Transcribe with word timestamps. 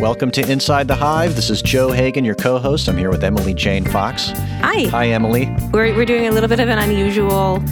Welcome 0.00 0.32
to 0.32 0.50
Inside 0.50 0.88
the 0.88 0.96
Hive. 0.96 1.36
This 1.36 1.50
is 1.50 1.62
Joe 1.62 1.90
Hagan, 1.90 2.24
your 2.24 2.34
co 2.34 2.58
host. 2.58 2.88
I'm 2.88 2.96
here 2.96 3.10
with 3.10 3.22
Emily 3.22 3.54
Jane 3.54 3.84
Fox. 3.84 4.30
Hi. 4.60 4.88
Hi, 4.88 5.08
Emily. 5.08 5.54
We're, 5.72 5.94
we're 5.94 6.04
doing 6.04 6.26
a 6.26 6.32
little 6.32 6.48
bit 6.48 6.58
of 6.58 6.68
an 6.68 6.78
unusual 6.78 7.62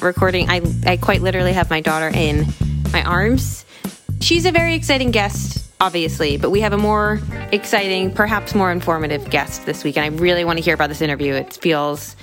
recording. 0.00 0.50
I, 0.50 0.60
I 0.84 0.96
quite 0.98 1.22
literally 1.22 1.54
have 1.54 1.70
my 1.70 1.80
daughter 1.80 2.10
in 2.14 2.46
my 2.92 3.02
arms. 3.02 3.64
She's 4.20 4.44
a 4.44 4.52
very 4.52 4.74
exciting 4.74 5.10
guest, 5.10 5.66
obviously, 5.80 6.36
but 6.36 6.50
we 6.50 6.60
have 6.60 6.74
a 6.74 6.78
more 6.78 7.20
exciting, 7.52 8.12
perhaps 8.12 8.54
more 8.54 8.70
informative 8.70 9.28
guest 9.30 9.64
this 9.64 9.82
week. 9.82 9.96
And 9.96 10.04
I 10.04 10.16
really 10.18 10.44
want 10.44 10.58
to 10.58 10.64
hear 10.64 10.74
about 10.74 10.90
this 10.90 11.00
interview. 11.00 11.32
It 11.32 11.54
feels 11.54 12.16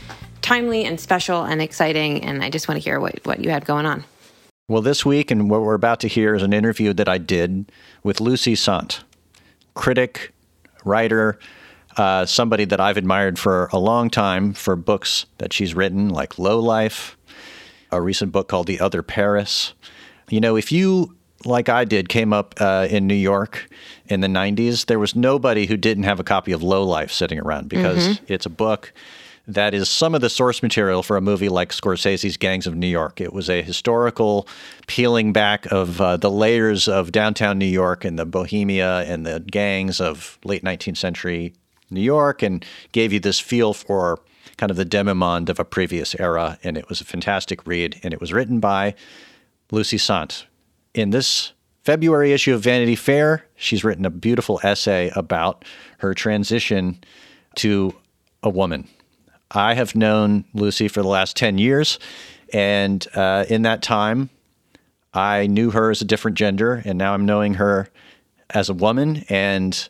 timely 0.43 0.85
and 0.85 0.99
special 0.99 1.43
and 1.43 1.61
exciting. 1.61 2.23
And 2.23 2.43
I 2.43 2.51
just 2.51 2.67
want 2.67 2.79
to 2.79 2.83
hear 2.83 2.99
what, 2.99 3.19
what 3.25 3.39
you 3.39 3.49
had 3.49 3.65
going 3.65 3.87
on. 3.87 4.03
Well, 4.69 4.81
this 4.81 5.05
week, 5.05 5.29
and 5.31 5.49
what 5.49 5.61
we're 5.61 5.73
about 5.73 5.99
to 6.01 6.07
hear 6.07 6.35
is 6.35 6.43
an 6.43 6.53
interview 6.53 6.93
that 6.93 7.09
I 7.09 7.17
did 7.17 7.69
with 8.01 8.21
Lucy 8.21 8.55
Sante, 8.55 8.99
critic, 9.73 10.33
writer, 10.85 11.39
uh, 11.97 12.25
somebody 12.25 12.65
that 12.65 12.79
I've 12.79 12.97
admired 12.97 13.37
for 13.37 13.69
a 13.71 13.77
long 13.77 14.09
time 14.09 14.53
for 14.53 14.75
books 14.75 15.25
that 15.37 15.53
she's 15.53 15.75
written, 15.75 16.09
like 16.09 16.39
Low 16.39 16.59
Life, 16.59 17.17
a 17.91 18.01
recent 18.01 18.31
book 18.31 18.47
called 18.47 18.67
The 18.67 18.79
Other 18.79 19.03
Paris. 19.03 19.73
You 20.29 20.39
know, 20.39 20.55
if 20.55 20.71
you, 20.71 21.15
like 21.45 21.69
I 21.69 21.85
did, 21.85 22.09
came 22.09 22.33
up 22.33 22.55
uh, 22.59 22.87
in 22.89 23.05
New 23.05 23.13
York 23.13 23.69
in 24.07 24.21
the 24.21 24.27
90s, 24.27 24.87
there 24.87 24.99
was 24.99 25.15
nobody 25.15 25.67
who 25.67 25.77
didn't 25.77 26.03
have 26.03 26.19
a 26.19 26.23
copy 26.23 26.51
of 26.51 26.63
Low 26.63 26.83
Life 26.83 27.11
sitting 27.11 27.39
around 27.39 27.69
because 27.69 28.07
mm-hmm. 28.07 28.33
it's 28.33 28.45
a 28.45 28.49
book 28.49 28.91
that 29.47 29.73
is 29.73 29.89
some 29.89 30.15
of 30.15 30.21
the 30.21 30.29
source 30.29 30.63
material 30.63 31.03
for 31.03 31.17
a 31.17 31.21
movie 31.21 31.49
like 31.49 31.69
Scorsese's 31.69 32.37
Gangs 32.37 32.65
of 32.65 32.75
New 32.75 32.87
York. 32.87 33.19
It 33.19 33.33
was 33.33 33.49
a 33.49 33.61
historical 33.61 34.47
peeling 34.87 35.33
back 35.33 35.65
of 35.65 35.99
uh, 35.99 36.17
the 36.17 36.31
layers 36.31 36.87
of 36.87 37.11
downtown 37.11 37.57
New 37.57 37.65
York 37.65 38.05
and 38.05 38.17
the 38.17 38.25
bohemia 38.25 39.01
and 39.01 39.25
the 39.25 39.41
gangs 39.41 39.99
of 39.99 40.39
late 40.45 40.63
19th 40.63 40.97
century 40.97 41.53
New 41.89 42.01
York 42.01 42.41
and 42.41 42.65
gave 42.93 43.11
you 43.11 43.19
this 43.19 43.39
feel 43.39 43.73
for 43.73 44.19
kind 44.57 44.71
of 44.71 44.77
the 44.77 44.85
demimonde 44.85 45.49
of 45.49 45.59
a 45.59 45.65
previous 45.65 46.15
era. 46.19 46.57
And 46.63 46.77
it 46.77 46.87
was 46.87 47.01
a 47.01 47.05
fantastic 47.05 47.67
read. 47.67 47.99
And 48.01 48.13
it 48.13 48.21
was 48.21 48.31
written 48.31 48.59
by 48.61 48.95
Lucy 49.71 49.97
Sante. 49.97 50.45
In 50.93 51.09
this 51.09 51.51
February 51.83 52.31
issue 52.31 52.53
of 52.53 52.61
Vanity 52.61 52.95
Fair, 52.95 53.45
she's 53.55 53.83
written 53.83 54.05
a 54.05 54.09
beautiful 54.09 54.61
essay 54.63 55.11
about 55.15 55.65
her 55.97 56.13
transition 56.13 57.03
to 57.55 57.93
a 58.41 58.49
woman 58.49 58.87
I 59.53 59.75
have 59.75 59.95
known 59.95 60.45
Lucy 60.53 60.87
for 60.87 61.01
the 61.01 61.07
last 61.07 61.35
10 61.37 61.57
years. 61.57 61.99
And 62.51 63.05
uh, 63.15 63.45
in 63.49 63.63
that 63.63 63.81
time, 63.81 64.29
I 65.13 65.47
knew 65.47 65.71
her 65.71 65.91
as 65.91 66.01
a 66.01 66.05
different 66.05 66.37
gender, 66.37 66.81
and 66.85 66.97
now 66.97 67.13
I'm 67.13 67.25
knowing 67.25 67.55
her 67.55 67.89
as 68.49 68.69
a 68.69 68.73
woman. 68.73 69.23
And 69.29 69.87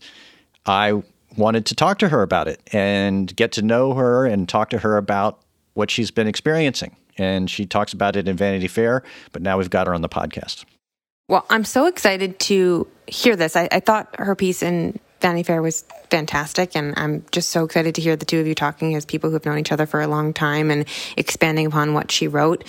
I 0.65 1.01
wanted 1.37 1.65
to 1.67 1.75
talk 1.75 1.99
to 1.99 2.09
her 2.09 2.21
about 2.21 2.47
it 2.47 2.61
and 2.71 3.33
get 3.35 3.51
to 3.53 3.61
know 3.61 3.93
her 3.93 4.25
and 4.25 4.47
talk 4.47 4.69
to 4.71 4.79
her 4.79 4.97
about 4.97 5.41
what 5.73 5.89
she's 5.89 6.11
been 6.11 6.27
experiencing. 6.27 6.95
And 7.17 7.49
she 7.49 7.65
talks 7.65 7.93
about 7.93 8.15
it 8.15 8.27
in 8.27 8.35
Vanity 8.35 8.67
Fair, 8.67 9.03
but 9.31 9.41
now 9.41 9.57
we've 9.57 9.69
got 9.69 9.87
her 9.87 9.93
on 9.93 10.01
the 10.01 10.09
podcast. 10.09 10.65
Well, 11.29 11.45
I'm 11.49 11.63
so 11.63 11.85
excited 11.85 12.39
to 12.41 12.87
hear 13.07 13.35
this. 13.35 13.55
I, 13.55 13.69
I 13.71 13.79
thought 13.79 14.13
her 14.19 14.35
piece 14.35 14.61
in 14.61 14.99
Vanity 15.23 15.43
Fair 15.43 15.61
was 15.61 15.85
fantastic, 16.09 16.75
and 16.75 16.93
I'm 16.97 17.25
just 17.31 17.49
so 17.49 17.63
excited 17.63 17.95
to 17.95 18.01
hear 18.01 18.17
the 18.17 18.25
two 18.25 18.41
of 18.41 18.45
you 18.45 18.53
talking 18.53 18.93
as 18.93 19.05
people 19.05 19.29
who 19.29 19.35
have 19.35 19.45
known 19.45 19.57
each 19.57 19.71
other 19.71 19.85
for 19.85 20.01
a 20.01 20.07
long 20.07 20.33
time 20.33 20.69
and 20.69 20.85
expanding 21.15 21.65
upon 21.65 21.93
what 21.93 22.11
she 22.11 22.27
wrote. 22.27 22.65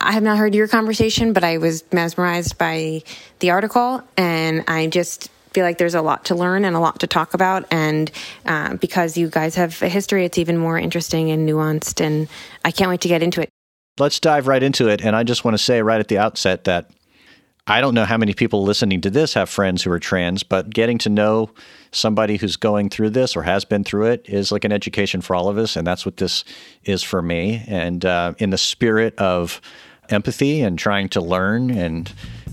I 0.00 0.12
have 0.12 0.22
not 0.22 0.38
heard 0.38 0.54
your 0.54 0.68
conversation, 0.68 1.34
but 1.34 1.44
I 1.44 1.58
was 1.58 1.84
mesmerized 1.92 2.56
by 2.56 3.02
the 3.40 3.50
article, 3.50 4.02
and 4.16 4.64
I 4.66 4.86
just 4.86 5.28
feel 5.52 5.64
like 5.64 5.76
there's 5.76 5.94
a 5.94 6.00
lot 6.00 6.24
to 6.24 6.34
learn 6.34 6.64
and 6.64 6.74
a 6.74 6.80
lot 6.80 7.00
to 7.00 7.06
talk 7.06 7.34
about. 7.34 7.66
And 7.70 8.10
uh, 8.46 8.76
because 8.76 9.18
you 9.18 9.28
guys 9.28 9.54
have 9.56 9.80
a 9.82 9.88
history, 9.88 10.24
it's 10.24 10.38
even 10.38 10.56
more 10.56 10.78
interesting 10.78 11.30
and 11.30 11.46
nuanced, 11.46 12.00
and 12.00 12.26
I 12.64 12.70
can't 12.70 12.88
wait 12.88 13.02
to 13.02 13.08
get 13.08 13.22
into 13.22 13.42
it. 13.42 13.50
Let's 13.98 14.18
dive 14.18 14.48
right 14.48 14.62
into 14.62 14.88
it. 14.88 15.04
And 15.04 15.14
I 15.14 15.24
just 15.24 15.44
want 15.44 15.58
to 15.58 15.62
say 15.62 15.82
right 15.82 16.00
at 16.00 16.08
the 16.08 16.16
outset 16.16 16.64
that 16.64 16.90
I 17.66 17.80
don't 17.80 17.94
know 17.94 18.06
how 18.06 18.16
many 18.16 18.32
people 18.32 18.64
listening 18.64 19.02
to 19.02 19.10
this 19.10 19.34
have 19.34 19.48
friends 19.48 19.82
who 19.82 19.92
are 19.92 19.98
trans, 19.98 20.42
but 20.42 20.70
getting 20.70 20.98
to 20.98 21.10
know 21.10 21.50
somebody 21.92 22.38
who's 22.38 22.56
going 22.56 22.88
through 22.88 23.10
this 23.10 23.36
or 23.36 23.42
has 23.42 23.64
been 23.64 23.84
through 23.84 24.06
it 24.06 24.26
is 24.28 24.50
like 24.50 24.64
an 24.64 24.72
education 24.72 25.20
for 25.20 25.36
all 25.36 25.48
of 25.48 25.58
us. 25.58 25.76
And 25.76 25.86
that's 25.86 26.04
what 26.04 26.16
this 26.16 26.42
is 26.84 27.02
for 27.02 27.22
me. 27.22 27.62
And 27.68 28.04
uh, 28.04 28.32
in 28.38 28.50
the 28.50 28.58
spirit 28.58 29.14
of 29.18 29.60
empathy 30.08 30.62
and 30.62 30.78
trying 30.78 31.08
to 31.10 31.20
learn 31.20 31.70
and 31.70 32.12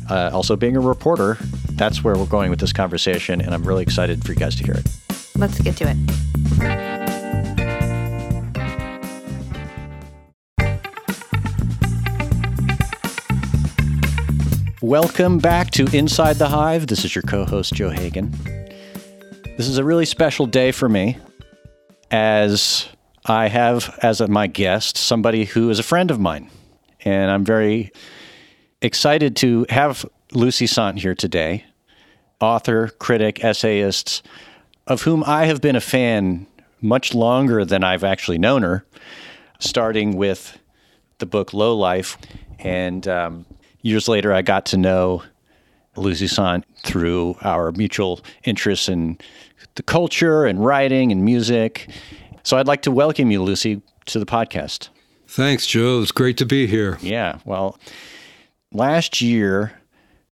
uh, 0.10 0.30
also 0.34 0.56
being 0.56 0.76
a 0.76 0.82
reporter, 0.82 1.38
that's 1.72 2.04
where 2.04 2.16
we're 2.16 2.26
going 2.26 2.50
with 2.50 2.60
this 2.60 2.74
conversation. 2.74 3.42
And 3.42 3.54
I'm 3.54 3.64
really 3.64 3.84
excited 3.84 4.24
for 4.24 4.34
you 4.34 4.38
guys 4.38 4.56
to 4.58 4.64
hear 4.64 4.76
it. 4.76 4.88
Let's 5.36 5.60
get 5.60 5.78
to 5.78 5.90
it. 5.90 5.98
Welcome 14.82 15.38
back 15.38 15.72
to 15.72 15.86
Inside 15.96 16.38
the 16.38 16.48
Hive. 16.48 16.88
This 16.88 17.06
is 17.06 17.14
your 17.14 17.22
co 17.22 17.46
host, 17.46 17.74
Joe 17.74 17.90
Hagan. 17.90 18.59
This 19.60 19.68
is 19.68 19.78
a 19.78 19.84
really 19.84 20.06
special 20.06 20.46
day 20.46 20.72
for 20.72 20.88
me 20.88 21.18
as 22.10 22.88
I 23.26 23.50
have 23.50 24.00
as 24.02 24.22
my 24.22 24.48
guest 24.48 24.98
somebody 24.98 25.44
who 25.44 25.70
is 25.70 25.80
a 25.80 25.84
friend 25.84 26.12
of 26.12 26.18
mine. 26.18 26.50
And 27.04 27.30
I'm 27.30 27.44
very 27.44 27.92
excited 28.82 29.36
to 29.36 29.66
have 29.68 30.06
Lucy 30.32 30.66
Sante 30.66 31.02
here 31.02 31.14
today, 31.14 31.66
author, 32.40 32.88
critic, 33.00 33.44
essayist, 33.44 34.26
of 34.88 35.02
whom 35.02 35.26
I 35.26 35.48
have 35.48 35.60
been 35.60 35.76
a 35.76 35.82
fan 35.82 36.48
much 36.80 37.14
longer 37.14 37.66
than 37.66 37.84
I've 37.84 38.06
actually 38.06 38.38
known 38.38 38.64
her, 38.64 38.86
starting 39.60 40.16
with 40.16 40.58
the 41.18 41.26
book 41.26 41.54
Low 41.54 41.76
Life. 41.76 42.18
And 42.60 43.06
um, 43.10 43.46
years 43.82 44.08
later, 44.08 44.32
I 44.32 44.42
got 44.42 44.68
to 44.68 44.78
know 44.78 45.24
Lucy 45.98 46.28
Sante 46.28 46.66
through 46.84 47.36
our 47.42 47.74
mutual 47.74 48.22
interests 48.46 48.88
in 48.88 49.18
the 49.80 49.84
culture 49.84 50.46
and 50.46 50.66
writing 50.66 51.10
and 51.10 51.24
music. 51.24 51.88
So 52.44 52.58
I'd 52.58 52.68
like 52.68 52.82
to 52.82 52.92
welcome 52.92 53.32
you, 53.32 53.42
Lucy, 53.42 53.82
to 54.08 54.20
the 54.20 54.26
podcast. 54.26 54.90
Thanks, 55.26 55.66
Joe. 55.66 56.02
It's 56.02 56.12
great 56.12 56.36
to 56.40 56.46
be 56.46 56.68
here. 56.68 56.98
Yeah. 57.02 57.40
Well, 57.46 57.80
last 58.74 59.22
year, 59.22 59.80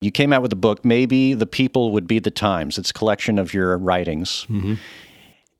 you 0.00 0.10
came 0.10 0.32
out 0.32 0.42
with 0.42 0.52
a 0.52 0.56
book, 0.56 0.84
Maybe 0.84 1.32
the 1.32 1.46
People 1.46 1.92
Would 1.92 2.08
Be 2.08 2.18
the 2.18 2.32
Times. 2.32 2.76
It's 2.76 2.90
a 2.90 2.92
collection 2.92 3.38
of 3.38 3.54
your 3.54 3.78
writings. 3.78 4.48
Mm-hmm. 4.50 4.74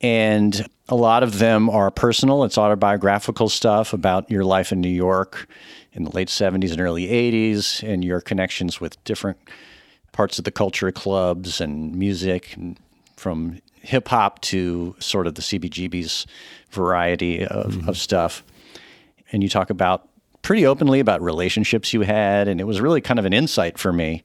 And 0.00 0.66
a 0.88 0.96
lot 0.96 1.22
of 1.22 1.38
them 1.38 1.70
are 1.70 1.92
personal, 1.92 2.42
it's 2.42 2.58
autobiographical 2.58 3.48
stuff 3.48 3.92
about 3.92 4.28
your 4.28 4.44
life 4.44 4.72
in 4.72 4.80
New 4.80 4.88
York 4.88 5.46
in 5.92 6.02
the 6.02 6.10
late 6.10 6.28
70s 6.28 6.72
and 6.72 6.80
early 6.80 7.06
80s 7.06 7.88
and 7.88 8.04
your 8.04 8.20
connections 8.20 8.80
with 8.80 9.02
different 9.04 9.38
parts 10.10 10.40
of 10.40 10.44
the 10.44 10.50
culture 10.50 10.90
clubs 10.90 11.60
and 11.60 11.94
music 11.94 12.56
and 12.56 12.80
from 13.16 13.60
hip 13.86 14.08
hop 14.08 14.40
to 14.40 14.94
sort 14.98 15.26
of 15.26 15.34
the 15.34 15.42
CBGB's 15.42 16.26
variety 16.70 17.46
of, 17.46 17.72
mm-hmm. 17.72 17.88
of 17.88 17.96
stuff. 17.96 18.42
And 19.32 19.42
you 19.42 19.48
talk 19.48 19.70
about 19.70 20.08
pretty 20.42 20.66
openly 20.66 21.00
about 21.00 21.20
relationships 21.22 21.92
you 21.92 22.02
had. 22.02 22.48
And 22.48 22.60
it 22.60 22.64
was 22.64 22.80
really 22.80 23.00
kind 23.00 23.18
of 23.18 23.24
an 23.24 23.32
insight 23.32 23.78
for 23.78 23.92
me 23.92 24.22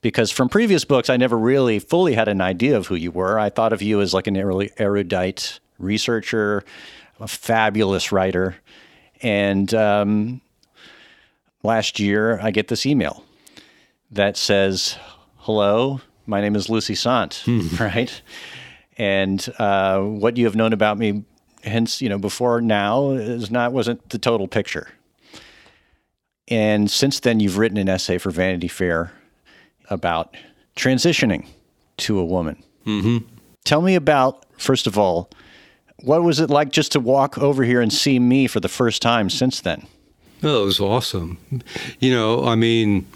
because 0.00 0.30
from 0.30 0.48
previous 0.48 0.84
books, 0.84 1.08
I 1.08 1.16
never 1.16 1.38
really 1.38 1.78
fully 1.78 2.14
had 2.14 2.28
an 2.28 2.40
idea 2.40 2.76
of 2.76 2.88
who 2.88 2.96
you 2.96 3.10
were. 3.10 3.38
I 3.38 3.48
thought 3.48 3.72
of 3.72 3.80
you 3.80 4.00
as 4.00 4.12
like 4.12 4.26
an 4.26 4.36
erudite 4.36 5.60
researcher, 5.78 6.64
a 7.20 7.28
fabulous 7.28 8.10
writer. 8.12 8.56
And 9.22 9.72
um, 9.72 10.40
last 11.62 12.00
year, 12.00 12.40
I 12.42 12.50
get 12.50 12.68
this 12.68 12.84
email 12.84 13.24
that 14.10 14.36
says, 14.36 14.96
Hello, 15.38 16.00
my 16.26 16.40
name 16.40 16.56
is 16.56 16.68
Lucy 16.68 16.94
Sante, 16.94 17.38
hmm. 17.44 17.76
right? 17.80 18.20
And 19.02 19.52
uh, 19.58 19.98
what 19.98 20.36
you 20.36 20.44
have 20.44 20.54
known 20.54 20.72
about 20.72 20.96
me, 20.96 21.24
hence, 21.64 22.00
you 22.00 22.08
know, 22.08 22.18
before 22.18 22.60
now, 22.60 23.10
is 23.10 23.50
not 23.50 23.72
wasn't 23.72 24.10
the 24.10 24.18
total 24.18 24.46
picture. 24.46 24.90
And 26.46 26.88
since 26.88 27.18
then, 27.18 27.40
you've 27.40 27.58
written 27.58 27.78
an 27.78 27.88
essay 27.88 28.18
for 28.18 28.30
Vanity 28.30 28.68
Fair 28.68 29.10
about 29.90 30.36
transitioning 30.76 31.48
to 31.96 32.20
a 32.20 32.24
woman. 32.24 32.62
Mm-hmm. 32.86 33.26
Tell 33.64 33.82
me 33.82 33.96
about, 33.96 34.46
first 34.56 34.86
of 34.86 34.96
all, 34.96 35.28
what 36.04 36.22
was 36.22 36.38
it 36.38 36.48
like 36.48 36.70
just 36.70 36.92
to 36.92 37.00
walk 37.00 37.38
over 37.38 37.64
here 37.64 37.80
and 37.80 37.92
see 37.92 38.20
me 38.20 38.46
for 38.46 38.60
the 38.60 38.68
first 38.68 39.02
time 39.02 39.28
since 39.28 39.60
then? 39.60 39.84
Oh, 40.44 40.62
it 40.62 40.66
was 40.66 40.78
awesome. 40.78 41.38
You 41.98 42.12
know, 42.12 42.44
I 42.44 42.54
mean, 42.54 43.08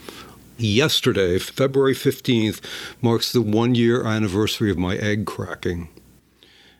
yesterday, 0.58 1.38
February 1.38 1.94
15th, 1.94 2.60
marks 3.02 3.32
the 3.32 3.42
one 3.42 3.74
year 3.74 4.04
anniversary 4.04 4.70
of 4.70 4.78
my 4.78 4.96
egg 4.96 5.26
cracking. 5.26 5.88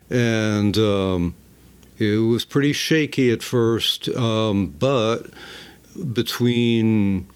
And 0.09 0.77
um, 0.79 1.35
it 1.99 2.19
was 2.19 2.45
pretty 2.45 2.73
shaky 2.73 3.31
at 3.31 3.43
first, 3.43 4.09
um, 4.11 4.69
but 4.79 5.31
between 6.13 7.27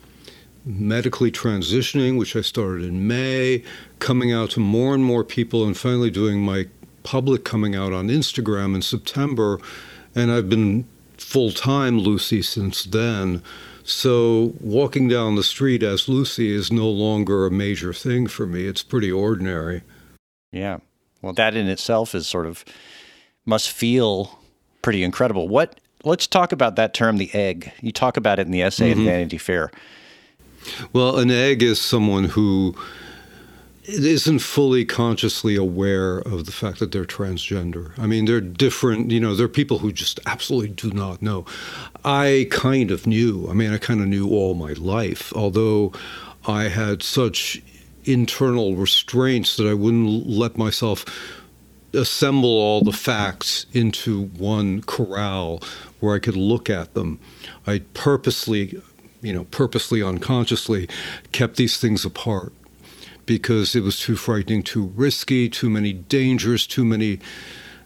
medically 0.64 1.30
transitioning, 1.30 2.18
which 2.18 2.36
I 2.36 2.42
started 2.42 2.84
in 2.84 3.06
May, 3.06 3.64
coming 3.98 4.32
out 4.32 4.50
to 4.50 4.60
more 4.60 4.94
and 4.94 5.04
more 5.04 5.24
people, 5.24 5.64
and 5.64 5.76
finally 5.76 6.10
doing 6.10 6.42
my 6.42 6.66
public 7.02 7.44
coming 7.44 7.74
out 7.74 7.92
on 7.92 8.08
Instagram 8.08 8.74
in 8.74 8.82
September. 8.82 9.58
And 10.14 10.30
I've 10.30 10.48
been 10.48 10.86
full 11.16 11.50
time 11.50 11.98
Lucy 11.98 12.42
since 12.42 12.84
then. 12.84 13.42
So 13.84 14.54
walking 14.60 15.08
down 15.08 15.36
the 15.36 15.42
street 15.42 15.82
as 15.82 16.08
Lucy 16.08 16.54
is 16.54 16.72
no 16.72 16.88
longer 16.88 17.46
a 17.46 17.50
major 17.50 17.92
thing 17.92 18.26
for 18.26 18.46
me. 18.46 18.66
It's 18.66 18.82
pretty 18.82 19.10
ordinary. 19.10 19.82
Yeah. 20.52 20.78
Well, 21.22 21.32
that 21.34 21.54
in 21.54 21.68
itself 21.68 22.14
is 22.14 22.26
sort 22.26 22.46
of 22.46 22.64
must 23.44 23.70
feel 23.70 24.38
pretty 24.82 25.02
incredible. 25.02 25.48
What 25.48 25.80
let's 26.04 26.26
talk 26.26 26.52
about 26.52 26.76
that 26.76 26.94
term 26.94 27.18
the 27.18 27.32
egg. 27.34 27.72
You 27.80 27.92
talk 27.92 28.16
about 28.16 28.38
it 28.38 28.46
in 28.46 28.52
the 28.52 28.62
essay 28.62 28.90
mm-hmm. 28.90 29.00
in 29.00 29.06
Vanity 29.06 29.38
Fair. 29.38 29.70
Well, 30.92 31.18
an 31.18 31.30
egg 31.30 31.62
is 31.62 31.80
someone 31.80 32.24
who 32.24 32.74
isn't 33.84 34.40
fully 34.40 34.84
consciously 34.84 35.56
aware 35.56 36.18
of 36.18 36.46
the 36.46 36.52
fact 36.52 36.78
that 36.80 36.92
they're 36.92 37.04
transgender. 37.04 37.98
I 37.98 38.06
mean, 38.06 38.26
they're 38.26 38.40
different, 38.40 39.10
you 39.10 39.20
know, 39.20 39.34
there 39.34 39.46
are 39.46 39.48
people 39.48 39.78
who 39.78 39.92
just 39.92 40.20
absolutely 40.26 40.68
do 40.68 40.90
not 40.90 41.22
know. 41.22 41.46
I 42.04 42.46
kind 42.50 42.90
of 42.90 43.06
knew. 43.06 43.48
I 43.48 43.54
mean, 43.54 43.72
I 43.72 43.78
kind 43.78 44.00
of 44.00 44.06
knew 44.08 44.28
all 44.28 44.54
my 44.54 44.72
life, 44.74 45.32
although 45.34 45.92
I 46.46 46.64
had 46.64 47.02
such 47.02 47.62
internal 48.04 48.76
restraints 48.76 49.56
that 49.56 49.66
I 49.66 49.74
wouldn't 49.74 50.26
let 50.26 50.56
myself 50.56 51.04
assemble 51.92 52.50
all 52.50 52.82
the 52.82 52.92
facts 52.92 53.66
into 53.72 54.26
one 54.26 54.82
corral 54.82 55.62
where 56.00 56.14
I 56.14 56.18
could 56.18 56.36
look 56.36 56.70
at 56.70 56.94
them. 56.94 57.18
I 57.66 57.80
purposely, 57.94 58.80
you 59.22 59.32
know, 59.32 59.44
purposely 59.44 60.02
unconsciously 60.02 60.88
kept 61.32 61.56
these 61.56 61.78
things 61.78 62.04
apart 62.04 62.52
because 63.30 63.76
it 63.76 63.84
was 63.84 64.00
too 64.00 64.16
frightening, 64.16 64.60
too 64.60 64.86
risky, 64.96 65.48
too 65.48 65.70
many 65.70 65.92
dangers, 65.92 66.66
too 66.66 66.84
many 66.84 67.20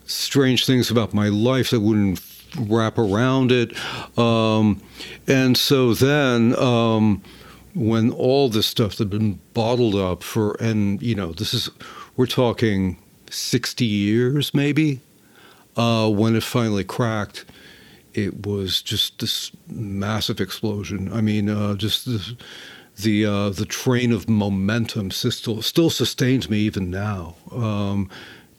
strange 0.07 0.65
things 0.65 0.91
about 0.91 1.13
my 1.13 1.29
life 1.29 1.69
that 1.69 1.81
wouldn't 1.81 2.19
wrap 2.59 2.97
around 2.97 3.53
it. 3.53 3.77
Um, 4.19 4.81
and 5.27 5.55
so 5.55 5.93
then, 5.93 6.59
um, 6.59 7.23
when 7.75 8.11
all 8.11 8.49
this 8.49 8.67
stuff 8.67 8.97
had 8.97 9.11
been 9.11 9.39
bottled 9.53 9.95
up 9.95 10.23
for, 10.23 10.55
and 10.61 11.03
you 11.03 11.15
know, 11.15 11.33
this 11.33 11.53
is, 11.53 11.69
we're 12.17 12.25
talking 12.25 12.97
60 13.29 13.85
years 13.85 14.55
maybe, 14.55 15.01
uh, 15.77 16.09
when 16.09 16.37
it 16.37 16.43
finally 16.43 16.85
cracked, 16.85 17.45
it 18.15 18.47
was 18.47 18.81
just 18.81 19.19
this 19.19 19.51
massive 19.69 20.41
explosion. 20.41 21.13
I 21.13 21.21
mean, 21.21 21.51
uh, 21.51 21.75
just 21.75 22.07
this, 22.07 22.33
the 22.97 23.27
uh, 23.27 23.51
the 23.51 23.67
train 23.67 24.13
of 24.13 24.29
momentum 24.29 25.11
still 25.11 25.63
still 25.63 25.91
sustains 25.91 26.49
me 26.49 26.59
even 26.59 26.91
now. 26.91 27.37
Um, 27.53 28.11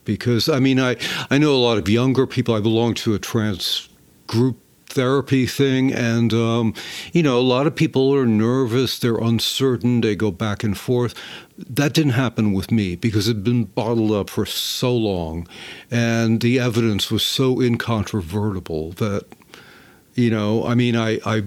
because 0.03 0.49
I 0.49 0.59
mean, 0.59 0.79
I 0.79 0.97
I 1.29 1.37
know 1.37 1.53
a 1.53 1.57
lot 1.57 1.77
of 1.77 1.89
younger 1.89 2.27
people. 2.27 2.53
I 2.53 2.59
belong 2.61 2.93
to 2.95 3.13
a 3.13 3.19
trans 3.19 3.89
group 4.27 4.57
therapy 4.95 5.45
thing. 5.45 5.93
And, 5.93 6.33
um, 6.33 6.73
you 7.11 7.21
know, 7.21 7.37
a 7.37 7.41
lot 7.41 7.67
of 7.67 7.75
people 7.75 8.15
are 8.15 8.25
nervous, 8.25 8.97
they're 8.97 9.17
uncertain, 9.17 10.01
they 10.01 10.15
go 10.15 10.31
back 10.31 10.63
and 10.63 10.75
forth. 10.75 11.13
That 11.57 11.93
didn't 11.93 12.13
happen 12.13 12.53
with 12.53 12.71
me 12.71 12.95
because 12.95 13.27
it 13.27 13.35
had 13.35 13.43
been 13.43 13.65
bottled 13.65 14.11
up 14.11 14.29
for 14.29 14.45
so 14.45 14.95
long. 14.95 15.47
And 15.91 16.41
the 16.41 16.59
evidence 16.59 17.11
was 17.11 17.23
so 17.23 17.61
incontrovertible 17.61 18.93
that, 18.93 19.25
you 20.15 20.31
know, 20.31 20.65
I 20.65 20.73
mean, 20.73 20.95
I. 20.95 21.19
I 21.25 21.43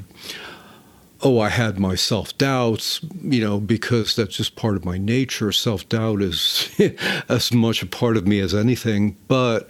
oh, 1.23 1.41
I 1.41 1.49
had 1.49 1.79
my 1.79 1.95
self 1.95 2.37
doubts, 2.39 3.01
you 3.23 3.41
know, 3.41 3.61
because 3.61 4.15
that's 4.15 4.37
just 4.37 4.57
part 4.57 4.77
of 4.77 4.85
my 4.85 4.99
nature. 4.99 5.53
Self 5.53 5.89
doubt 5.89 6.23
is 6.23 6.71
as 7.29 7.53
much 7.53 7.83
a 7.83 7.87
part 7.87 8.17
of 8.17 8.27
me 8.27 8.41
as 8.41 8.55
anything. 8.55 9.17
But 9.27 9.69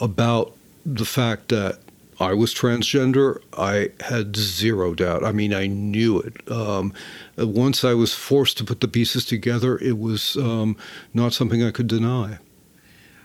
about 0.00 0.56
the 0.84 1.04
fact 1.04 1.48
that 1.48 1.78
I 2.18 2.34
was 2.34 2.54
transgender, 2.54 3.40
I 3.56 3.90
had 4.00 4.36
zero 4.36 4.94
doubt. 4.94 5.24
I 5.24 5.32
mean, 5.32 5.54
I 5.54 5.66
knew 5.66 6.20
it. 6.20 6.50
Um, 6.50 6.92
once 7.38 7.82
I 7.82 7.94
was 7.94 8.12
forced 8.12 8.58
to 8.58 8.64
put 8.64 8.80
the 8.80 8.88
pieces 8.88 9.24
together, 9.24 9.78
it 9.78 9.98
was 9.98 10.36
um, 10.36 10.76
not 11.14 11.32
something 11.32 11.62
I 11.62 11.70
could 11.70 11.86
deny. 11.86 12.38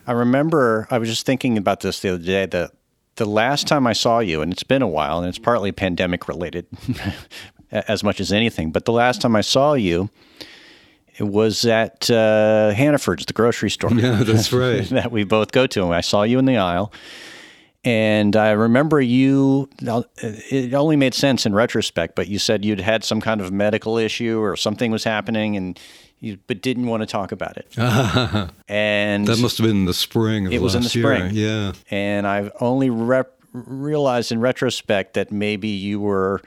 I 0.07 0.13
remember 0.13 0.88
I 0.89 0.98
was 0.98 1.10
just 1.10 1.25
thinking 1.25 1.57
about 1.57 1.81
this 1.81 2.00
the 2.00 2.13
other 2.13 2.24
day 2.24 2.45
that 2.45 2.71
the 3.16 3.25
last 3.25 3.68
time 3.68 3.88
I 3.88 3.94
saw 3.94 4.19
you, 4.19 4.42
and 4.42 4.51
it's 4.51 4.63
been 4.63 4.81
a 4.81 4.88
while, 4.88 5.19
and 5.19 5.28
it's 5.28 5.39
partly 5.39 5.71
pandemic 5.71 6.28
related 6.28 6.68
as 7.72 8.04
much 8.04 8.20
as 8.20 8.32
anything, 8.32 8.72
but 8.72 8.86
the 8.86 8.92
last 8.92 9.22
time 9.22 9.36
I 9.36 9.42
saw 9.42 9.74
you, 9.74 10.10
it 11.18 11.24
was 11.24 11.66
at 11.66 12.10
uh, 12.12 12.72
Hannaford's, 12.72 13.26
the 13.26 13.34
grocery 13.34 13.70
store. 13.70 13.92
Yeah, 13.96 14.24
that's 14.24 14.52
right. 14.54 14.84
that 14.90 15.12
we 15.12 15.24
both 15.24 15.52
go 15.52 15.66
to. 15.68 15.84
And 15.84 15.94
I 15.94 16.02
saw 16.02 16.24
you 16.24 16.40
in 16.40 16.46
the 16.46 16.58
aisle 16.58 16.92
and 17.86 18.36
I 18.36 18.52
remember 18.52 19.00
you, 19.00 19.70
it 19.80 20.74
only 20.74 20.96
made 20.96 21.14
sense 21.14 21.46
in 21.46 21.54
retrospect, 21.54 22.16
but 22.16 22.28
you 22.28 22.40
said 22.40 22.66
you'd 22.66 22.80
had 22.80 23.04
some 23.04 23.22
kind 23.22 23.40
of 23.40 23.52
medical 23.52 24.00
issue 24.00 24.40
or 24.40 24.56
something 24.58 24.92
was 24.92 25.04
happening 25.04 25.56
and 25.56 25.80
you, 26.20 26.40
but 26.48 26.64
didn't 26.64 26.88
want 26.88 27.02
to 27.02 27.06
talk 27.06 27.32
about 27.32 27.58
it. 27.58 27.68
and 28.68 29.28
that 29.28 29.38
must 29.40 29.60
have 29.60 29.68
been 29.68 29.78
in 29.78 29.86
the 29.86 29.94
spring 29.94 30.52
It 30.52 30.64
was 30.64 30.74
in 30.74 30.82
the 30.82 30.90
spring. 30.90 31.36
Year. 31.36 31.48
Yeah. 31.48 31.74
And 31.92 32.26
I've 32.26 32.52
only 32.60 32.90
rep- 32.90 33.40
realized 33.54 34.32
in 34.32 34.40
retrospect 34.40 35.14
that 35.14 35.32
maybe 35.32 35.68
you 35.68 36.00
were 36.00 36.42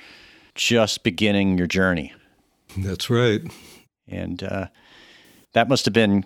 just 0.59 1.05
beginning 1.05 1.57
your 1.57 1.69
journey. 1.69 2.13
That's 2.77 3.09
right. 3.09 3.41
And 4.09 4.43
uh, 4.43 4.67
that 5.53 5.69
must 5.69 5.87
have 5.87 5.95
been 5.95 6.25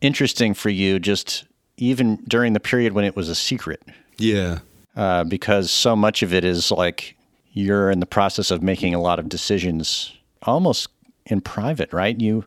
interesting 0.00 0.52
for 0.52 0.68
you 0.68 0.98
just 0.98 1.44
even 1.76 2.16
during 2.28 2.52
the 2.52 2.60
period 2.60 2.92
when 2.92 3.04
it 3.04 3.16
was 3.16 3.28
a 3.28 3.34
secret. 3.34 3.80
Yeah. 4.18 4.58
Uh, 4.96 5.24
because 5.24 5.70
so 5.70 5.94
much 5.94 6.22
of 6.22 6.34
it 6.34 6.44
is 6.44 6.70
like 6.72 7.16
you're 7.52 7.90
in 7.90 8.00
the 8.00 8.06
process 8.06 8.50
of 8.50 8.62
making 8.62 8.94
a 8.94 9.00
lot 9.00 9.18
of 9.18 9.28
decisions 9.28 10.12
almost 10.42 10.88
in 11.26 11.40
private, 11.40 11.92
right? 11.92 12.20
You 12.20 12.44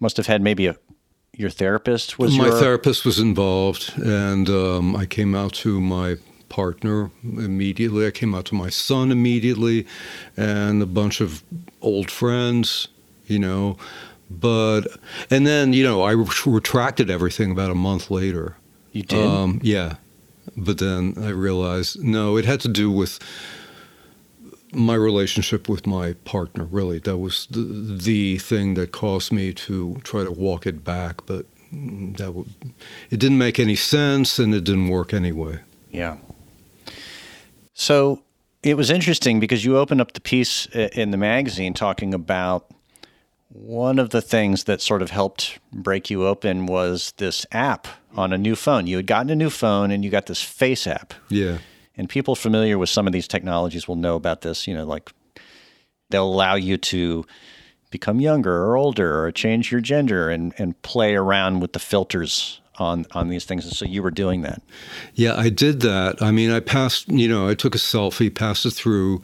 must 0.00 0.16
have 0.16 0.26
had 0.26 0.42
maybe 0.42 0.66
a 0.66 0.76
your 1.38 1.50
therapist 1.50 2.18
was 2.18 2.36
my 2.36 2.46
your... 2.46 2.58
therapist 2.58 3.04
was 3.04 3.18
involved, 3.18 3.92
and 3.98 4.48
um, 4.48 4.96
I 4.96 5.04
came 5.04 5.34
out 5.34 5.52
to 5.54 5.80
my 5.82 6.16
partner 6.56 7.10
immediately. 7.22 8.06
I 8.06 8.10
came 8.10 8.34
out 8.34 8.46
to 8.46 8.54
my 8.54 8.70
son 8.70 9.12
immediately, 9.12 9.86
and 10.38 10.82
a 10.82 10.86
bunch 10.86 11.20
of 11.20 11.42
old 11.82 12.10
friends, 12.10 12.88
you 13.26 13.38
know. 13.38 13.76
But 14.30 14.84
and 15.30 15.46
then 15.46 15.74
you 15.74 15.84
know 15.84 16.00
I 16.02 16.12
retracted 16.46 17.10
everything 17.10 17.50
about 17.50 17.70
a 17.70 17.74
month 17.74 18.10
later. 18.10 18.56
You 18.92 19.02
did? 19.02 19.26
Um, 19.26 19.60
yeah, 19.62 19.96
but 20.56 20.78
then 20.78 21.14
I 21.18 21.28
realized 21.28 22.02
no, 22.02 22.38
it 22.38 22.46
had 22.46 22.60
to 22.60 22.68
do 22.68 22.90
with 22.90 23.20
my 24.72 24.94
relationship 24.94 25.68
with 25.68 25.86
my 25.86 26.14
partner. 26.24 26.64
Really, 26.64 27.00
that 27.00 27.18
was 27.18 27.46
the, 27.50 27.60
the 28.02 28.38
thing 28.38 28.74
that 28.74 28.92
caused 28.92 29.30
me 29.30 29.52
to 29.66 30.00
try 30.04 30.24
to 30.24 30.32
walk 30.32 30.66
it 30.66 30.82
back. 30.84 31.26
But 31.26 31.44
that 32.16 32.32
w- 32.34 32.48
it 33.10 33.20
didn't 33.20 33.38
make 33.38 33.60
any 33.60 33.76
sense, 33.76 34.38
and 34.38 34.54
it 34.54 34.64
didn't 34.64 34.88
work 34.88 35.12
anyway. 35.12 35.58
Yeah. 35.90 36.16
So 37.78 38.22
it 38.62 38.74
was 38.74 38.90
interesting 38.90 39.38
because 39.38 39.62
you 39.62 39.76
opened 39.76 40.00
up 40.00 40.12
the 40.12 40.20
piece 40.22 40.64
in 40.64 41.10
the 41.10 41.18
magazine 41.18 41.74
talking 41.74 42.14
about 42.14 42.70
one 43.50 43.98
of 43.98 44.10
the 44.10 44.22
things 44.22 44.64
that 44.64 44.80
sort 44.80 45.02
of 45.02 45.10
helped 45.10 45.58
break 45.74 46.08
you 46.08 46.26
open 46.26 46.64
was 46.64 47.12
this 47.18 47.44
app 47.52 47.86
on 48.16 48.32
a 48.32 48.38
new 48.38 48.56
phone. 48.56 48.86
You 48.86 48.96
had 48.96 49.06
gotten 49.06 49.28
a 49.28 49.36
new 49.36 49.50
phone 49.50 49.90
and 49.90 50.02
you 50.02 50.10
got 50.10 50.24
this 50.24 50.40
face 50.40 50.86
app. 50.86 51.12
Yeah. 51.28 51.58
And 51.98 52.08
people 52.08 52.34
familiar 52.34 52.78
with 52.78 52.88
some 52.88 53.06
of 53.06 53.12
these 53.12 53.28
technologies 53.28 53.86
will 53.86 53.96
know 53.96 54.16
about 54.16 54.40
this. 54.40 54.66
You 54.66 54.74
know, 54.74 54.86
like 54.86 55.12
they'll 56.08 56.24
allow 56.24 56.54
you 56.54 56.78
to 56.78 57.26
become 57.90 58.20
younger 58.20 58.64
or 58.64 58.78
older 58.78 59.22
or 59.22 59.30
change 59.32 59.70
your 59.70 59.82
gender 59.82 60.30
and, 60.30 60.54
and 60.56 60.80
play 60.80 61.14
around 61.14 61.60
with 61.60 61.74
the 61.74 61.78
filters 61.78 62.62
on 62.78 63.06
on 63.12 63.28
these 63.28 63.44
things. 63.44 63.64
And 63.64 63.74
so 63.74 63.84
you 63.84 64.02
were 64.02 64.10
doing 64.10 64.42
that. 64.42 64.62
Yeah, 65.14 65.34
I 65.36 65.48
did 65.48 65.80
that. 65.80 66.20
I 66.22 66.30
mean, 66.30 66.50
I 66.50 66.60
passed, 66.60 67.08
you 67.08 67.28
know, 67.28 67.48
I 67.48 67.54
took 67.54 67.74
a 67.74 67.78
selfie, 67.78 68.34
passed 68.34 68.66
it 68.66 68.72
through, 68.72 69.22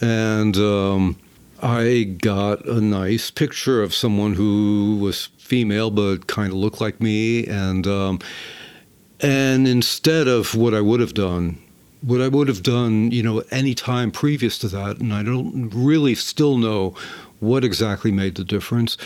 and 0.00 0.56
um, 0.56 1.16
I 1.62 2.16
got 2.20 2.66
a 2.66 2.80
nice 2.80 3.30
picture 3.30 3.82
of 3.82 3.94
someone 3.94 4.34
who 4.34 4.98
was 5.00 5.26
female 5.38 5.90
but 5.90 6.26
kind 6.26 6.48
of 6.48 6.58
looked 6.58 6.80
like 6.80 7.00
me, 7.00 7.46
and 7.46 7.86
um, 7.86 8.18
and 9.20 9.68
instead 9.68 10.28
of 10.28 10.54
what 10.54 10.74
I 10.74 10.80
would 10.80 11.00
have 11.00 11.14
done, 11.14 11.58
what 12.02 12.20
I 12.20 12.28
would 12.28 12.48
have 12.48 12.62
done, 12.62 13.10
you 13.10 13.22
know, 13.22 13.42
any 13.50 13.74
time 13.74 14.10
previous 14.10 14.58
to 14.58 14.68
that, 14.68 14.98
and 14.98 15.12
I 15.12 15.22
don't 15.22 15.70
really 15.70 16.14
still 16.14 16.58
know 16.58 16.94
what 17.38 17.64
exactly 17.64 18.10
made 18.10 18.34
the 18.34 18.44
difference. 18.44 18.96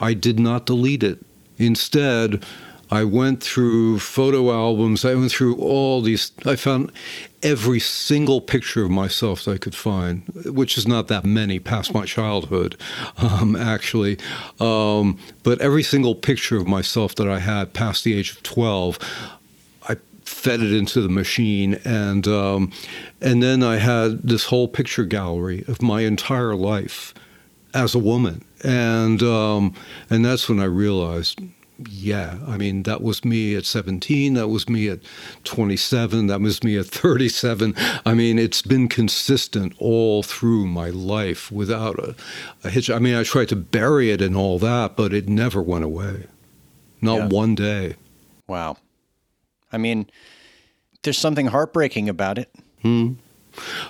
I 0.00 0.14
did 0.14 0.38
not 0.38 0.66
delete 0.66 1.02
it. 1.02 1.18
Instead, 1.58 2.44
I 2.90 3.04
went 3.04 3.42
through 3.42 3.98
photo 3.98 4.52
albums. 4.52 5.04
I 5.04 5.14
went 5.14 5.32
through 5.32 5.56
all 5.56 6.00
these. 6.00 6.30
I 6.44 6.56
found 6.56 6.92
every 7.42 7.80
single 7.80 8.40
picture 8.40 8.84
of 8.84 8.90
myself 8.90 9.44
that 9.44 9.52
I 9.52 9.58
could 9.58 9.74
find, 9.74 10.22
which 10.44 10.78
is 10.78 10.86
not 10.86 11.08
that 11.08 11.24
many 11.24 11.58
past 11.58 11.92
my 11.92 12.04
childhood, 12.04 12.76
um, 13.18 13.56
actually. 13.74 14.18
Um, 14.60 15.18
but 15.42 15.60
every 15.60 15.82
single 15.82 16.14
picture 16.14 16.56
of 16.56 16.66
myself 16.66 17.14
that 17.16 17.28
I 17.28 17.40
had 17.40 17.72
past 17.72 18.04
the 18.04 18.14
age 18.14 18.30
of 18.32 18.42
12, 18.42 18.98
I 19.88 19.96
fed 20.24 20.60
it 20.60 20.72
into 20.72 21.00
the 21.00 21.08
machine. 21.08 21.80
And, 21.84 22.28
um, 22.28 22.72
and 23.20 23.42
then 23.42 23.62
I 23.64 23.76
had 23.76 24.22
this 24.22 24.44
whole 24.44 24.68
picture 24.68 25.04
gallery 25.04 25.64
of 25.66 25.82
my 25.82 26.02
entire 26.02 26.54
life 26.54 27.14
as 27.74 27.94
a 27.94 27.98
woman. 27.98 28.44
And, 28.62 29.22
um, 29.22 29.74
and 30.08 30.24
that's 30.24 30.48
when 30.48 30.60
I 30.60 30.64
realized 30.64 31.40
yeah, 31.88 32.38
I 32.46 32.56
mean, 32.56 32.84
that 32.84 33.02
was 33.02 33.24
me 33.24 33.54
at 33.54 33.66
17, 33.66 34.34
that 34.34 34.48
was 34.48 34.68
me 34.68 34.88
at 34.88 35.00
27, 35.44 36.26
that 36.28 36.40
was 36.40 36.64
me 36.64 36.78
at 36.78 36.86
37. 36.86 37.74
I 38.04 38.14
mean, 38.14 38.38
it's 38.38 38.62
been 38.62 38.88
consistent 38.88 39.74
all 39.78 40.22
through 40.22 40.66
my 40.66 40.88
life 40.90 41.52
without 41.52 41.98
a, 41.98 42.14
a 42.64 42.70
hitch. 42.70 42.88
I 42.88 42.98
mean, 42.98 43.14
I 43.14 43.24
tried 43.24 43.48
to 43.50 43.56
bury 43.56 44.10
it 44.10 44.22
and 44.22 44.36
all 44.36 44.58
that, 44.60 44.96
but 44.96 45.12
it 45.12 45.28
never 45.28 45.62
went 45.62 45.84
away. 45.84 46.24
Not 47.02 47.16
yeah. 47.16 47.26
one 47.26 47.54
day. 47.54 47.96
Wow. 48.46 48.78
I 49.70 49.78
mean, 49.78 50.08
there's 51.02 51.18
something 51.18 51.46
heartbreaking 51.46 52.08
about 52.08 52.38
it. 52.38 52.50
Hmm. 52.82 53.14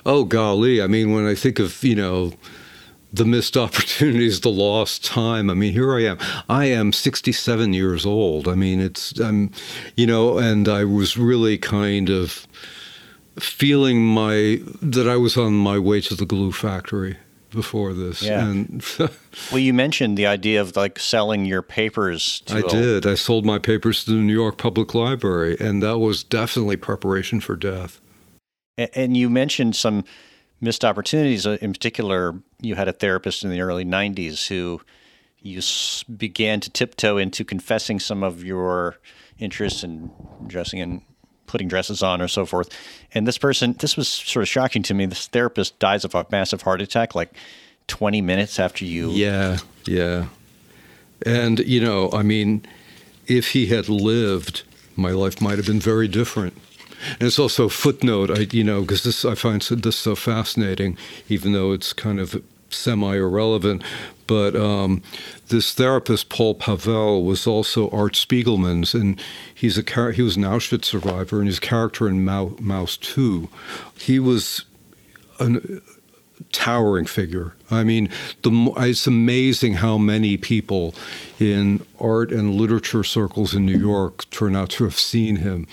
Oh, 0.05 0.25
golly. 0.25 0.83
I 0.83 0.87
mean, 0.87 1.12
when 1.12 1.26
I 1.26 1.35
think 1.35 1.59
of, 1.59 1.83
you 1.85 1.95
know, 1.95 2.33
the 3.17 3.25
missed 3.25 3.57
opportunities, 3.67 4.41
the 4.41 4.51
lost 4.51 5.05
time. 5.05 5.51
I 5.51 5.55
mean, 5.55 5.73
here 5.73 5.95
I 5.95 6.05
am. 6.05 6.19
I 6.49 6.67
am 6.67 6.93
67 6.93 7.73
years 7.73 8.07
old. 8.07 8.49
I 8.49 8.55
mean, 8.55 8.81
it's, 8.81 9.19
I'm, 9.19 9.51
you 9.97 10.07
know, 10.07 10.39
and 10.39 10.69
I 10.69 10.85
was 10.85 11.17
really 11.17 11.59
kind 11.59 12.11
of 12.11 12.47
feeling 13.39 14.07
my, 14.07 14.61
that 14.81 15.09
I 15.09 15.17
was 15.17 15.37
on 15.37 15.55
my 15.55 15.79
way 15.79 16.01
to 16.03 16.15
the 16.15 16.27
glue 16.27 16.53
factory 16.53 17.17
before 17.51 17.93
this. 17.93 18.23
Yeah. 18.23 18.49
And 18.49 18.85
well, 19.51 19.59
you 19.59 19.75
mentioned 19.75 20.17
the 20.17 20.27
idea 20.27 20.61
of 20.61 20.77
like 20.77 20.99
selling 20.99 21.45
your 21.45 21.63
papers. 21.63 22.43
I 22.49 22.63
did. 22.63 23.07
I 23.07 23.15
sold 23.15 23.45
my 23.45 23.59
papers 23.59 24.05
to 24.05 24.11
the 24.13 24.17
New 24.17 24.33
York 24.33 24.59
Public 24.59 24.95
Library, 24.95 25.57
and 25.59 25.83
that 25.83 25.99
was 25.99 26.23
definitely 26.23 26.77
preparation 26.77 27.41
for 27.41 27.57
death. 27.57 28.01
And 28.77 29.17
you 29.17 29.31
mentioned 29.31 29.75
some 29.75 30.05
missed 30.61 30.85
opportunities. 30.85 31.47
Uh, 31.47 31.59
in 31.61 31.73
particular, 31.73 32.35
you 32.61 32.75
had 32.75 32.89
a 32.89 32.93
therapist 32.93 33.45
in 33.45 33.51
the 33.51 33.61
early 33.61 33.85
90s 33.85 34.49
who 34.49 34.81
you 35.41 35.61
began 36.17 36.61
to 36.61 36.71
tiptoe 36.71 37.19
into 37.19 37.45
confessing 37.45 38.01
some 38.01 38.23
of 38.23 38.43
your 38.43 38.97
interests 39.39 39.85
in 39.85 40.11
dressing 40.47 40.81
and 40.81 41.03
putting 41.47 41.69
dresses 41.69 42.03
on 42.03 42.21
or 42.21 42.29
so 42.29 42.45
forth. 42.45 42.69
And 43.15 43.27
this 43.27 43.39
person, 43.39 43.75
this 43.79 43.97
was 43.97 44.09
sort 44.09 44.43
of 44.43 44.49
shocking 44.49 44.83
to 44.85 44.95
me. 44.95 45.07
This 45.07 45.29
therapist 45.29 45.79
dies 45.79 46.05
of 46.05 46.15
a 46.15 46.27
massive 46.31 46.63
heart 46.63 46.81
attack 46.81 47.15
like 47.15 47.33
20 47.87 48.21
minutes 48.21 48.59
after 48.59 48.85
you. 48.85 49.11
Yeah, 49.11 49.59
yeah. 49.87 50.27
And, 51.25 51.61
you 51.61 51.81
know, 51.81 52.11
I 52.13 52.23
mean, 52.23 52.67
if 53.27 53.53
he 53.53 53.67
had 53.67 53.89
lived, 53.89 54.65
my 54.97 55.11
life 55.11 55.41
might 55.41 55.57
have 55.57 55.67
been 55.67 55.81
very 55.81 56.09
different. 56.09 56.59
And 57.12 57.23
it's 57.23 57.38
also 57.38 57.65
a 57.65 57.71
footnote, 57.71 58.31
I, 58.31 58.47
you 58.50 58.65
know, 58.65 58.81
because 58.83 59.03
this 59.03 59.25
I 59.25 59.35
find 59.35 59.61
this 59.62 59.97
so 59.97 60.15
fascinating, 60.15 60.97
even 61.29 61.53
though 61.53 61.73
it's 61.73 61.93
kind 61.93 62.21
of 62.21 62.43
semi 62.71 63.17
irrelevant. 63.17 63.83
But 64.26 64.57
um, 64.57 65.03
this 65.49 65.73
therapist, 65.73 66.29
Paul 66.29 66.55
Pavel, 66.55 67.25
was 67.25 67.47
also 67.47 67.88
Art 67.91 68.15
Spiegelman's, 68.15 68.95
and 68.95 69.21
he's 69.55 69.79
a 69.79 70.12
he 70.12 70.23
was 70.23 70.37
an 70.37 70.43
Auschwitz 70.43 70.87
survivor, 70.87 71.38
and 71.38 71.47
his 71.47 71.61
character 71.61 72.09
in 72.09 72.25
Maus 72.25 72.99
2, 73.00 73.49
he 73.99 74.19
was 74.19 74.65
a 75.38 75.61
towering 76.53 77.07
figure. 77.07 77.55
I 77.71 77.85
mean, 77.85 78.09
the, 78.43 78.73
it's 78.79 79.07
amazing 79.07 79.75
how 79.75 79.99
many 79.99 80.37
people 80.37 80.95
in 81.38 81.85
art 82.00 82.33
and 82.33 82.55
literature 82.55 83.05
circles 83.05 83.55
in 83.55 83.65
New 83.65 83.79
York 83.79 84.29
turn 84.31 84.57
out 84.57 84.71
to 84.71 84.85
have 84.85 84.99
seen 84.99 85.37
him. 85.37 85.67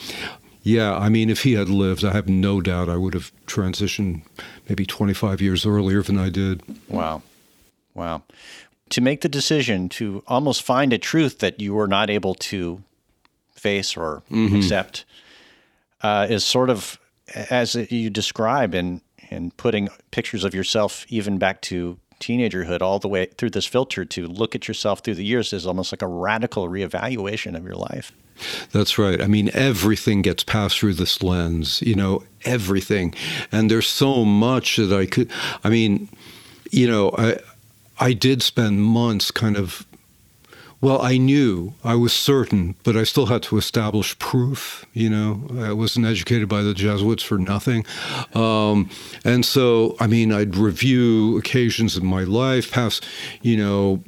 Yeah, 0.63 0.97
I 0.97 1.09
mean, 1.09 1.29
if 1.29 1.43
he 1.43 1.53
had 1.53 1.67
lived, 1.67 2.05
I 2.05 2.13
have 2.13 2.29
no 2.29 2.61
doubt 2.61 2.87
I 2.87 2.95
would 2.95 3.13
have 3.13 3.31
transitioned 3.45 4.21
maybe 4.69 4.85
25 4.85 5.41
years 5.41 5.65
earlier 5.65 6.01
than 6.01 6.17
I 6.17 6.29
did. 6.29 6.63
Wow. 6.87 7.21
Wow. 7.93 8.23
To 8.89 9.01
make 9.01 9.21
the 9.21 9.29
decision 9.29 9.89
to 9.89 10.23
almost 10.25 10.63
find 10.63 10.93
a 10.93 10.97
truth 10.97 11.39
that 11.39 11.59
you 11.59 11.73
were 11.73 11.87
not 11.87 12.09
able 12.09 12.33
to 12.35 12.81
face 13.53 13.97
or 13.97 14.23
mm-hmm. 14.31 14.55
accept 14.55 15.03
uh, 16.01 16.27
is 16.29 16.45
sort 16.45 16.69
of 16.69 16.97
as 17.49 17.75
you 17.75 18.09
describe 18.09 18.73
in, 18.73 19.01
in 19.29 19.51
putting 19.51 19.89
pictures 20.11 20.43
of 20.43 20.53
yourself 20.53 21.05
even 21.09 21.37
back 21.37 21.61
to 21.61 21.97
teenagerhood 22.19 22.81
all 22.81 22.99
the 22.99 23.07
way 23.07 23.25
through 23.25 23.49
this 23.49 23.65
filter 23.65 24.05
to 24.05 24.27
look 24.27 24.55
at 24.55 24.67
yourself 24.67 24.99
through 24.99 25.15
the 25.15 25.25
years 25.25 25.51
is 25.51 25.65
almost 25.65 25.91
like 25.91 26.01
a 26.01 26.07
radical 26.07 26.69
reevaluation 26.69 27.55
of 27.55 27.65
your 27.65 27.75
life. 27.75 28.11
That's 28.71 28.97
right. 28.97 29.21
I 29.21 29.27
mean, 29.27 29.49
everything 29.53 30.21
gets 30.21 30.43
passed 30.43 30.79
through 30.79 30.95
this 30.95 31.21
lens, 31.23 31.81
you 31.81 31.95
know, 31.95 32.23
everything. 32.43 33.13
And 33.51 33.69
there's 33.69 33.87
so 33.87 34.25
much 34.25 34.77
that 34.77 34.91
I 34.91 35.05
could, 35.05 35.31
I 35.63 35.69
mean, 35.69 36.09
you 36.71 36.87
know, 36.87 37.11
I, 37.17 37.39
I 37.99 38.13
did 38.13 38.41
spend 38.41 38.83
months 38.83 39.31
kind 39.31 39.55
of, 39.55 39.85
well, 40.81 41.01
I 41.01 41.17
knew, 41.17 41.75
I 41.85 41.95
was 41.95 42.11
certain, 42.11 42.75
but 42.83 42.97
I 42.97 43.05
still 43.05 43.27
had 43.27 43.41
to 43.43 43.57
establish 43.57 44.19
proof, 44.19 44.85
you 44.91 45.09
know. 45.09 45.47
I 45.57 45.71
wasn't 45.71 46.05
educated 46.05 46.49
by 46.49 46.61
the 46.61 46.73
Jesuits 46.73 47.23
for 47.23 47.37
nothing. 47.37 47.85
Um, 48.33 48.89
and 49.23 49.45
so, 49.45 49.95
I 50.01 50.07
mean, 50.07 50.33
I'd 50.33 50.57
review 50.57 51.37
occasions 51.37 51.95
in 51.95 52.05
my 52.05 52.23
life, 52.23 52.69
past, 52.69 53.05
you 53.41 53.55
know, 53.55 54.03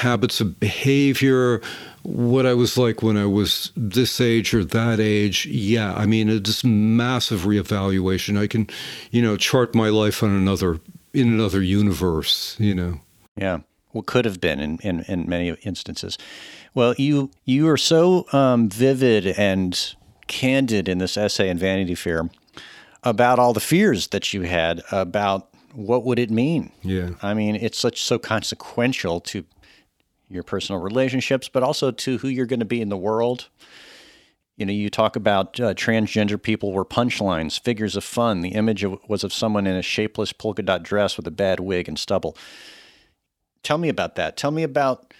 habits 0.00 0.40
of 0.40 0.58
behavior, 0.58 1.60
what 2.02 2.46
I 2.46 2.54
was 2.54 2.78
like 2.78 3.02
when 3.02 3.16
I 3.16 3.26
was 3.26 3.72
this 3.76 4.20
age 4.20 4.54
or 4.54 4.64
that 4.64 5.00
age, 5.00 5.46
yeah, 5.46 5.94
I 5.94 6.06
mean, 6.06 6.28
it's 6.28 6.64
massive 6.64 7.40
reevaluation. 7.40 8.38
I 8.38 8.46
can, 8.46 8.68
you 9.10 9.22
know, 9.22 9.36
chart 9.36 9.74
my 9.74 9.88
life 9.88 10.22
on 10.22 10.30
another 10.30 10.80
in 11.12 11.28
another 11.28 11.62
universe, 11.62 12.56
you 12.58 12.74
know. 12.74 13.00
Yeah, 13.36 13.60
what 13.90 14.06
could 14.06 14.24
have 14.24 14.40
been 14.40 14.60
in, 14.60 14.78
in, 14.82 15.00
in 15.08 15.28
many 15.28 15.50
instances. 15.62 16.16
Well, 16.74 16.94
you 16.96 17.30
you 17.44 17.68
are 17.68 17.76
so 17.76 18.26
um, 18.32 18.68
vivid 18.68 19.26
and 19.26 19.94
candid 20.26 20.88
in 20.88 20.98
this 20.98 21.16
essay 21.16 21.48
in 21.48 21.58
Vanity 21.58 21.94
Fair 21.94 22.30
about 23.02 23.38
all 23.38 23.52
the 23.52 23.60
fears 23.60 24.08
that 24.08 24.32
you 24.32 24.42
had 24.42 24.82
about 24.92 25.48
what 25.74 26.04
would 26.04 26.18
it 26.18 26.30
mean. 26.30 26.72
Yeah, 26.82 27.10
I 27.22 27.34
mean, 27.34 27.56
it's 27.56 27.78
such 27.78 28.02
so 28.02 28.18
consequential 28.18 29.20
to 29.20 29.44
your 30.30 30.42
personal 30.42 30.80
relationships, 30.80 31.48
but 31.48 31.62
also 31.62 31.90
to 31.90 32.18
who 32.18 32.28
you're 32.28 32.46
going 32.46 32.60
to 32.60 32.64
be 32.64 32.80
in 32.80 32.88
the 32.88 32.96
world. 32.96 33.48
You 34.56 34.66
know, 34.66 34.72
you 34.72 34.90
talk 34.90 35.16
about 35.16 35.58
uh, 35.58 35.74
transgender 35.74 36.40
people 36.40 36.72
were 36.72 36.84
punchlines, 36.84 37.58
figures 37.58 37.96
of 37.96 38.04
fun. 38.04 38.42
The 38.42 38.50
image 38.50 38.84
of, 38.84 38.98
was 39.08 39.24
of 39.24 39.32
someone 39.32 39.66
in 39.66 39.74
a 39.74 39.82
shapeless 39.82 40.32
polka 40.32 40.62
dot 40.62 40.82
dress 40.82 41.16
with 41.16 41.26
a 41.26 41.30
bad 41.30 41.60
wig 41.60 41.88
and 41.88 41.98
stubble. 41.98 42.36
Tell 43.62 43.78
me 43.78 43.88
about 43.88 44.16
that. 44.16 44.36
Tell 44.36 44.50
me 44.50 44.62
about 44.62 45.12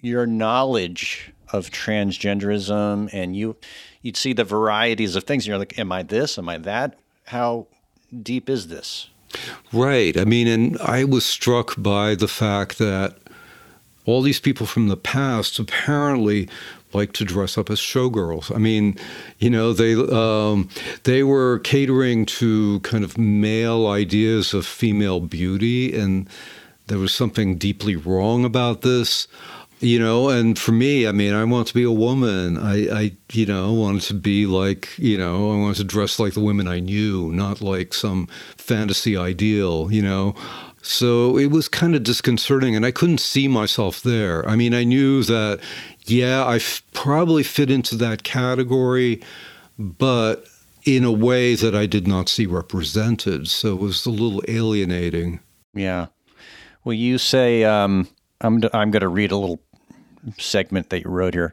your 0.00 0.26
knowledge 0.26 1.32
of 1.52 1.70
transgenderism, 1.70 3.10
and 3.12 3.36
you 3.36 3.56
you'd 4.00 4.16
see 4.16 4.32
the 4.32 4.44
varieties 4.44 5.16
of 5.16 5.24
things. 5.24 5.44
And 5.44 5.48
you're 5.48 5.58
like, 5.58 5.78
"Am 5.78 5.90
I 5.90 6.02
this? 6.02 6.38
Am 6.38 6.48
I 6.48 6.58
that? 6.58 6.98
How 7.26 7.66
deep 8.22 8.48
is 8.48 8.68
this?" 8.68 9.08
Right. 9.72 10.16
I 10.16 10.24
mean, 10.24 10.46
and 10.46 10.78
I 10.78 11.04
was 11.04 11.26
struck 11.26 11.74
by 11.76 12.14
the 12.14 12.28
fact 12.28 12.78
that 12.78 13.18
all 14.08 14.22
these 14.22 14.40
people 14.40 14.66
from 14.66 14.88
the 14.88 14.96
past 14.96 15.58
apparently 15.58 16.48
like 16.94 17.12
to 17.12 17.24
dress 17.24 17.58
up 17.58 17.68
as 17.68 17.78
showgirls. 17.78 18.54
I 18.54 18.58
mean, 18.58 18.96
you 19.38 19.50
know, 19.50 19.74
they 19.74 19.94
um, 19.94 20.70
they 21.04 21.22
were 21.22 21.58
catering 21.58 22.24
to 22.26 22.80
kind 22.80 23.04
of 23.04 23.18
male 23.18 23.86
ideas 23.86 24.54
of 24.54 24.64
female 24.64 25.20
beauty, 25.20 25.94
and 25.94 26.26
there 26.86 26.98
was 26.98 27.12
something 27.12 27.58
deeply 27.58 27.96
wrong 27.96 28.44
about 28.44 28.80
this. 28.80 29.28
You 29.80 30.00
know, 30.00 30.28
and 30.28 30.58
for 30.58 30.72
me, 30.72 31.06
I 31.06 31.12
mean, 31.12 31.34
I 31.34 31.44
want 31.44 31.68
to 31.68 31.74
be 31.74 31.84
a 31.84 31.92
woman. 31.92 32.58
I, 32.58 32.88
I, 33.02 33.12
you 33.32 33.46
know, 33.46 33.72
wanted 33.72 34.02
to 34.08 34.14
be 34.14 34.44
like, 34.44 34.88
you 34.98 35.16
know, 35.16 35.52
I 35.52 35.56
wanted 35.56 35.76
to 35.76 35.84
dress 35.84 36.18
like 36.18 36.34
the 36.34 36.40
women 36.40 36.66
I 36.66 36.80
knew, 36.80 37.30
not 37.30 37.60
like 37.60 37.94
some 37.94 38.26
fantasy 38.56 39.16
ideal. 39.16 39.92
You 39.92 40.02
know, 40.02 40.34
so 40.82 41.36
it 41.36 41.50
was 41.50 41.68
kind 41.68 41.94
of 41.94 42.02
disconcerting, 42.02 42.76
and 42.76 42.86
I 42.86 42.90
couldn't 42.90 43.20
see 43.20 43.48
myself 43.48 44.02
there. 44.02 44.48
I 44.48 44.56
mean, 44.56 44.74
I 44.74 44.84
knew 44.84 45.22
that, 45.24 45.60
yeah, 46.04 46.44
I 46.44 46.56
f- 46.56 46.82
probably 46.92 47.42
fit 47.42 47.70
into 47.70 47.96
that 47.96 48.22
category, 48.22 49.20
but 49.78 50.44
in 50.84 51.04
a 51.04 51.12
way 51.12 51.54
that 51.54 51.74
I 51.74 51.86
did 51.86 52.06
not 52.06 52.28
see 52.28 52.46
represented. 52.46 53.48
So 53.48 53.74
it 53.74 53.80
was 53.80 54.06
a 54.06 54.10
little 54.10 54.42
alienating. 54.48 55.40
Yeah. 55.74 56.06
Well, 56.84 56.94
you 56.94 57.18
say, 57.18 57.64
um, 57.64 58.08
I'm, 58.40 58.62
I'm 58.72 58.90
going 58.90 59.02
to 59.02 59.08
read 59.08 59.32
a 59.32 59.36
little 59.36 59.60
segment 60.38 60.90
that 60.90 61.04
you 61.04 61.10
wrote 61.10 61.34
here. 61.34 61.52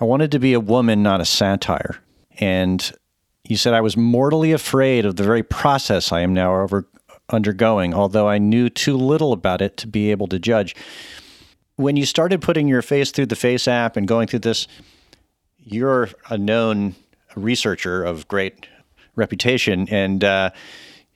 I 0.00 0.04
wanted 0.04 0.32
to 0.32 0.38
be 0.38 0.52
a 0.52 0.60
woman, 0.60 1.02
not 1.02 1.20
a 1.20 1.24
satire. 1.24 1.98
And 2.38 2.90
you 3.44 3.56
said 3.56 3.74
I 3.74 3.80
was 3.80 3.96
mortally 3.96 4.52
afraid 4.52 5.04
of 5.04 5.16
the 5.16 5.22
very 5.22 5.42
process 5.42 6.10
I 6.12 6.20
am 6.20 6.34
now 6.34 6.60
over 6.60 6.86
undergoing, 7.30 7.94
although 7.94 8.28
I 8.28 8.38
knew 8.38 8.68
too 8.68 8.96
little 8.96 9.32
about 9.32 9.60
it 9.60 9.76
to 9.78 9.86
be 9.86 10.10
able 10.10 10.26
to 10.28 10.38
judge. 10.38 10.74
When 11.76 11.96
you 11.96 12.06
started 12.06 12.40
putting 12.40 12.68
your 12.68 12.82
face 12.82 13.10
through 13.10 13.26
the 13.26 13.36
Face 13.36 13.68
app 13.68 13.96
and 13.96 14.08
going 14.08 14.28
through 14.28 14.40
this, 14.40 14.66
you're 15.58 16.08
a 16.30 16.38
known 16.38 16.94
researcher 17.34 18.04
of 18.04 18.28
great 18.28 18.66
reputation, 19.14 19.88
and 19.90 20.22
uh, 20.22 20.50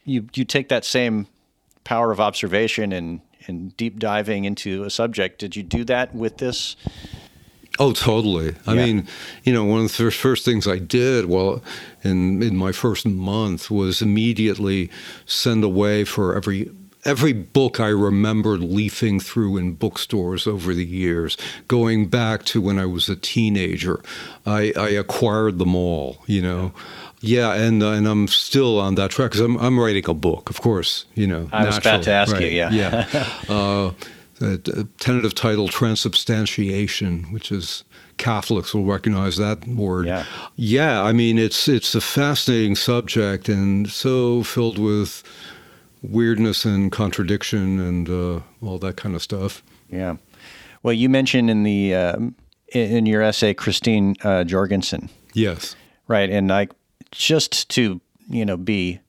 you 0.04 0.26
you 0.34 0.44
take 0.44 0.68
that 0.68 0.84
same 0.84 1.26
power 1.84 2.10
of 2.10 2.20
observation 2.20 2.92
and 2.92 3.20
and 3.46 3.76
deep 3.76 3.98
diving 3.98 4.44
into 4.44 4.84
a 4.84 4.90
subject. 4.90 5.38
Did 5.38 5.56
you 5.56 5.62
do 5.62 5.84
that 5.84 6.14
with 6.14 6.38
this? 6.38 6.76
Oh, 7.78 7.92
totally. 7.92 8.54
I 8.66 8.74
Yeah. 8.74 8.84
mean, 8.84 9.06
you 9.44 9.52
know, 9.52 9.64
one 9.64 9.80
of 9.84 9.96
the 9.96 10.10
first, 10.10 10.44
things 10.44 10.66
I 10.66 10.78
did, 10.78 11.26
well, 11.26 11.62
in 12.02 12.42
in 12.42 12.56
my 12.56 12.72
first 12.72 13.06
month, 13.06 13.70
was 13.70 14.02
immediately 14.02 14.90
send 15.26 15.64
away 15.64 16.04
for 16.04 16.34
every 16.36 16.68
every 17.04 17.32
book 17.32 17.80
I 17.80 17.88
remembered 17.88 18.60
leafing 18.60 19.20
through 19.20 19.56
in 19.56 19.72
bookstores 19.72 20.46
over 20.46 20.74
the 20.74 20.84
years, 20.84 21.36
going 21.66 22.08
back 22.08 22.44
to 22.46 22.60
when 22.60 22.78
I 22.78 22.84
was 22.84 23.08
a 23.08 23.16
teenager. 23.16 24.00
I, 24.44 24.72
I 24.76 24.90
acquired 24.90 25.58
them 25.58 25.74
all. 25.74 26.18
You 26.26 26.42
know. 26.42 26.72
Yeah, 27.22 27.52
and 27.54 27.82
uh, 27.82 27.90
and 27.92 28.06
I'm 28.06 28.28
still 28.28 28.78
on 28.80 28.94
that 28.96 29.10
track 29.10 29.30
because 29.30 29.44
I'm 29.44 29.56
I'm 29.58 29.78
writing 29.78 30.08
a 30.08 30.14
book, 30.14 30.48
of 30.50 30.60
course. 30.60 31.04
You 31.14 31.26
know, 31.26 31.48
I 31.52 31.64
was 31.66 31.76
about 31.78 32.02
to 32.04 32.10
ask 32.12 32.32
naturally, 32.32 32.54
you, 32.54 32.58
yeah. 32.60 33.06
yeah. 33.12 33.26
Uh, 33.48 33.92
the 34.40 34.54
uh, 34.76 34.82
tentative 34.98 35.34
title 35.34 35.68
transubstantiation, 35.68 37.24
which 37.32 37.52
is 37.52 37.84
Catholics 38.18 38.74
will 38.74 38.84
recognize 38.84 39.36
that 39.36 39.66
word. 39.66 40.06
Yeah. 40.06 40.24
Yeah, 40.56 41.02
I 41.02 41.12
mean 41.12 41.38
it's 41.38 41.68
it's 41.68 41.94
a 41.94 42.00
fascinating 42.00 42.74
subject 42.76 43.48
and 43.48 43.88
so 43.88 44.42
filled 44.42 44.78
with 44.78 45.22
weirdness 46.02 46.64
and 46.64 46.90
contradiction 46.90 47.78
and 47.80 48.08
uh, 48.08 48.40
all 48.66 48.78
that 48.78 48.96
kind 48.96 49.14
of 49.14 49.22
stuff. 49.22 49.62
Yeah. 49.90 50.16
Well, 50.82 50.94
you 50.94 51.08
mentioned 51.08 51.50
in 51.50 51.62
the 51.62 51.92
in 51.92 52.34
in 52.72 53.06
your 53.06 53.22
essay 53.22 53.54
Christine 53.54 54.16
uh, 54.24 54.44
Jorgensen, 54.44 55.10
Yes. 55.34 55.76
right? 56.08 56.30
And 56.30 56.50
I 56.52 56.68
just 57.12 57.68
to 57.70 58.00
you 58.28 58.44
know 58.44 58.56
be 58.56 59.00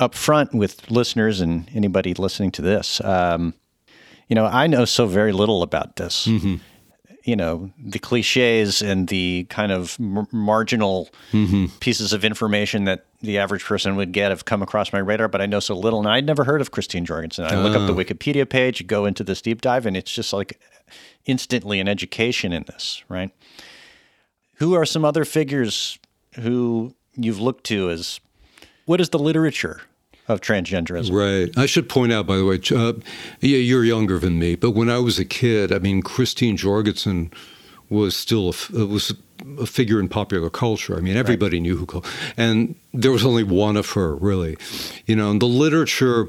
upfront 0.00 0.52
with 0.54 0.90
listeners 0.90 1.40
and 1.40 1.70
anybody 1.74 2.14
listening 2.14 2.50
to 2.52 2.62
this. 2.62 3.00
Um, 3.02 3.54
you 4.28 4.34
know, 4.34 4.46
I 4.46 4.66
know 4.66 4.84
so 4.84 5.06
very 5.06 5.32
little 5.32 5.62
about 5.62 5.96
this. 5.96 6.26
Mm-hmm. 6.26 6.56
You 7.24 7.36
know, 7.36 7.70
the 7.82 7.98
cliches 7.98 8.82
and 8.82 9.08
the 9.08 9.46
kind 9.48 9.72
of 9.72 9.96
m- 9.98 10.28
marginal 10.30 11.08
mm-hmm. 11.32 11.66
pieces 11.80 12.12
of 12.12 12.22
information 12.22 12.84
that 12.84 13.06
the 13.22 13.38
average 13.38 13.64
person 13.64 13.96
would 13.96 14.12
get 14.12 14.30
have 14.30 14.44
come 14.44 14.62
across 14.62 14.92
my 14.92 14.98
radar, 14.98 15.28
but 15.28 15.40
I 15.40 15.46
know 15.46 15.60
so 15.60 15.74
little. 15.74 16.00
And 16.00 16.08
I'd 16.08 16.26
never 16.26 16.44
heard 16.44 16.60
of 16.60 16.70
Christine 16.70 17.06
Jorgensen. 17.06 17.46
I 17.46 17.56
look 17.56 17.74
up 17.74 17.86
the 17.86 17.94
oh. 17.94 18.04
Wikipedia 18.04 18.46
page, 18.46 18.86
go 18.86 19.06
into 19.06 19.24
this 19.24 19.40
deep 19.40 19.62
dive, 19.62 19.86
and 19.86 19.96
it's 19.96 20.12
just 20.12 20.34
like 20.34 20.60
instantly 21.24 21.80
an 21.80 21.88
education 21.88 22.52
in 22.52 22.64
this, 22.64 23.02
right? 23.08 23.30
Who 24.56 24.74
are 24.74 24.84
some 24.84 25.04
other 25.04 25.24
figures 25.24 25.98
who 26.34 26.94
you've 27.16 27.40
looked 27.40 27.64
to 27.64 27.90
as 27.90 28.20
what 28.84 29.00
is 29.00 29.08
the 29.08 29.18
literature 29.18 29.80
of 30.28 30.40
transgenderism? 30.40 31.12
Right. 31.12 31.56
I 31.56 31.66
should 31.66 31.88
point 31.88 32.12
out, 32.12 32.26
by 32.26 32.36
the 32.36 32.44
way, 32.44 32.60
uh, 32.74 32.94
yeah, 33.40 33.58
you're 33.58 33.84
younger 33.84 34.18
than 34.18 34.38
me, 34.38 34.54
but 34.54 34.70
when 34.70 34.90
I 34.90 34.98
was 34.98 35.18
a 35.18 35.24
kid, 35.24 35.72
I 35.72 35.78
mean, 35.78 36.02
Christine 36.02 36.56
Jorgensen 36.56 37.32
was 37.90 38.16
still 38.16 38.48
a, 38.48 38.82
uh, 38.82 38.86
was 38.86 39.14
a 39.60 39.66
figure 39.66 40.00
in 40.00 40.08
popular 40.08 40.50
culture. 40.50 40.96
I 40.96 41.00
mean, 41.00 41.16
everybody 41.16 41.60
knew 41.60 41.76
who, 41.76 42.02
and 42.36 42.74
there 42.92 43.12
was 43.12 43.24
only 43.24 43.44
one 43.44 43.76
of 43.76 43.90
her, 43.90 44.14
really. 44.16 44.56
You 45.06 45.16
know, 45.16 45.30
and 45.30 45.40
the 45.40 45.46
literature. 45.46 46.28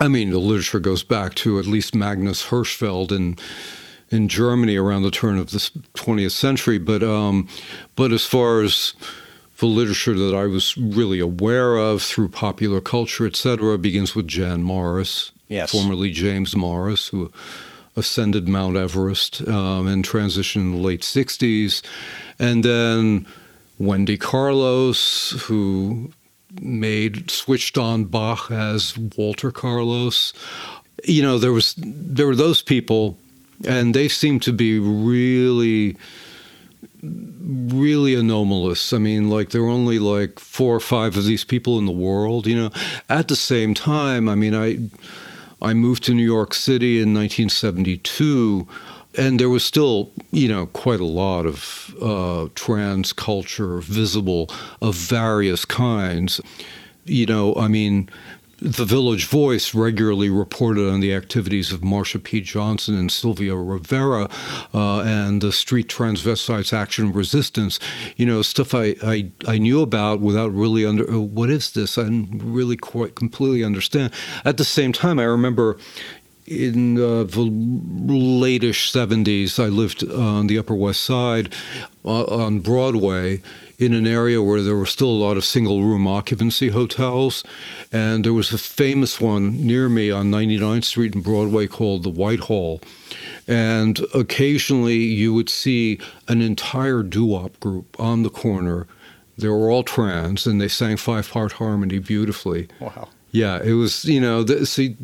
I 0.00 0.08
mean, 0.08 0.30
the 0.30 0.38
literature 0.38 0.80
goes 0.80 1.04
back 1.04 1.34
to 1.36 1.60
at 1.60 1.66
least 1.66 1.94
Magnus 1.94 2.46
Hirschfeld 2.46 3.12
in 3.12 3.36
in 4.10 4.28
Germany 4.28 4.76
around 4.76 5.02
the 5.02 5.10
turn 5.10 5.38
of 5.38 5.50
the 5.50 5.58
20th 5.94 6.32
century. 6.32 6.78
But 6.78 7.02
um, 7.02 7.48
but 7.96 8.12
as 8.12 8.24
far 8.24 8.62
as 8.62 8.94
the 9.58 9.66
literature 9.66 10.14
that 10.14 10.34
I 10.34 10.46
was 10.46 10.76
really 10.76 11.20
aware 11.20 11.76
of 11.76 12.02
through 12.02 12.28
popular 12.28 12.80
culture, 12.80 13.26
et 13.26 13.36
cetera, 13.36 13.78
begins 13.78 14.14
with 14.14 14.26
Jan 14.28 14.62
Morris, 14.62 15.30
Yes. 15.48 15.70
formerly 15.70 16.10
James 16.10 16.56
Morris, 16.56 17.08
who 17.08 17.30
ascended 17.96 18.48
Mount 18.48 18.76
Everest 18.76 19.46
um, 19.46 19.86
and 19.86 20.04
transitioned 20.04 20.56
in 20.62 20.72
the 20.72 20.78
late 20.78 21.02
60s. 21.02 21.82
And 22.38 22.64
then 22.64 23.26
Wendy 23.78 24.16
Carlos, 24.16 25.30
who 25.46 26.10
made 26.60 27.30
switched 27.30 27.78
on 27.78 28.04
Bach 28.04 28.50
as 28.50 28.96
Walter 29.16 29.50
Carlos. 29.52 30.32
You 31.04 31.22
know, 31.22 31.38
there 31.38 31.52
was 31.52 31.74
there 31.78 32.26
were 32.26 32.36
those 32.36 32.62
people, 32.62 33.18
and 33.66 33.94
they 33.94 34.08
seemed 34.08 34.42
to 34.42 34.52
be 34.52 34.78
really 34.78 35.96
really 37.04 38.14
anomalous. 38.14 38.92
I 38.92 38.98
mean, 38.98 39.30
like 39.30 39.50
there 39.50 39.62
were 39.62 39.68
only 39.68 39.98
like 39.98 40.38
four 40.38 40.74
or 40.74 40.80
five 40.80 41.16
of 41.16 41.24
these 41.24 41.44
people 41.44 41.78
in 41.78 41.86
the 41.86 41.92
world, 41.92 42.46
you 42.46 42.56
know. 42.56 42.70
At 43.08 43.28
the 43.28 43.36
same 43.36 43.74
time, 43.74 44.28
I 44.28 44.34
mean, 44.34 44.54
I 44.54 44.78
I 45.62 45.74
moved 45.74 46.04
to 46.04 46.14
New 46.14 46.24
York 46.24 46.54
City 46.54 46.96
in 47.00 47.14
1972, 47.14 48.66
and 49.16 49.38
there 49.38 49.48
was 49.48 49.64
still, 49.64 50.12
you 50.30 50.48
know, 50.48 50.66
quite 50.66 51.00
a 51.00 51.06
lot 51.06 51.46
of 51.46 51.94
uh, 52.02 52.48
trans 52.54 53.12
culture 53.12 53.78
visible 53.78 54.50
of 54.82 54.94
various 54.94 55.64
kinds. 55.64 56.40
You 57.06 57.26
know, 57.26 57.54
I 57.54 57.68
mean, 57.68 58.08
the 58.64 58.86
Village 58.86 59.26
Voice 59.26 59.74
regularly 59.74 60.30
reported 60.30 60.90
on 60.90 61.00
the 61.00 61.12
activities 61.12 61.70
of 61.70 61.82
Marsha 61.82 62.22
P. 62.22 62.40
Johnson 62.40 62.96
and 62.96 63.12
Sylvia 63.12 63.54
Rivera 63.54 64.30
uh, 64.72 65.00
and 65.00 65.42
the 65.42 65.52
Street 65.52 65.86
Transvestites 65.88 66.72
Action 66.72 67.12
Resistance. 67.12 67.78
You 68.16 68.24
know, 68.24 68.40
stuff 68.40 68.74
I, 68.74 68.96
I, 69.02 69.30
I 69.46 69.58
knew 69.58 69.82
about 69.82 70.20
without 70.20 70.50
really 70.54 70.86
under 70.86 71.08
uh, 71.10 71.18
what 71.18 71.50
is 71.50 71.72
this? 71.72 71.98
I 71.98 72.04
didn't 72.04 72.40
really 72.42 72.78
quite 72.78 73.16
completely 73.16 73.62
understand. 73.62 74.14
At 74.46 74.56
the 74.56 74.64
same 74.64 74.94
time, 74.94 75.18
I 75.18 75.24
remember 75.24 75.76
in 76.46 76.98
uh, 76.98 77.24
the 77.24 77.46
latish 77.46 78.90
70s, 78.92 79.62
I 79.62 79.68
lived 79.68 80.08
on 80.10 80.46
the 80.46 80.58
Upper 80.58 80.74
West 80.74 81.02
Side 81.02 81.54
uh, 82.04 82.24
on 82.24 82.60
Broadway 82.60 83.40
in 83.78 83.92
an 83.92 84.06
area 84.06 84.42
where 84.42 84.62
there 84.62 84.76
were 84.76 84.86
still 84.86 85.08
a 85.08 85.22
lot 85.24 85.36
of 85.36 85.44
single 85.44 85.82
room 85.82 86.06
occupancy 86.06 86.68
hotels. 86.68 87.44
And 87.92 88.24
there 88.24 88.32
was 88.32 88.52
a 88.52 88.58
famous 88.58 89.20
one 89.20 89.66
near 89.66 89.88
me 89.88 90.10
on 90.10 90.30
99th 90.30 90.84
Street 90.84 91.14
and 91.14 91.24
Broadway 91.24 91.66
called 91.66 92.02
the 92.02 92.10
Whitehall. 92.10 92.80
And 93.48 94.00
occasionally 94.14 94.96
you 94.96 95.34
would 95.34 95.48
see 95.48 95.98
an 96.28 96.40
entire 96.40 97.02
doo 97.02 97.26
wop 97.26 97.58
group 97.60 97.98
on 97.98 98.22
the 98.22 98.30
corner. 98.30 98.86
They 99.36 99.48
were 99.48 99.70
all 99.70 99.82
trans 99.82 100.46
and 100.46 100.60
they 100.60 100.68
sang 100.68 100.96
five 100.96 101.28
part 101.28 101.52
harmony 101.52 101.98
beautifully. 101.98 102.68
Wow. 102.80 103.08
Yeah, 103.34 103.60
it 103.64 103.72
was, 103.72 104.04
you 104.04 104.20
know, 104.20 104.44
th- 104.44 104.68
see, 104.68 104.96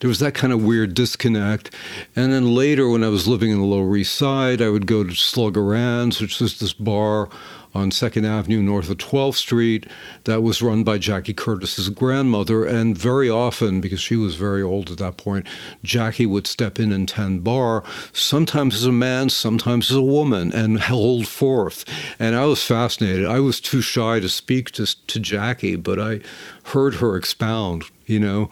there 0.00 0.08
was 0.08 0.18
that 0.18 0.34
kind 0.34 0.52
of 0.52 0.62
weird 0.62 0.92
disconnect. 0.92 1.74
And 2.14 2.30
then 2.30 2.54
later, 2.54 2.86
when 2.86 3.02
I 3.02 3.08
was 3.08 3.26
living 3.26 3.50
in 3.50 3.60
the 3.60 3.64
Lower 3.64 3.96
East 3.96 4.14
Side, 4.14 4.60
I 4.60 4.68
would 4.68 4.86
go 4.86 5.04
to 5.04 5.14
Slugger 5.14 5.74
Ann's, 5.74 6.20
which 6.20 6.38
was 6.38 6.58
this 6.58 6.74
bar 6.74 7.30
on 7.74 7.90
Second 7.90 8.24
Avenue 8.24 8.62
north 8.62 8.90
of 8.90 8.98
12th 8.98 9.36
Street 9.36 9.86
that 10.24 10.42
was 10.42 10.62
run 10.62 10.84
by 10.84 10.98
Jackie 10.98 11.34
Curtis's 11.34 11.88
grandmother. 11.90 12.64
And 12.64 12.96
very 12.96 13.28
often, 13.28 13.80
because 13.80 14.00
she 14.00 14.16
was 14.16 14.34
very 14.34 14.62
old 14.62 14.90
at 14.90 14.98
that 14.98 15.16
point, 15.16 15.46
Jackie 15.82 16.26
would 16.26 16.46
step 16.46 16.78
in 16.78 16.92
and 16.92 17.08
tend 17.08 17.44
bar, 17.44 17.84
sometimes 18.12 18.74
as 18.74 18.84
a 18.84 18.92
man, 18.92 19.28
sometimes 19.28 19.90
as 19.90 19.96
a 19.96 20.02
woman, 20.02 20.52
and 20.52 20.80
hold 20.80 21.28
forth. 21.28 21.84
And 22.18 22.34
I 22.34 22.46
was 22.46 22.64
fascinated. 22.64 23.26
I 23.26 23.40
was 23.40 23.60
too 23.60 23.80
shy 23.80 24.20
to 24.20 24.28
speak 24.28 24.70
to, 24.72 24.86
to 25.06 25.20
Jackie, 25.20 25.76
but 25.76 25.98
I 25.98 26.20
heard 26.64 26.96
her 26.96 27.16
expound, 27.16 27.84
you 28.08 28.18
know, 28.18 28.50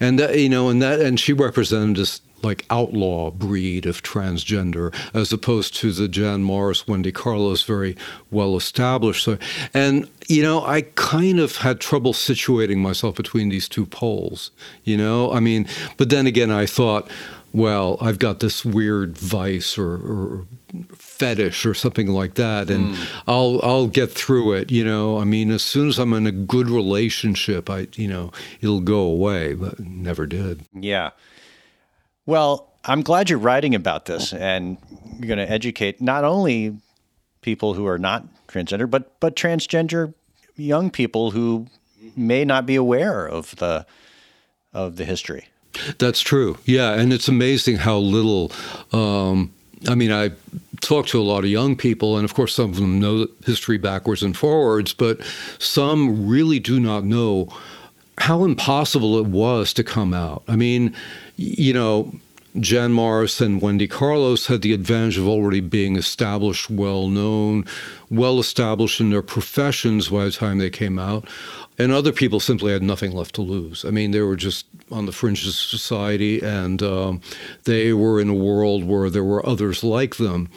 and 0.00 0.18
that, 0.18 0.38
you 0.38 0.48
know, 0.48 0.68
and 0.68 0.82
that, 0.82 1.00
and 1.00 1.18
she 1.18 1.32
represented 1.32 1.96
this 1.96 2.20
like 2.42 2.66
outlaw 2.70 3.30
breed 3.30 3.86
of 3.86 4.02
transgender 4.02 4.94
as 5.14 5.32
opposed 5.32 5.74
to 5.74 5.90
the 5.92 6.06
Jan 6.06 6.42
Morris, 6.42 6.86
Wendy 6.86 7.12
Carlos, 7.12 7.62
very 7.62 7.96
well 8.30 8.56
established. 8.56 9.24
So, 9.24 9.38
and 9.72 10.08
you 10.28 10.42
know, 10.42 10.64
I 10.64 10.82
kind 10.96 11.40
of 11.40 11.56
had 11.56 11.80
trouble 11.80 12.12
situating 12.12 12.78
myself 12.78 13.16
between 13.16 13.48
these 13.48 13.68
two 13.68 13.86
poles. 13.86 14.50
You 14.84 14.96
know, 14.96 15.32
I 15.32 15.40
mean, 15.40 15.66
but 15.96 16.10
then 16.10 16.26
again, 16.26 16.50
I 16.50 16.66
thought. 16.66 17.10
Well, 17.52 17.96
I've 18.02 18.18
got 18.18 18.40
this 18.40 18.66
weird 18.66 19.16
vice 19.16 19.78
or, 19.78 19.94
or 19.94 20.46
fetish 21.18 21.64
or 21.64 21.74
something 21.74 22.08
like 22.08 22.34
that, 22.34 22.70
and 22.70 22.96
I'll 23.26 23.60
I'll 23.62 23.86
get 23.86 24.12
through 24.12 24.52
it. 24.52 24.70
You 24.70 24.84
know, 24.84 25.18
I 25.18 25.24
mean, 25.24 25.50
as 25.50 25.62
soon 25.62 25.88
as 25.88 25.98
I'm 25.98 26.12
in 26.12 26.26
a 26.26 26.32
good 26.32 26.68
relationship, 26.68 27.70
I 27.70 27.88
you 27.94 28.08
know 28.08 28.32
it'll 28.60 28.80
go 28.80 29.00
away, 29.00 29.54
but 29.54 29.80
never 29.80 30.26
did. 30.26 30.64
Yeah. 30.72 31.10
Well, 32.26 32.72
I'm 32.84 33.02
glad 33.02 33.30
you're 33.30 33.38
writing 33.38 33.74
about 33.74 34.04
this 34.06 34.32
and 34.32 34.78
you're 35.18 35.28
going 35.28 35.38
to 35.38 35.50
educate 35.50 36.00
not 36.00 36.24
only 36.24 36.76
people 37.40 37.74
who 37.74 37.86
are 37.86 37.98
not 37.98 38.24
transgender, 38.48 38.90
but 38.90 39.18
but 39.20 39.36
transgender 39.36 40.14
young 40.56 40.90
people 40.90 41.30
who 41.32 41.66
may 42.16 42.44
not 42.44 42.66
be 42.66 42.76
aware 42.76 43.26
of 43.26 43.56
the 43.56 43.86
of 44.72 44.96
the 44.96 45.04
history. 45.04 45.48
That's 45.98 46.20
true. 46.20 46.58
Yeah, 46.64 46.92
and 46.92 47.12
it's 47.12 47.28
amazing 47.28 47.76
how 47.76 47.98
little. 47.98 48.52
Um, 48.92 49.52
I 49.88 49.94
mean, 49.94 50.12
I 50.12 50.30
talk 50.80 51.06
to 51.08 51.20
a 51.20 51.22
lot 51.22 51.44
of 51.44 51.50
young 51.50 51.76
people, 51.76 52.16
and 52.16 52.24
of 52.24 52.34
course, 52.34 52.54
some 52.54 52.70
of 52.70 52.76
them 52.76 53.00
know 53.00 53.26
history 53.44 53.78
backwards 53.78 54.22
and 54.22 54.36
forwards, 54.36 54.92
but 54.92 55.20
some 55.58 56.26
really 56.26 56.58
do 56.58 56.80
not 56.80 57.04
know 57.04 57.48
how 58.18 58.44
impossible 58.44 59.18
it 59.18 59.26
was 59.26 59.72
to 59.74 59.84
come 59.84 60.14
out. 60.14 60.42
I 60.48 60.56
mean, 60.56 60.94
you 61.36 61.72
know, 61.72 62.12
Jan 62.60 62.92
Morris 62.92 63.40
and 63.40 63.60
Wendy 63.60 63.86
Carlos 63.86 64.46
had 64.46 64.62
the 64.62 64.72
advantage 64.72 65.18
of 65.18 65.28
already 65.28 65.60
being 65.60 65.96
established, 65.96 66.70
well 66.70 67.08
known, 67.08 67.64
well 68.10 68.38
established 68.38 69.00
in 69.00 69.10
their 69.10 69.22
professions 69.22 70.08
by 70.08 70.24
the 70.24 70.30
time 70.30 70.58
they 70.58 70.70
came 70.70 70.98
out. 70.98 71.28
And 71.78 71.92
other 71.92 72.12
people 72.12 72.40
simply 72.40 72.72
had 72.72 72.82
nothing 72.82 73.12
left 73.12 73.34
to 73.34 73.42
lose. 73.42 73.84
I 73.84 73.90
mean, 73.90 74.12
they 74.12 74.20
were 74.20 74.36
just 74.36 74.66
on 74.90 75.04
the 75.04 75.12
fringes 75.12 75.48
of 75.48 75.54
society 75.54 76.40
and 76.40 76.82
um, 76.82 77.20
they 77.64 77.92
were 77.92 78.20
in 78.20 78.30
a 78.30 78.34
world 78.34 78.84
where 78.84 79.10
there 79.10 79.24
were 79.24 79.46
others 79.46 79.84
like 79.84 80.16
them. 80.16 80.48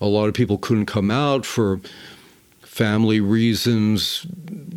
A 0.00 0.06
lot 0.06 0.28
of 0.28 0.34
people 0.34 0.56
couldn't 0.56 0.86
come 0.86 1.10
out 1.10 1.44
for 1.44 1.80
family 2.74 3.20
reasons, 3.20 4.26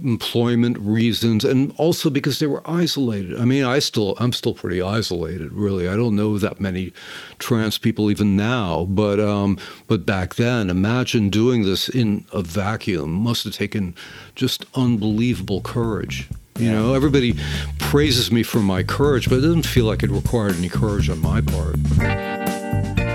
employment 0.04 0.78
reasons, 0.78 1.44
and 1.44 1.74
also 1.78 2.12
because 2.12 2.38
they 2.38 2.46
were 2.46 2.62
isolated. 2.70 3.40
I 3.40 3.46
mean, 3.46 3.64
I 3.64 3.80
still 3.80 4.16
I'm 4.20 4.34
still 4.34 4.54
pretty 4.54 4.84
isolated, 4.84 5.52
really. 5.52 5.90
I 5.90 5.96
don't 5.96 6.16
know 6.16 6.38
that 6.38 6.60
many 6.60 6.94
trans 7.40 7.80
people 7.80 8.12
even 8.12 8.36
now, 8.36 8.86
but 8.86 9.20
um, 9.20 9.58
but 9.88 10.06
back 10.06 10.36
then, 10.36 10.70
imagine 10.70 11.32
doing 11.32 11.64
this 11.64 11.90
in 11.90 12.24
a 12.32 12.44
vacuum. 12.44 13.10
Must 13.12 13.46
have 13.46 13.54
taken 13.54 13.96
just 14.36 14.64
unbelievable 14.76 15.62
courage. 15.62 16.30
You 16.60 16.72
know, 16.72 16.94
everybody 16.94 17.36
praises 17.80 18.32
me 18.32 18.44
for 18.44 18.60
my 18.60 18.84
courage, 18.84 19.28
but 19.28 19.40
it 19.40 19.42
doesn't 19.42 19.66
feel 19.66 19.86
like 19.86 20.04
it 20.04 20.12
required 20.12 20.56
any 20.56 20.70
courage 20.70 21.10
on 21.10 21.20
my 21.20 21.42
part. 21.42 23.07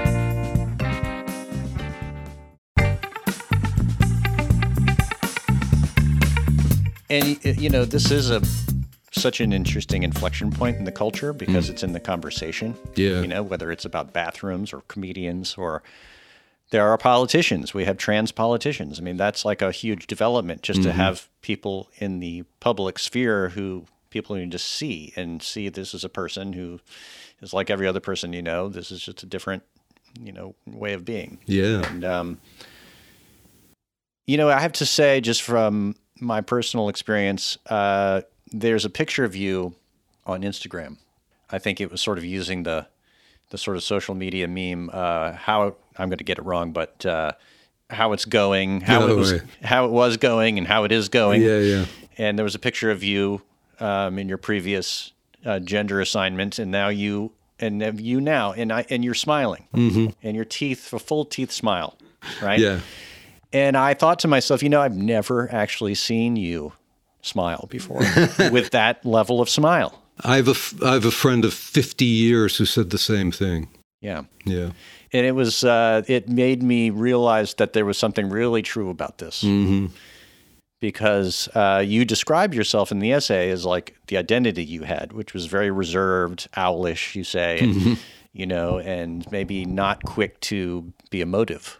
And 7.12 7.60
you 7.60 7.68
know, 7.68 7.84
this 7.84 8.10
is 8.10 8.30
a 8.30 8.40
such 9.10 9.42
an 9.42 9.52
interesting 9.52 10.02
inflection 10.02 10.50
point 10.50 10.78
in 10.78 10.84
the 10.84 10.92
culture 10.92 11.34
because 11.34 11.68
it's 11.68 11.82
in 11.82 11.92
the 11.92 12.00
conversation. 12.00 12.74
Yeah. 12.94 13.20
You 13.20 13.28
know, 13.28 13.42
whether 13.42 13.70
it's 13.70 13.84
about 13.84 14.14
bathrooms 14.14 14.72
or 14.72 14.80
comedians 14.88 15.56
or 15.56 15.82
there 16.70 16.88
are 16.88 16.96
politicians. 16.96 17.74
We 17.74 17.84
have 17.84 17.98
trans 17.98 18.32
politicians. 18.32 18.98
I 18.98 19.02
mean, 19.02 19.18
that's 19.18 19.44
like 19.44 19.60
a 19.60 19.70
huge 19.70 20.06
development 20.06 20.62
just 20.62 20.82
to 20.84 20.92
have 20.92 21.28
people 21.42 21.90
in 21.98 22.20
the 22.20 22.44
public 22.60 22.98
sphere 22.98 23.50
who 23.50 23.84
people 24.08 24.36
can 24.36 24.50
just 24.50 24.66
see 24.66 25.12
and 25.14 25.42
see 25.42 25.68
this 25.68 25.92
is 25.92 26.04
a 26.04 26.08
person 26.08 26.54
who 26.54 26.80
is 27.42 27.52
like 27.52 27.68
every 27.68 27.86
other 27.86 28.00
person 28.00 28.32
you 28.32 28.40
know. 28.40 28.70
This 28.70 28.90
is 28.90 29.02
just 29.02 29.22
a 29.22 29.26
different, 29.26 29.64
you 30.18 30.32
know, 30.32 30.54
way 30.66 30.94
of 30.94 31.04
being. 31.04 31.40
Yeah. 31.44 31.86
And 31.86 32.04
um, 32.06 32.40
you 34.24 34.38
know, 34.38 34.48
I 34.48 34.60
have 34.60 34.72
to 34.72 34.86
say, 34.86 35.20
just 35.20 35.42
from 35.42 35.94
my 36.20 36.40
personal 36.40 36.88
experience, 36.88 37.58
uh, 37.66 38.22
there's 38.52 38.84
a 38.84 38.90
picture 38.90 39.24
of 39.24 39.34
you 39.34 39.74
on 40.26 40.42
Instagram. 40.42 40.98
I 41.50 41.58
think 41.58 41.80
it 41.80 41.90
was 41.90 42.00
sort 42.00 42.18
of 42.18 42.24
using 42.24 42.62
the 42.62 42.86
the 43.50 43.58
sort 43.58 43.76
of 43.76 43.82
social 43.82 44.14
media 44.14 44.48
meme. 44.48 44.90
Uh, 44.92 45.32
how 45.32 45.76
I'm 45.98 46.08
going 46.08 46.18
to 46.18 46.24
get 46.24 46.38
it 46.38 46.44
wrong, 46.44 46.72
but 46.72 47.04
uh, 47.04 47.32
how 47.90 48.12
it's 48.12 48.24
going, 48.24 48.80
how 48.80 49.06
it 49.06 49.14
was, 49.14 49.34
way. 49.34 49.40
how 49.62 49.84
it 49.84 49.90
was 49.90 50.16
going, 50.16 50.58
and 50.58 50.66
how 50.66 50.84
it 50.84 50.92
is 50.92 51.08
going. 51.08 51.42
Yeah, 51.42 51.58
yeah. 51.58 51.84
And 52.18 52.38
there 52.38 52.44
was 52.44 52.54
a 52.54 52.58
picture 52.58 52.90
of 52.90 53.02
you 53.02 53.42
um, 53.80 54.18
in 54.18 54.28
your 54.28 54.38
previous 54.38 55.12
uh, 55.44 55.58
gender 55.58 56.00
assignment, 56.00 56.58
and 56.58 56.70
now 56.70 56.88
you 56.88 57.32
and 57.58 58.00
you 58.00 58.20
now, 58.20 58.52
and 58.52 58.72
I 58.72 58.86
and 58.90 59.04
you're 59.04 59.14
smiling, 59.14 59.68
mm-hmm. 59.74 60.06
and 60.22 60.36
your 60.36 60.44
teeth, 60.44 60.92
a 60.92 60.98
full 60.98 61.24
teeth 61.24 61.52
smile, 61.52 61.96
right? 62.42 62.58
Yeah. 62.58 62.80
And 63.52 63.76
I 63.76 63.94
thought 63.94 64.18
to 64.20 64.28
myself, 64.28 64.62
you 64.62 64.68
know, 64.68 64.80
I've 64.80 64.96
never 64.96 65.52
actually 65.52 65.94
seen 65.94 66.36
you 66.36 66.72
smile 67.20 67.66
before 67.70 67.98
with 68.50 68.70
that 68.70 69.04
level 69.04 69.40
of 69.40 69.48
smile. 69.48 70.02
I 70.20 70.36
have 70.36 70.48
a 70.48 70.52
f- 70.52 70.82
I 70.82 70.94
have 70.94 71.04
a 71.04 71.10
friend 71.10 71.44
of 71.44 71.54
50 71.54 72.04
years 72.04 72.56
who 72.56 72.64
said 72.64 72.90
the 72.90 72.98
same 72.98 73.30
thing. 73.32 73.68
Yeah. 74.00 74.22
Yeah. 74.44 74.70
And 75.12 75.26
it 75.26 75.32
was, 75.32 75.64
uh, 75.64 76.02
it 76.08 76.28
made 76.28 76.62
me 76.62 76.90
realize 76.90 77.54
that 77.54 77.72
there 77.72 77.84
was 77.84 77.98
something 77.98 78.28
really 78.28 78.62
true 78.62 78.90
about 78.90 79.18
this. 79.18 79.42
Mm-hmm. 79.42 79.86
Because 80.80 81.48
uh, 81.54 81.82
you 81.86 82.04
described 82.04 82.54
yourself 82.54 82.90
in 82.90 82.98
the 82.98 83.12
essay 83.12 83.50
as 83.50 83.64
like 83.64 83.96
the 84.08 84.16
identity 84.16 84.64
you 84.64 84.82
had, 84.82 85.12
which 85.12 85.32
was 85.32 85.46
very 85.46 85.70
reserved, 85.70 86.48
owlish, 86.56 87.14
you 87.14 87.22
say, 87.22 87.60
and, 87.60 87.98
you 88.32 88.46
know, 88.46 88.80
and 88.80 89.30
maybe 89.30 89.64
not 89.64 90.02
quick 90.02 90.40
to 90.40 90.92
be 91.10 91.20
emotive, 91.20 91.78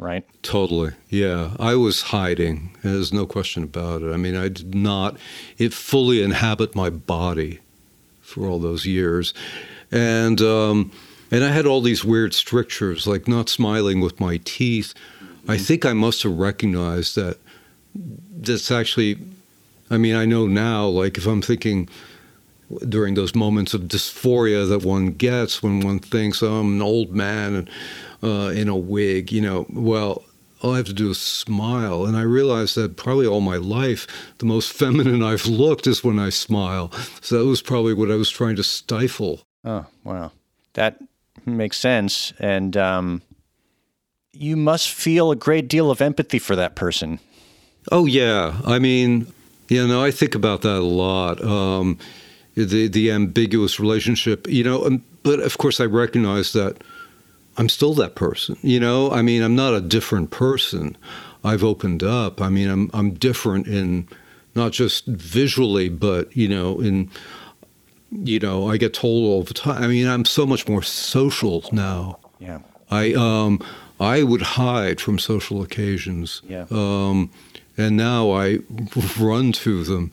right? 0.00 0.24
Totally. 0.42 0.92
Yeah. 1.10 1.50
I 1.60 1.74
was 1.76 2.02
hiding. 2.02 2.74
There's 2.82 3.12
no 3.12 3.26
question 3.26 3.62
about 3.62 4.02
it. 4.02 4.12
I 4.12 4.16
mean, 4.16 4.34
I 4.34 4.48
did 4.48 4.74
not 4.74 5.16
it 5.58 5.72
fully 5.72 6.22
inhabit 6.22 6.74
my 6.74 6.90
body 6.90 7.60
for 8.22 8.46
all 8.46 8.58
those 8.58 8.86
years. 8.86 9.34
And 9.92 10.40
um 10.40 10.90
and 11.30 11.44
I 11.44 11.52
had 11.52 11.66
all 11.66 11.80
these 11.80 12.04
weird 12.04 12.34
strictures, 12.34 13.06
like 13.06 13.28
not 13.28 13.48
smiling 13.48 14.00
with 14.00 14.18
my 14.18 14.40
teeth. 14.44 14.94
I 15.46 15.58
think 15.58 15.84
I 15.84 15.92
must 15.92 16.22
have 16.24 16.36
recognized 16.36 17.14
that 17.16 17.38
that's 17.94 18.70
actually 18.70 19.18
I 19.90 19.98
mean, 19.98 20.16
I 20.16 20.24
know 20.24 20.46
now, 20.46 20.86
like 20.86 21.18
if 21.18 21.26
I'm 21.26 21.42
thinking 21.42 21.88
during 22.88 23.14
those 23.14 23.34
moments 23.34 23.74
of 23.74 23.82
dysphoria 23.82 24.68
that 24.68 24.84
one 24.84 25.10
gets 25.10 25.62
when 25.62 25.80
one 25.80 25.98
thinks 25.98 26.42
oh, 26.42 26.60
I'm 26.60 26.74
an 26.74 26.82
old 26.82 27.10
man 27.10 27.54
and 27.54 27.70
uh, 28.22 28.52
in 28.54 28.68
a 28.68 28.76
wig, 28.76 29.32
you 29.32 29.40
know, 29.40 29.66
well, 29.70 30.24
all 30.62 30.74
I 30.74 30.76
have 30.76 30.86
to 30.86 30.92
do 30.92 31.10
is 31.10 31.18
smile. 31.18 32.04
And 32.04 32.16
I 32.16 32.22
realized 32.22 32.74
that 32.76 32.96
probably 32.96 33.26
all 33.26 33.40
my 33.40 33.56
life, 33.56 34.06
the 34.38 34.46
most 34.46 34.72
feminine 34.78 35.22
I've 35.22 35.46
looked 35.46 35.86
is 35.86 36.04
when 36.04 36.18
I 36.18 36.30
smile. 36.30 36.92
So 37.20 37.38
that 37.38 37.46
was 37.46 37.62
probably 37.62 37.94
what 37.94 38.10
I 38.10 38.16
was 38.16 38.30
trying 38.30 38.56
to 38.56 38.64
stifle. 38.64 39.42
Oh, 39.64 39.86
wow. 40.04 40.32
That 40.74 40.98
makes 41.46 41.78
sense. 41.78 42.32
And 42.38 42.76
um, 42.76 43.22
you 44.32 44.56
must 44.56 44.90
feel 44.90 45.30
a 45.30 45.36
great 45.36 45.68
deal 45.68 45.90
of 45.90 46.00
empathy 46.00 46.38
for 46.38 46.56
that 46.56 46.76
person. 46.76 47.20
Oh 47.90 48.06
yeah, 48.06 48.60
I 48.66 48.78
mean, 48.78 49.26
you 49.68 49.86
know, 49.86 50.04
I 50.04 50.10
think 50.10 50.34
about 50.34 50.62
that 50.62 50.78
a 50.78 50.84
lot. 50.84 51.42
Um, 51.42 51.98
the 52.54 52.88
the 52.88 53.10
ambiguous 53.10 53.80
relationship, 53.80 54.46
you 54.48 54.62
know, 54.62 54.84
um, 54.84 55.02
but 55.22 55.40
of 55.40 55.58
course 55.58 55.80
I 55.80 55.86
recognize 55.86 56.52
that 56.52 56.82
I'm 57.56 57.68
still 57.68 57.94
that 57.94 58.14
person. 58.14 58.56
You 58.62 58.80
know, 58.80 59.10
I 59.10 59.22
mean, 59.22 59.42
I'm 59.42 59.56
not 59.56 59.74
a 59.74 59.80
different 59.80 60.30
person. 60.30 60.96
I've 61.44 61.64
opened 61.64 62.02
up. 62.02 62.40
I 62.40 62.48
mean, 62.48 62.68
I'm 62.68 62.90
I'm 62.92 63.14
different 63.14 63.66
in 63.66 64.08
not 64.54 64.72
just 64.72 65.06
visually, 65.06 65.88
but 65.88 66.34
you 66.36 66.48
know, 66.48 66.80
in 66.80 67.10
you 68.10 68.38
know, 68.38 68.68
I 68.68 68.76
get 68.76 68.94
told 68.94 69.24
all 69.24 69.42
the 69.42 69.54
time. 69.54 69.82
I 69.82 69.86
mean, 69.86 70.06
I'm 70.06 70.24
so 70.24 70.46
much 70.46 70.68
more 70.68 70.82
social 70.82 71.64
now. 71.72 72.18
Yeah. 72.38 72.60
I 72.90 73.12
um 73.14 73.60
I 74.00 74.22
would 74.22 74.42
hide 74.42 75.00
from 75.00 75.18
social 75.18 75.62
occasions. 75.62 76.40
Yeah. 76.48 76.64
Um, 76.70 77.30
and 77.76 77.96
now 77.96 78.30
I 78.32 78.58
run 79.18 79.52
to 79.52 79.84
them 79.84 80.10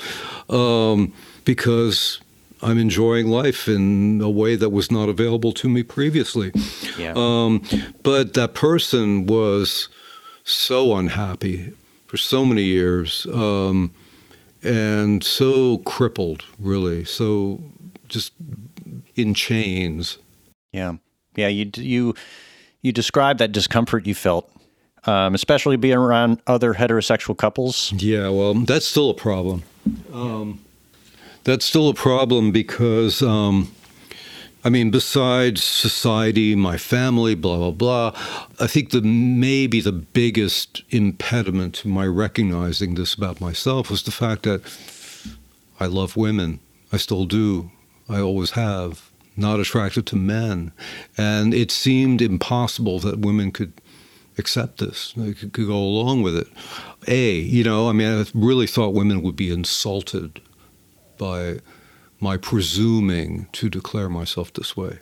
um, 0.50 1.14
because 1.46 2.20
I'm 2.62 2.78
enjoying 2.78 3.28
life 3.28 3.68
in 3.68 4.22
a 4.22 4.30
way 4.30 4.56
that 4.56 4.70
was 4.70 4.92
not 4.92 5.10
available 5.10 5.52
to 5.54 5.70
me 5.70 5.84
previously. 5.84 6.52
Yeah. 6.98 7.14
Um, 7.16 7.64
but 8.04 8.34
that 8.34 8.54
person 8.54 9.26
was 9.28 9.90
so 10.44 10.96
unhappy 10.96 11.74
for 12.08 12.18
so 12.18 12.46
many 12.46 12.64
years 12.64 13.28
um, 13.34 13.94
and 14.64 15.24
so 15.24 15.80
crippled, 15.80 16.44
really, 16.58 17.06
so 17.06 17.62
just 18.08 18.34
in 19.16 19.34
chains. 19.34 20.18
Yeah, 20.72 20.96
yeah. 21.36 21.48
You 21.48 21.70
you 21.76 22.16
you 22.82 22.92
described 22.92 23.40
that 23.40 23.52
discomfort 23.52 24.08
you 24.08 24.16
felt, 24.16 24.50
um, 25.06 25.36
especially 25.36 25.78
being 25.78 25.98
around 25.98 26.42
other 26.48 26.74
heterosexual 26.74 27.38
couples. 27.38 27.94
Yeah, 27.94 28.30
well, 28.30 28.54
that's 28.54 28.88
still 28.88 29.10
a 29.10 29.14
problem. 29.14 29.64
Um, 30.14 30.60
that's 31.48 31.64
still 31.64 31.88
a 31.88 31.94
problem 31.94 32.52
because, 32.52 33.22
um, 33.22 33.72
I 34.66 34.70
mean, 34.70 34.92
besides 34.92 35.64
society, 35.64 36.56
my 36.56 36.78
family, 36.78 37.36
blah 37.36 37.56
blah 37.56 37.72
blah, 37.72 38.12
I 38.60 38.68
think 38.68 38.90
the 38.90 39.02
maybe 39.02 39.80
the 39.80 39.94
biggest 39.94 40.84
impediment 40.90 41.76
to 41.76 41.88
my 41.88 42.06
recognizing 42.06 42.96
this 42.96 43.14
about 43.14 43.40
myself 43.40 43.90
was 43.90 44.04
the 44.04 44.12
fact 44.12 44.44
that 44.44 44.62
I 45.80 45.86
love 45.86 46.18
women. 46.18 46.60
I 46.92 46.98
still 46.98 47.26
do. 47.26 47.72
I 48.10 48.20
always 48.20 48.52
have. 48.52 49.10
Not 49.40 49.60
attracted 49.60 50.08
to 50.08 50.16
men, 50.16 50.72
and 51.16 51.54
it 51.54 51.70
seemed 51.70 52.24
impossible 52.24 52.98
that 53.02 53.20
women 53.20 53.52
could 53.52 53.72
accept 54.40 54.80
this, 54.80 55.14
they 55.16 55.34
could, 55.34 55.54
could 55.54 55.68
go 55.68 55.78
along 55.78 56.24
with 56.24 56.36
it. 56.36 56.48
A, 57.08 57.36
you 57.36 57.64
know, 57.64 57.88
I 57.88 57.92
mean, 57.92 58.08
I 58.08 58.26
really 58.34 58.66
thought 58.66 58.96
women 58.96 59.22
would 59.22 59.36
be 59.36 59.52
insulted 59.52 60.42
by 61.18 61.60
my 62.20 62.38
presuming 62.38 63.48
to 63.54 63.70
declare 63.70 64.10
myself 64.10 64.52
this 64.54 64.76
way. 64.76 65.00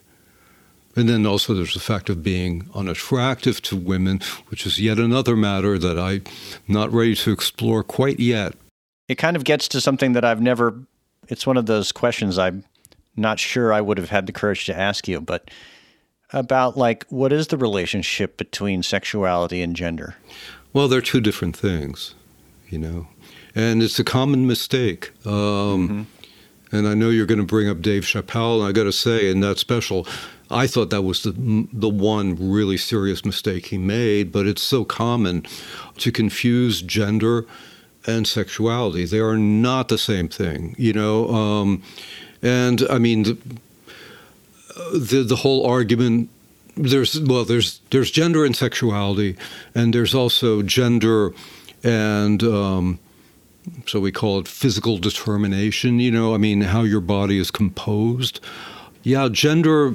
And 0.95 1.09
then 1.09 1.25
also 1.25 1.53
there's 1.53 1.73
the 1.73 1.79
fact 1.79 2.09
of 2.09 2.23
being 2.23 2.69
unattractive 2.73 3.61
to 3.63 3.75
women, 3.75 4.21
which 4.47 4.65
is 4.65 4.79
yet 4.79 4.97
another 4.97 5.35
matter 5.35 5.77
that 5.77 5.99
I'm 5.99 6.23
not 6.67 6.91
ready 6.91 7.15
to 7.15 7.31
explore 7.31 7.83
quite 7.83 8.19
yet. 8.19 8.53
It 9.07 9.15
kind 9.15 9.35
of 9.35 9.43
gets 9.43 9.67
to 9.69 9.81
something 9.81 10.13
that 10.13 10.23
I've 10.23 10.41
never, 10.41 10.73
it's 11.27 11.45
one 11.45 11.57
of 11.57 11.65
those 11.65 11.91
questions 11.91 12.37
I'm 12.37 12.63
not 13.15 13.39
sure 13.39 13.73
I 13.73 13.81
would 13.81 13.97
have 13.97 14.09
had 14.09 14.25
the 14.25 14.31
courage 14.31 14.65
to 14.65 14.77
ask 14.77 15.07
you, 15.07 15.19
but 15.21 15.51
about 16.31 16.77
like, 16.77 17.05
what 17.09 17.31
is 17.31 17.47
the 17.47 17.57
relationship 17.57 18.37
between 18.37 18.81
sexuality 18.81 19.61
and 19.61 19.75
gender? 19.75 20.15
Well, 20.73 20.87
they're 20.87 21.01
two 21.01 21.21
different 21.21 21.55
things, 21.55 22.15
you 22.69 22.77
know, 22.77 23.07
and 23.55 23.81
it's 23.81 23.97
a 23.97 24.03
common 24.03 24.45
mistake. 24.45 25.11
Um, 25.25 25.33
mm-hmm. 25.33 26.01
And 26.75 26.87
I 26.87 26.93
know 26.93 27.09
you're 27.09 27.25
going 27.25 27.39
to 27.39 27.45
bring 27.45 27.69
up 27.69 27.81
Dave 27.81 28.03
Chappelle, 28.03 28.59
and 28.59 28.67
I 28.67 28.71
got 28.73 28.83
to 28.83 28.91
say, 28.91 29.29
in 29.29 29.39
that 29.39 29.57
special, 29.57 30.05
I 30.51 30.67
thought 30.67 30.89
that 30.89 31.03
was 31.03 31.23
the 31.23 31.33
the 31.71 31.89
one 31.89 32.35
really 32.51 32.77
serious 32.77 33.23
mistake 33.25 33.67
he 33.67 33.77
made. 33.77 34.31
But 34.31 34.45
it's 34.45 34.61
so 34.61 34.83
common 34.83 35.45
to 35.97 36.11
confuse 36.11 36.81
gender 36.81 37.45
and 38.05 38.27
sexuality; 38.27 39.05
they 39.05 39.19
are 39.19 39.37
not 39.37 39.87
the 39.87 39.97
same 39.97 40.27
thing, 40.27 40.75
you 40.77 40.93
know. 40.93 41.29
Um, 41.29 41.83
and 42.41 42.83
I 42.89 42.99
mean, 42.99 43.23
the, 43.23 43.37
the 44.93 45.23
the 45.23 45.37
whole 45.37 45.65
argument 45.65 46.29
there's 46.75 47.19
well 47.21 47.45
there's 47.45 47.79
there's 47.91 48.11
gender 48.11 48.43
and 48.43 48.55
sexuality, 48.55 49.37
and 49.73 49.93
there's 49.93 50.13
also 50.13 50.61
gender 50.61 51.33
and 51.83 52.43
um, 52.43 52.99
so 53.85 53.99
we 53.99 54.11
call 54.11 54.39
it 54.39 54.47
physical 54.47 54.97
determination, 54.97 55.99
you 55.99 56.11
know, 56.11 56.33
I 56.33 56.37
mean, 56.37 56.61
how 56.61 56.81
your 56.81 57.01
body 57.01 57.37
is 57.37 57.51
composed. 57.51 58.39
Yeah, 59.03 59.29
gender 59.31 59.93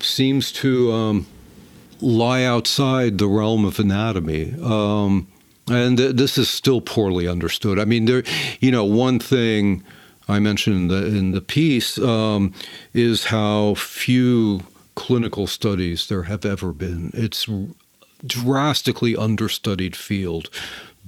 seems 0.00 0.52
to 0.52 0.92
um, 0.92 1.26
lie 2.00 2.44
outside 2.44 3.18
the 3.18 3.26
realm 3.28 3.64
of 3.64 3.78
anatomy. 3.78 4.54
Um, 4.62 5.28
and 5.68 5.98
th- 5.98 6.16
this 6.16 6.38
is 6.38 6.48
still 6.48 6.80
poorly 6.80 7.28
understood. 7.28 7.78
I 7.78 7.84
mean, 7.84 8.06
there, 8.06 8.22
you 8.60 8.70
know, 8.70 8.84
one 8.84 9.18
thing 9.18 9.84
I 10.28 10.38
mentioned 10.38 10.76
in 10.76 10.88
the 10.88 11.06
in 11.06 11.30
the 11.32 11.40
piece 11.40 11.98
um, 11.98 12.52
is 12.92 13.24
how 13.24 13.74
few 13.74 14.62
clinical 14.94 15.46
studies 15.46 16.08
there 16.08 16.24
have 16.24 16.44
ever 16.44 16.72
been. 16.72 17.10
It's 17.14 17.46
drastically 18.26 19.16
understudied 19.16 19.94
field 19.94 20.50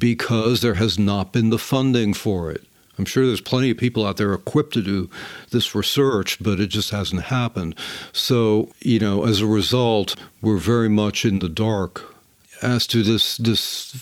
because 0.00 0.62
there 0.62 0.74
has 0.74 0.98
not 0.98 1.32
been 1.32 1.50
the 1.50 1.58
funding 1.58 2.12
for 2.14 2.50
it. 2.50 2.64
I'm 2.98 3.04
sure 3.04 3.26
there's 3.26 3.40
plenty 3.40 3.70
of 3.70 3.78
people 3.78 4.04
out 4.04 4.18
there 4.18 4.34
equipped 4.34 4.74
to 4.74 4.82
do 4.82 5.08
this 5.50 5.74
research, 5.74 6.42
but 6.42 6.60
it 6.60 6.66
just 6.66 6.90
hasn't 6.90 7.22
happened. 7.22 7.74
So, 8.12 8.70
you 8.80 8.98
know, 8.98 9.24
as 9.24 9.40
a 9.40 9.46
result, 9.46 10.16
we're 10.42 10.58
very 10.58 10.88
much 10.90 11.24
in 11.24 11.38
the 11.38 11.48
dark 11.48 12.14
as 12.62 12.86
to 12.88 13.02
this 13.02 13.38
this 13.38 13.92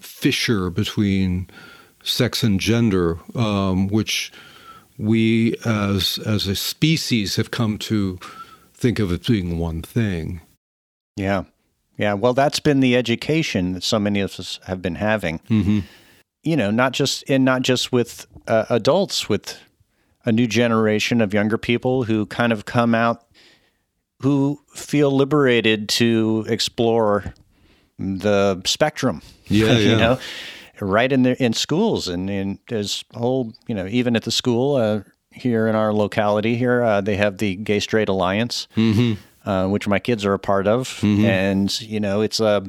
fissure 0.00 0.68
between 0.68 1.48
sex 2.02 2.42
and 2.42 2.58
gender, 2.58 3.18
um, 3.36 3.86
which 3.86 4.32
we 4.98 5.54
as 5.64 6.18
as 6.26 6.48
a 6.48 6.56
species 6.56 7.36
have 7.36 7.50
come 7.52 7.78
to 7.78 8.18
think 8.74 8.98
of 8.98 9.12
as 9.12 9.20
being 9.20 9.58
one 9.58 9.82
thing. 9.82 10.40
Yeah. 11.16 11.44
Yeah, 12.00 12.14
well, 12.14 12.32
that's 12.32 12.60
been 12.60 12.80
the 12.80 12.96
education 12.96 13.74
that 13.74 13.82
so 13.82 13.98
many 13.98 14.20
of 14.20 14.40
us 14.40 14.58
have 14.64 14.80
been 14.80 14.94
having. 14.94 15.38
Mm-hmm. 15.50 15.80
You 16.42 16.56
know, 16.56 16.70
not 16.70 16.92
just 16.92 17.28
and 17.28 17.44
not 17.44 17.60
just 17.60 17.92
with 17.92 18.26
uh, 18.46 18.64
adults, 18.70 19.28
with 19.28 19.60
a 20.24 20.32
new 20.32 20.46
generation 20.46 21.20
of 21.20 21.34
younger 21.34 21.58
people 21.58 22.04
who 22.04 22.24
kind 22.24 22.54
of 22.54 22.64
come 22.64 22.94
out, 22.94 23.26
who 24.20 24.58
feel 24.74 25.10
liberated 25.10 25.90
to 25.90 26.46
explore 26.48 27.34
the 27.98 28.62
spectrum. 28.64 29.20
Yeah, 29.52 29.72
you 29.72 29.90
yeah. 29.90 29.96
know, 29.96 30.18
right 30.80 31.10
in 31.10 31.24
the 31.24 31.42
in 31.42 31.52
schools 31.54 32.06
and 32.06 32.30
in 32.30 32.60
there's 32.68 33.04
whole 33.12 33.52
you 33.66 33.74
know 33.74 33.84
even 33.88 34.14
at 34.14 34.22
the 34.22 34.30
school 34.30 34.76
uh, 34.76 35.00
here 35.32 35.66
in 35.66 35.74
our 35.74 35.92
locality 35.92 36.54
here 36.54 36.84
uh, 36.84 37.00
they 37.00 37.16
have 37.16 37.38
the 37.38 37.56
Gay 37.56 37.80
Straight 37.80 38.08
Alliance. 38.08 38.68
Mm-hmm 38.76 39.20
uh, 39.44 39.66
which 39.68 39.88
my 39.88 39.98
kids 39.98 40.24
are 40.24 40.34
a 40.34 40.38
part 40.38 40.66
of, 40.66 40.88
mm-hmm. 41.00 41.24
and 41.24 41.80
you 41.80 41.98
know 41.98 42.20
it's 42.20 42.40
uh, 42.40 42.60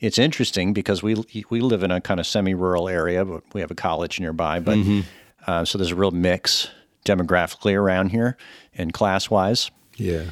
it's 0.00 0.18
interesting 0.18 0.72
because 0.72 1.02
we 1.02 1.16
we 1.50 1.60
live 1.60 1.82
in 1.82 1.90
a 1.90 2.00
kind 2.00 2.20
of 2.20 2.26
semi-rural 2.26 2.88
area, 2.88 3.24
but 3.24 3.42
we 3.52 3.60
have 3.60 3.70
a 3.70 3.74
college 3.74 4.20
nearby. 4.20 4.60
But 4.60 4.78
mm-hmm. 4.78 5.00
uh, 5.46 5.64
so 5.64 5.76
there's 5.76 5.90
a 5.90 5.96
real 5.96 6.12
mix 6.12 6.68
demographically 7.04 7.74
around 7.74 8.10
here 8.10 8.36
and 8.74 8.92
class-wise. 8.92 9.70
Yeah, 9.96 10.26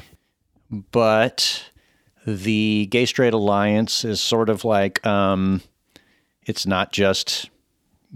but 0.69 1.69
the 2.25 2.87
Gay 2.89 3.05
Straight 3.05 3.33
Alliance 3.33 4.05
is 4.05 4.21
sort 4.21 4.49
of 4.49 4.63
like 4.63 5.05
um, 5.05 5.61
it's 6.45 6.65
not 6.65 6.93
just 6.93 7.49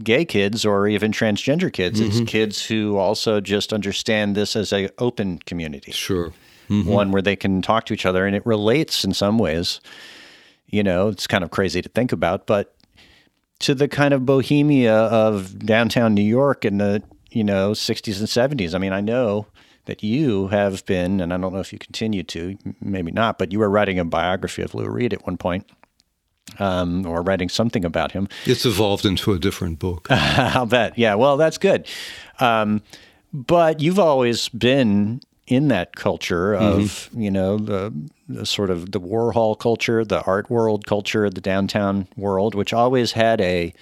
gay 0.02 0.26
kids 0.26 0.66
or 0.66 0.88
even 0.88 1.12
transgender 1.12 1.72
kids. 1.72 2.00
Mm-hmm. 2.00 2.22
It's 2.22 2.32
kids 2.32 2.66
who 2.66 2.98
also 2.98 3.42
just 3.42 3.74
understand 3.74 4.36
this 4.36 4.56
as 4.56 4.72
a 4.72 4.90
open 4.98 5.40
community. 5.40 5.92
Sure 5.92 6.34
mm-hmm. 6.70 6.90
one 6.90 7.12
where 7.12 7.22
they 7.22 7.36
can 7.36 7.62
talk 7.62 7.86
to 7.86 7.94
each 7.94 8.06
other 8.06 8.26
and 8.26 8.36
it 8.36 8.46
relates 8.46 9.04
in 9.04 9.14
some 9.14 9.38
ways. 9.38 9.80
You 10.68 10.84
know, 10.84 11.10
it's 11.10 11.28
kind 11.28 11.44
of 11.44 11.52
crazy 11.52 11.82
to 11.82 11.90
think 11.90 12.12
about, 12.12 12.48
but 12.48 12.76
to 13.60 13.74
the 13.74 13.88
kind 13.88 14.14
of 14.14 14.26
bohemia 14.26 14.94
of 14.94 15.60
downtown 15.60 16.14
New 16.14 16.24
York 16.24 16.66
in 16.66 16.80
the, 16.80 17.02
you 17.32 17.44
know, 17.44 17.72
60s 17.72 18.20
and 18.20 18.60
70s. 18.60 18.74
I 18.74 18.78
mean, 18.78 18.92
I 18.92 19.02
know 19.02 19.48
that 19.86 20.04
you 20.04 20.48
have 20.48 20.86
been, 20.86 21.20
and 21.22 21.34
I 21.34 21.38
don't 21.38 21.54
know 21.54 21.60
if 21.60 21.74
you 21.74 21.80
continue 21.80 22.24
to, 22.24 22.58
maybe 22.82 23.12
not, 23.12 23.38
but 23.38 23.52
you 23.52 23.60
were 23.60 23.70
writing 23.70 24.00
a 24.00 24.06
biography 24.06 24.62
of 24.62 24.74
Lou 24.74 24.90
Reed 24.90 25.14
at 25.14 25.26
one 25.26 25.38
point. 25.38 25.70
Um, 26.60 27.06
or 27.08 27.24
writing 27.24 27.48
something 27.48 27.84
about 27.86 28.12
him. 28.12 28.28
It's 28.46 28.66
evolved 28.66 29.06
into 29.06 29.32
a 29.32 29.40
different 29.40 29.80
book. 29.80 30.08
I'll 30.12 30.66
bet. 30.68 30.96
Yeah. 30.98 31.16
Well, 31.16 31.38
that's 31.38 31.58
good. 31.58 31.88
Um, 32.40 32.84
but 33.32 33.80
you've 33.80 33.98
always 33.98 34.50
been 34.50 35.22
in 35.48 35.68
that 35.68 35.96
culture 35.96 36.54
of 36.54 36.80
mm-hmm. 36.80 37.22
you 37.22 37.32
know 37.32 37.58
the, 37.58 37.94
the, 38.30 38.46
sort 38.46 38.70
of 38.70 38.92
the 38.92 39.00
Warhol 39.00 39.58
culture, 39.58 40.06
the 40.06 40.22
art 40.24 40.50
world 40.50 40.86
culture, 40.86 41.30
the 41.30 41.42
downtown 41.42 42.08
world, 42.16 42.56
which 42.56 42.74
always 42.74 43.12
had 43.12 43.42
a 43.42 43.74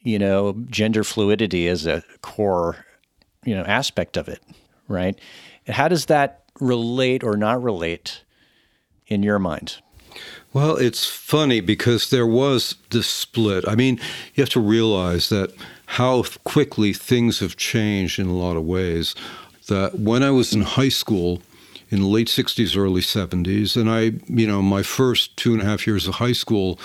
you 0.00 0.18
know 0.18 0.54
gender 0.70 1.04
fluidity 1.04 1.66
as 1.68 1.86
a 1.86 2.02
core 2.22 2.84
you 3.44 3.54
know 3.54 3.64
aspect 3.64 4.16
of 4.16 4.28
it, 4.28 4.42
right? 4.88 5.18
How 5.68 5.88
does 5.88 6.06
that 6.06 6.44
relate 6.60 7.24
or 7.24 7.36
not 7.36 7.62
relate 7.62 8.22
in 9.06 9.22
your 9.22 9.38
mind? 9.38 9.78
Well, 10.52 10.76
it's 10.76 11.04
funny 11.04 11.58
because 11.60 12.10
there 12.10 12.26
was 12.26 12.76
this 12.90 13.08
split. 13.08 13.66
I 13.66 13.74
mean, 13.74 13.98
you 14.34 14.42
have 14.42 14.50
to 14.50 14.60
realize 14.60 15.28
that 15.30 15.52
how 15.86 16.22
quickly 16.44 16.92
things 16.92 17.40
have 17.40 17.56
changed 17.56 18.20
in 18.20 18.28
a 18.28 18.36
lot 18.36 18.56
of 18.56 18.62
ways 18.62 19.16
that 19.68 19.98
when 19.98 20.22
I 20.22 20.30
was 20.30 20.54
in 20.54 20.62
high 20.62 20.88
school 20.88 21.42
in 21.90 22.00
the 22.00 22.06
late 22.06 22.28
60s, 22.28 22.76
early 22.76 23.00
70s, 23.00 23.76
and 23.76 23.90
I, 23.90 24.12
you 24.26 24.46
know, 24.46 24.62
my 24.62 24.82
first 24.82 25.36
two 25.36 25.52
and 25.52 25.62
a 25.62 25.64
half 25.64 25.86
years 25.86 26.06
of 26.06 26.14
high 26.14 26.32
school 26.32 26.78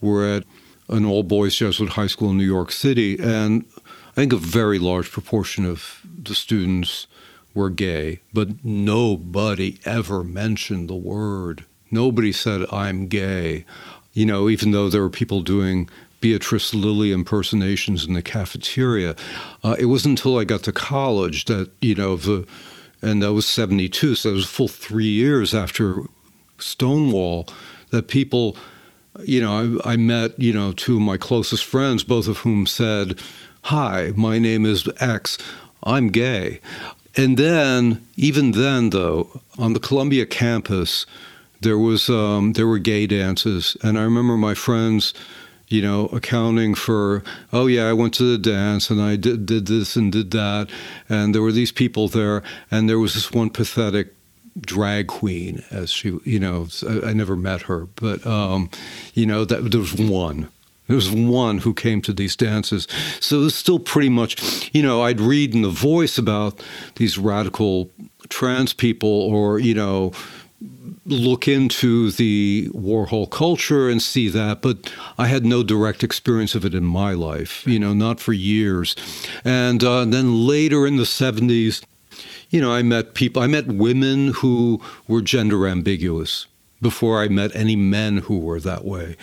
were 0.00 0.26
at 0.26 0.44
an 0.88 1.04
all 1.04 1.22
boys 1.22 1.56
Jesuit 1.56 1.90
high 1.90 2.06
school 2.06 2.30
in 2.30 2.38
New 2.38 2.44
York 2.44 2.70
City. 2.72 3.18
And 3.18 3.64
I 4.12 4.14
think 4.14 4.32
a 4.32 4.36
very 4.36 4.78
large 4.78 5.10
proportion 5.10 5.64
of 5.64 6.00
the 6.22 6.34
students 6.34 7.06
were 7.54 7.70
gay, 7.70 8.20
but 8.32 8.64
nobody 8.64 9.78
ever 9.84 10.24
mentioned 10.24 10.88
the 10.88 10.94
word. 10.94 11.64
Nobody 11.90 12.32
said, 12.32 12.66
I'm 12.72 13.06
gay. 13.06 13.64
You 14.12 14.26
know, 14.26 14.48
even 14.48 14.70
though 14.70 14.88
there 14.88 15.02
were 15.02 15.10
people 15.10 15.42
doing 15.42 15.88
Beatrice 16.22 16.72
Lillie 16.72 17.12
impersonations 17.12 18.06
in 18.06 18.14
the 18.14 18.22
cafeteria. 18.22 19.14
Uh, 19.62 19.76
it 19.78 19.86
wasn't 19.86 20.20
until 20.20 20.38
I 20.38 20.44
got 20.44 20.62
to 20.62 20.72
college 20.72 21.44
that, 21.46 21.70
you 21.82 21.94
know, 21.94 22.16
the, 22.16 22.46
and 23.02 23.22
that 23.22 23.34
was 23.34 23.44
72, 23.44 24.14
so 24.14 24.30
it 24.30 24.32
was 24.32 24.46
full 24.46 24.68
three 24.68 25.04
years 25.04 25.52
after 25.54 25.96
Stonewall, 26.58 27.48
that 27.90 28.06
people, 28.08 28.56
you 29.24 29.42
know, 29.42 29.80
I, 29.84 29.92
I 29.92 29.96
met, 29.96 30.38
you 30.40 30.52
know, 30.52 30.72
two 30.72 30.96
of 30.96 31.02
my 31.02 31.16
closest 31.16 31.64
friends, 31.64 32.04
both 32.04 32.28
of 32.28 32.38
whom 32.38 32.66
said, 32.66 33.20
Hi, 33.64 34.12
my 34.16 34.38
name 34.38 34.64
is 34.64 34.88
X, 35.00 35.36
I'm 35.82 36.08
gay. 36.08 36.60
And 37.16 37.36
then, 37.36 38.06
even 38.16 38.52
then, 38.52 38.90
though, 38.90 39.42
on 39.58 39.72
the 39.72 39.80
Columbia 39.80 40.24
campus, 40.24 41.04
there 41.60 41.78
was 41.78 42.08
um, 42.08 42.54
there 42.54 42.66
were 42.66 42.78
gay 42.78 43.06
dances, 43.06 43.76
and 43.82 43.98
I 43.98 44.02
remember 44.02 44.36
my 44.36 44.54
friends 44.54 45.14
you 45.72 45.80
know, 45.80 46.06
accounting 46.06 46.74
for, 46.74 47.22
oh, 47.52 47.66
yeah, 47.66 47.88
I 47.88 47.94
went 47.94 48.12
to 48.14 48.24
the 48.24 48.38
dance 48.38 48.90
and 48.90 49.00
I 49.00 49.16
did, 49.16 49.46
did 49.46 49.66
this 49.66 49.96
and 49.96 50.12
did 50.12 50.30
that. 50.32 50.68
And 51.08 51.34
there 51.34 51.42
were 51.42 51.52
these 51.52 51.72
people 51.72 52.08
there. 52.08 52.42
And 52.70 52.88
there 52.88 52.98
was 52.98 53.14
this 53.14 53.32
one 53.32 53.48
pathetic 53.48 54.14
drag 54.60 55.06
queen, 55.06 55.64
as 55.70 55.90
she, 55.90 56.18
you 56.24 56.38
know, 56.38 56.68
I, 56.86 57.08
I 57.08 57.12
never 57.14 57.36
met 57.36 57.62
her, 57.62 57.86
but 57.86 58.26
um, 58.26 58.68
you 59.14 59.24
know 59.24 59.46
that 59.46 59.70
there 59.70 59.80
was 59.80 59.94
one. 59.94 60.48
There 60.88 60.96
was 60.96 61.10
one 61.10 61.58
who 61.58 61.72
came 61.72 62.02
to 62.02 62.12
these 62.12 62.36
dances. 62.36 62.86
So 63.20 63.40
it 63.40 63.44
was 63.44 63.54
still 63.54 63.78
pretty 63.78 64.10
much, 64.10 64.70
you 64.74 64.82
know, 64.82 65.02
I'd 65.02 65.20
read 65.20 65.54
in 65.54 65.62
The 65.62 65.70
Voice 65.70 66.18
about 66.18 66.62
these 66.96 67.16
radical 67.16 67.90
trans 68.28 68.74
people 68.74 69.08
or, 69.08 69.58
you 69.58 69.74
know, 69.74 70.12
look 71.04 71.48
into 71.48 72.10
the 72.10 72.68
Warhol 72.72 73.28
culture 73.30 73.88
and 73.88 74.00
see 74.00 74.28
that, 74.28 74.62
but 74.62 74.92
I 75.18 75.26
had 75.26 75.44
no 75.44 75.62
direct 75.62 76.04
experience 76.04 76.54
of 76.54 76.64
it 76.64 76.74
in 76.74 76.84
my 76.84 77.12
life, 77.12 77.66
you 77.66 77.78
know, 77.78 77.92
not 77.92 78.20
for 78.20 78.32
years. 78.32 78.94
And 79.44 79.82
uh, 79.82 80.04
then 80.04 80.46
later 80.46 80.86
in 80.86 80.96
the 80.96 81.02
70s, 81.02 81.84
you 82.50 82.60
know, 82.60 82.72
I 82.72 82.82
met 82.82 83.14
people, 83.14 83.42
I 83.42 83.46
met 83.46 83.66
women 83.66 84.28
who 84.28 84.80
were 85.08 85.22
gender 85.22 85.66
ambiguous 85.66 86.46
before 86.80 87.22
I 87.22 87.28
met 87.28 87.54
any 87.54 87.76
men 87.76 88.18
who 88.18 88.38
were 88.38 88.60
that 88.60 88.84
way. 88.84 89.16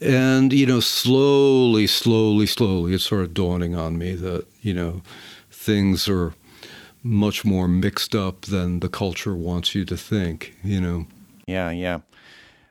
And, 0.00 0.52
you 0.52 0.64
know, 0.64 0.80
slowly, 0.80 1.86
slowly, 1.86 2.46
slowly, 2.46 2.94
it 2.94 3.00
of 3.22 3.34
dawning 3.34 3.74
on 3.74 3.98
me 3.98 4.14
that, 4.14 4.46
you 4.62 4.72
know, 4.72 5.02
things 5.50 6.08
are 6.08 6.32
much 7.02 7.44
more 7.44 7.68
mixed 7.68 8.14
up 8.14 8.42
than 8.42 8.80
the 8.80 8.88
culture 8.88 9.34
wants 9.34 9.74
you 9.74 9.84
to 9.84 9.96
think, 9.96 10.56
you 10.62 10.80
know. 10.80 11.06
Yeah, 11.46 11.70
yeah. 11.70 12.00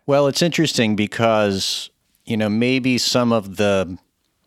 Well, 0.05 0.27
it's 0.27 0.41
interesting 0.41 0.95
because, 0.95 1.89
you 2.25 2.37
know, 2.37 2.49
maybe 2.49 2.97
some 2.97 3.31
of 3.31 3.57
the 3.57 3.97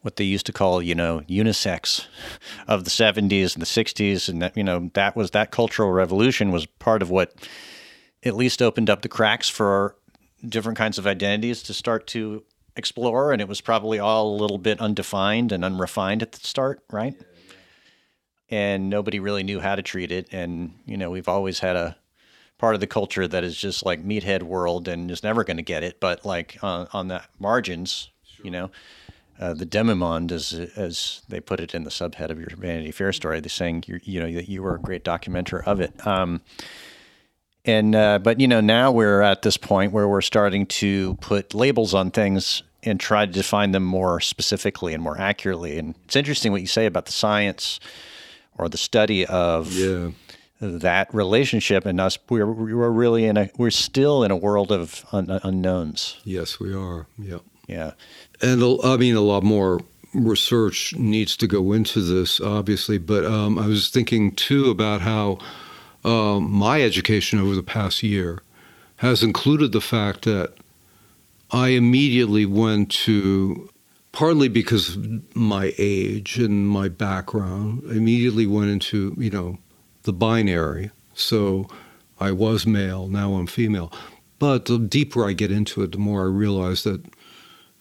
what 0.02 0.16
they 0.16 0.24
used 0.24 0.46
to 0.46 0.52
call, 0.52 0.82
you 0.82 0.94
know, 0.94 1.20
unisex 1.28 2.06
of 2.68 2.84
the 2.84 2.90
70s 2.90 3.54
and 3.54 3.62
the 3.62 3.66
60s 3.66 4.28
and 4.28 4.42
that, 4.42 4.56
you 4.56 4.64
know, 4.64 4.90
that 4.94 5.14
was 5.14 5.30
that 5.30 5.52
cultural 5.52 5.92
revolution 5.92 6.50
was 6.50 6.66
part 6.66 7.02
of 7.02 7.10
what 7.10 7.32
at 8.24 8.34
least 8.34 8.60
opened 8.60 8.90
up 8.90 9.02
the 9.02 9.08
cracks 9.08 9.48
for 9.48 9.96
different 10.48 10.76
kinds 10.76 10.98
of 10.98 11.06
identities 11.06 11.62
to 11.62 11.72
start 11.72 12.08
to 12.08 12.42
explore 12.74 13.32
and 13.32 13.40
it 13.40 13.46
was 13.46 13.60
probably 13.60 13.98
all 13.98 14.34
a 14.34 14.40
little 14.40 14.58
bit 14.58 14.80
undefined 14.80 15.52
and 15.52 15.64
unrefined 15.64 16.22
at 16.22 16.32
the 16.32 16.40
start, 16.40 16.82
right? 16.90 17.14
And 18.52 18.88
nobody 18.90 19.18
really 19.18 19.42
knew 19.42 19.58
how 19.60 19.74
to 19.74 19.82
treat 19.82 20.12
it 20.12 20.28
and, 20.30 20.74
you 20.86 20.96
know, 20.96 21.10
we've 21.10 21.26
always 21.26 21.58
had 21.60 21.74
a 21.74 21.96
part 22.58 22.74
of 22.76 22.80
the 22.80 22.86
culture 22.86 23.26
that 23.26 23.42
is 23.42 23.56
just 23.56 23.84
like 23.84 24.04
meathead 24.04 24.44
world 24.44 24.86
and 24.86 25.10
is 25.10 25.24
never 25.24 25.42
going 25.42 25.56
to 25.56 25.64
get 25.64 25.82
it. 25.82 25.98
But 25.98 26.24
like 26.24 26.58
uh, 26.62 26.86
on 26.92 27.08
the 27.08 27.22
margins, 27.40 28.10
sure. 28.24 28.44
you 28.44 28.52
know, 28.52 28.70
uh, 29.40 29.52
the 29.52 29.66
demimonde, 29.66 30.30
as 30.30 30.52
as 30.76 31.22
they 31.28 31.40
put 31.40 31.58
it 31.58 31.74
in 31.74 31.82
the 31.82 31.90
subhead 31.90 32.30
of 32.30 32.38
your 32.38 32.50
Vanity 32.56 32.92
Fair 32.92 33.12
story, 33.12 33.40
they're 33.40 33.48
saying 33.48 33.82
you 33.88 33.98
you 34.04 34.20
know 34.20 34.32
that 34.32 34.48
you 34.48 34.62
were 34.62 34.76
a 34.76 34.80
great 34.80 35.02
documenter 35.02 35.64
of 35.66 35.80
it. 35.80 36.06
Um, 36.06 36.40
and 37.64 37.96
uh, 37.96 38.20
but 38.20 38.38
you 38.38 38.46
know 38.46 38.60
now 38.60 38.92
we're 38.92 39.22
at 39.22 39.42
this 39.42 39.56
point 39.56 39.92
where 39.92 40.06
we're 40.06 40.20
starting 40.20 40.66
to 40.66 41.14
put 41.14 41.54
labels 41.54 41.94
on 41.94 42.12
things 42.12 42.62
and 42.84 43.00
try 43.00 43.26
to 43.26 43.32
define 43.32 43.72
them 43.72 43.84
more 43.84 44.20
specifically 44.20 44.94
and 44.94 45.02
more 45.02 45.18
accurately. 45.18 45.78
And 45.78 45.96
it's 46.04 46.14
interesting 46.14 46.52
what 46.52 46.60
you 46.60 46.68
say 46.68 46.86
about 46.86 47.06
the 47.06 47.12
science 47.12 47.80
or 48.58 48.68
the 48.68 48.78
study 48.78 49.26
of 49.26 49.72
yeah. 49.72 50.10
that 50.60 51.12
relationship 51.14 51.86
and 51.86 52.00
us 52.00 52.18
we're 52.28 52.46
we're 52.46 52.90
really 52.90 53.24
in 53.24 53.36
a 53.36 53.50
we're 53.58 53.70
still 53.70 54.22
in 54.24 54.30
a 54.30 54.36
world 54.36 54.70
of 54.72 55.04
un- 55.12 55.40
unknowns. 55.42 56.20
Yes 56.24 56.60
we 56.60 56.74
are. 56.74 57.06
Yeah 57.18 57.38
yeah. 57.72 57.92
And 58.40 58.62
i 58.84 58.96
mean 58.96 59.16
a 59.16 59.20
lot 59.20 59.42
more 59.42 59.80
research 60.14 60.94
needs 60.96 61.36
to 61.38 61.46
go 61.46 61.72
into 61.72 62.00
this 62.02 62.38
obviously 62.38 62.98
but 62.98 63.24
um, 63.24 63.58
i 63.58 63.66
was 63.66 63.88
thinking 63.88 64.30
too 64.32 64.70
about 64.70 65.00
how 65.00 65.38
um, 66.04 66.50
my 66.50 66.82
education 66.82 67.38
over 67.38 67.54
the 67.54 67.62
past 67.62 68.02
year 68.02 68.42
has 68.96 69.22
included 69.22 69.72
the 69.72 69.80
fact 69.80 70.24
that 70.26 70.52
i 71.50 71.68
immediately 71.68 72.44
went 72.44 72.90
to 72.90 73.70
partly 74.12 74.48
because 74.48 74.96
my 75.34 75.74
age 75.78 76.38
and 76.38 76.68
my 76.68 76.88
background 76.88 77.82
immediately 77.84 78.46
went 78.46 78.70
into 78.70 79.14
you 79.18 79.30
know 79.30 79.58
the 80.04 80.12
binary. 80.12 80.90
So 81.14 81.68
I 82.20 82.32
was 82.32 82.66
male, 82.66 83.08
now 83.08 83.34
I'm 83.34 83.46
female. 83.46 83.92
But 84.38 84.66
the 84.66 84.78
deeper 84.78 85.26
I 85.26 85.32
get 85.32 85.52
into 85.52 85.82
it, 85.82 85.92
the 85.92 85.98
more 85.98 86.22
I 86.22 86.28
realize 86.28 86.84
that 86.84 87.04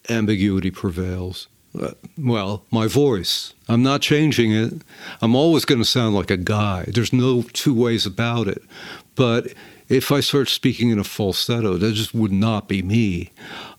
ambiguity 0.09 0.71
prevails. 0.71 1.47
Uh, 1.79 1.91
well, 2.17 2.65
my 2.69 2.85
voice, 2.87 3.53
I'm 3.69 3.81
not 3.81 4.01
changing 4.01 4.51
it. 4.51 4.73
I'm 5.21 5.35
always 5.35 5.65
going 5.65 5.79
to 5.79 5.85
sound 5.85 6.15
like 6.15 6.29
a 6.29 6.37
guy. 6.37 6.85
There's 6.87 7.13
no 7.13 7.43
two 7.53 7.73
ways 7.73 8.05
about 8.05 8.47
it. 8.47 8.61
But 9.15 9.53
if 9.91 10.09
I 10.09 10.21
start 10.21 10.47
speaking 10.47 10.89
in 10.89 10.99
a 10.99 11.03
falsetto, 11.03 11.75
that 11.77 11.93
just 11.93 12.13
would 12.13 12.31
not 12.31 12.69
be 12.69 12.81
me. 12.81 13.31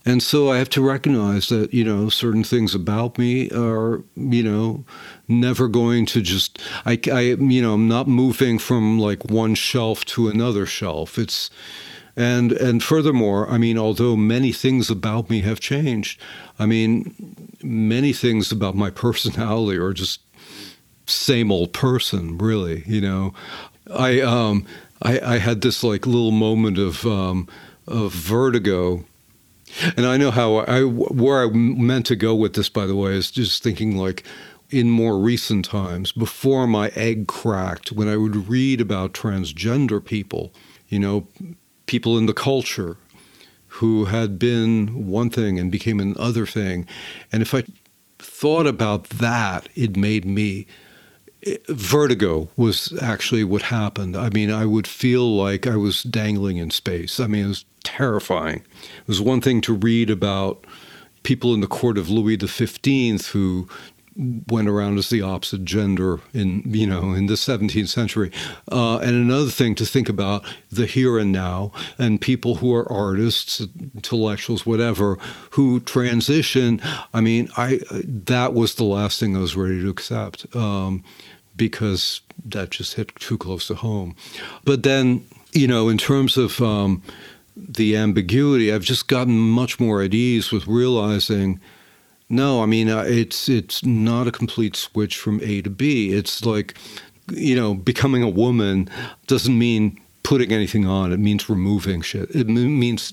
And 0.04 0.22
so 0.22 0.50
I 0.50 0.58
have 0.58 0.68
to 0.70 0.82
recognize 0.82 1.48
that, 1.48 1.72
you 1.72 1.84
know, 1.84 2.10
certain 2.10 2.44
things 2.44 2.74
about 2.74 3.16
me 3.16 3.50
are, 3.50 4.04
you 4.14 4.42
know, 4.42 4.84
never 5.26 5.68
going 5.68 6.04
to 6.06 6.20
just, 6.20 6.58
I, 6.84 7.00
I, 7.10 7.20
you 7.20 7.62
know, 7.62 7.72
I'm 7.72 7.88
not 7.88 8.08
moving 8.08 8.58
from 8.58 8.98
like 8.98 9.24
one 9.24 9.54
shelf 9.54 10.04
to 10.06 10.28
another 10.28 10.66
shelf. 10.66 11.18
It's, 11.18 11.48
and, 12.14 12.52
and 12.52 12.82
furthermore, 12.82 13.48
I 13.48 13.56
mean, 13.56 13.78
although 13.78 14.14
many 14.14 14.52
things 14.52 14.90
about 14.90 15.30
me 15.30 15.40
have 15.40 15.60
changed, 15.60 16.20
I 16.58 16.66
mean, 16.66 17.56
many 17.62 18.12
things 18.12 18.52
about 18.52 18.74
my 18.74 18.90
personality 18.90 19.78
are 19.78 19.94
just 19.94 20.20
same 21.06 21.50
old 21.50 21.72
person, 21.72 22.36
really, 22.36 22.82
you 22.86 23.00
know. 23.00 23.32
I, 23.94 24.20
um, 24.20 24.66
I, 25.02 25.34
I 25.34 25.38
had 25.38 25.60
this 25.60 25.82
like 25.82 26.06
little 26.06 26.30
moment 26.30 26.78
of, 26.78 27.04
um, 27.06 27.48
of 27.86 28.12
vertigo 28.12 29.04
and 29.96 30.06
I 30.06 30.16
know 30.16 30.30
how 30.30 30.56
I 30.56 30.82
where 30.82 31.44
I 31.44 31.48
meant 31.50 32.06
to 32.06 32.16
go 32.16 32.34
with 32.34 32.54
this, 32.54 32.68
by 32.68 32.86
the 32.86 32.94
way, 32.94 33.12
is 33.12 33.30
just 33.30 33.62
thinking 33.62 33.96
like 33.96 34.22
in 34.70 34.90
more 34.90 35.18
recent 35.18 35.66
times, 35.66 36.12
before 36.12 36.66
my 36.66 36.88
egg 36.94 37.26
cracked, 37.26 37.92
when 37.92 38.08
I 38.08 38.16
would 38.16 38.48
read 38.48 38.80
about 38.80 39.12
transgender 39.12 40.02
people, 40.02 40.52
you 40.88 40.98
know, 40.98 41.28
people 41.86 42.16
in 42.16 42.26
the 42.26 42.32
culture 42.32 42.96
who 43.66 44.06
had 44.06 44.38
been 44.38 45.06
one 45.06 45.28
thing 45.28 45.58
and 45.58 45.70
became 45.70 46.00
another 46.00 46.46
thing. 46.46 46.86
And 47.30 47.42
if 47.42 47.54
I 47.54 47.64
thought 48.18 48.66
about 48.66 49.04
that, 49.10 49.68
it 49.74 49.96
made 49.96 50.24
me 50.24 50.66
vertigo 51.68 52.48
was 52.56 52.96
actually 53.02 53.44
what 53.44 53.62
happened. 53.62 54.16
I 54.16 54.30
mean, 54.30 54.50
I 54.50 54.66
would 54.66 54.86
feel 54.86 55.36
like 55.36 55.66
I 55.66 55.76
was 55.76 56.02
dangling 56.02 56.58
in 56.58 56.70
space. 56.70 57.18
I 57.18 57.26
mean, 57.26 57.46
it 57.46 57.48
was 57.48 57.64
terrifying. 57.84 58.58
It 59.00 59.08
was 59.08 59.20
one 59.20 59.40
thing 59.40 59.60
to 59.62 59.74
read 59.74 60.10
about 60.10 60.64
people 61.22 61.54
in 61.54 61.60
the 61.60 61.66
court 61.66 61.98
of 61.98 62.10
Louis 62.10 62.38
XV 62.40 63.26
who 63.26 63.68
went 64.48 64.68
around 64.68 64.98
as 64.98 65.08
the 65.08 65.22
opposite 65.22 65.64
gender 65.64 66.20
in 66.34 66.62
you 66.66 66.86
know 66.86 67.14
in 67.14 67.26
the 67.26 67.34
17th 67.34 67.88
century 67.88 68.30
uh, 68.70 68.98
and 68.98 69.10
another 69.10 69.50
thing 69.50 69.74
to 69.74 69.86
think 69.86 70.08
about 70.08 70.44
the 70.70 70.84
here 70.84 71.18
and 71.18 71.32
now 71.32 71.72
and 71.98 72.20
people 72.20 72.56
who 72.56 72.74
are 72.74 72.90
artists 72.92 73.62
intellectuals 73.94 74.66
whatever 74.66 75.16
who 75.52 75.80
transition 75.80 76.80
i 77.14 77.20
mean 77.22 77.48
i 77.56 77.80
that 78.04 78.52
was 78.52 78.74
the 78.74 78.84
last 78.84 79.18
thing 79.18 79.34
i 79.34 79.40
was 79.40 79.56
ready 79.56 79.80
to 79.80 79.88
accept 79.88 80.44
um, 80.54 81.02
because 81.56 82.20
that 82.44 82.70
just 82.70 82.94
hit 82.94 83.14
too 83.16 83.38
close 83.38 83.66
to 83.66 83.74
home 83.74 84.14
but 84.64 84.82
then 84.82 85.24
you 85.52 85.66
know 85.66 85.88
in 85.88 85.98
terms 85.98 86.36
of 86.36 86.60
um, 86.60 87.02
the 87.56 87.96
ambiguity, 87.96 88.72
I've 88.72 88.82
just 88.82 89.08
gotten 89.08 89.38
much 89.38 89.78
more 89.78 90.02
at 90.02 90.14
ease 90.14 90.52
with 90.52 90.66
realizing 90.66 91.60
no, 92.28 92.62
I 92.62 92.66
mean 92.66 92.88
uh, 92.88 93.04
it's 93.06 93.48
it's 93.48 93.84
not 93.84 94.26
a 94.26 94.32
complete 94.32 94.74
switch 94.74 95.18
from 95.18 95.40
A 95.42 95.60
to 95.62 95.70
B. 95.70 96.12
It's 96.12 96.44
like 96.44 96.74
you 97.30 97.54
know, 97.54 97.74
becoming 97.74 98.22
a 98.22 98.28
woman 98.28 98.88
doesn't 99.26 99.56
mean 99.56 100.00
putting 100.22 100.50
anything 100.50 100.86
on. 100.86 101.12
It 101.12 101.18
means 101.18 101.48
removing 101.48 102.00
shit. 102.00 102.34
It 102.34 102.48
means 102.48 103.12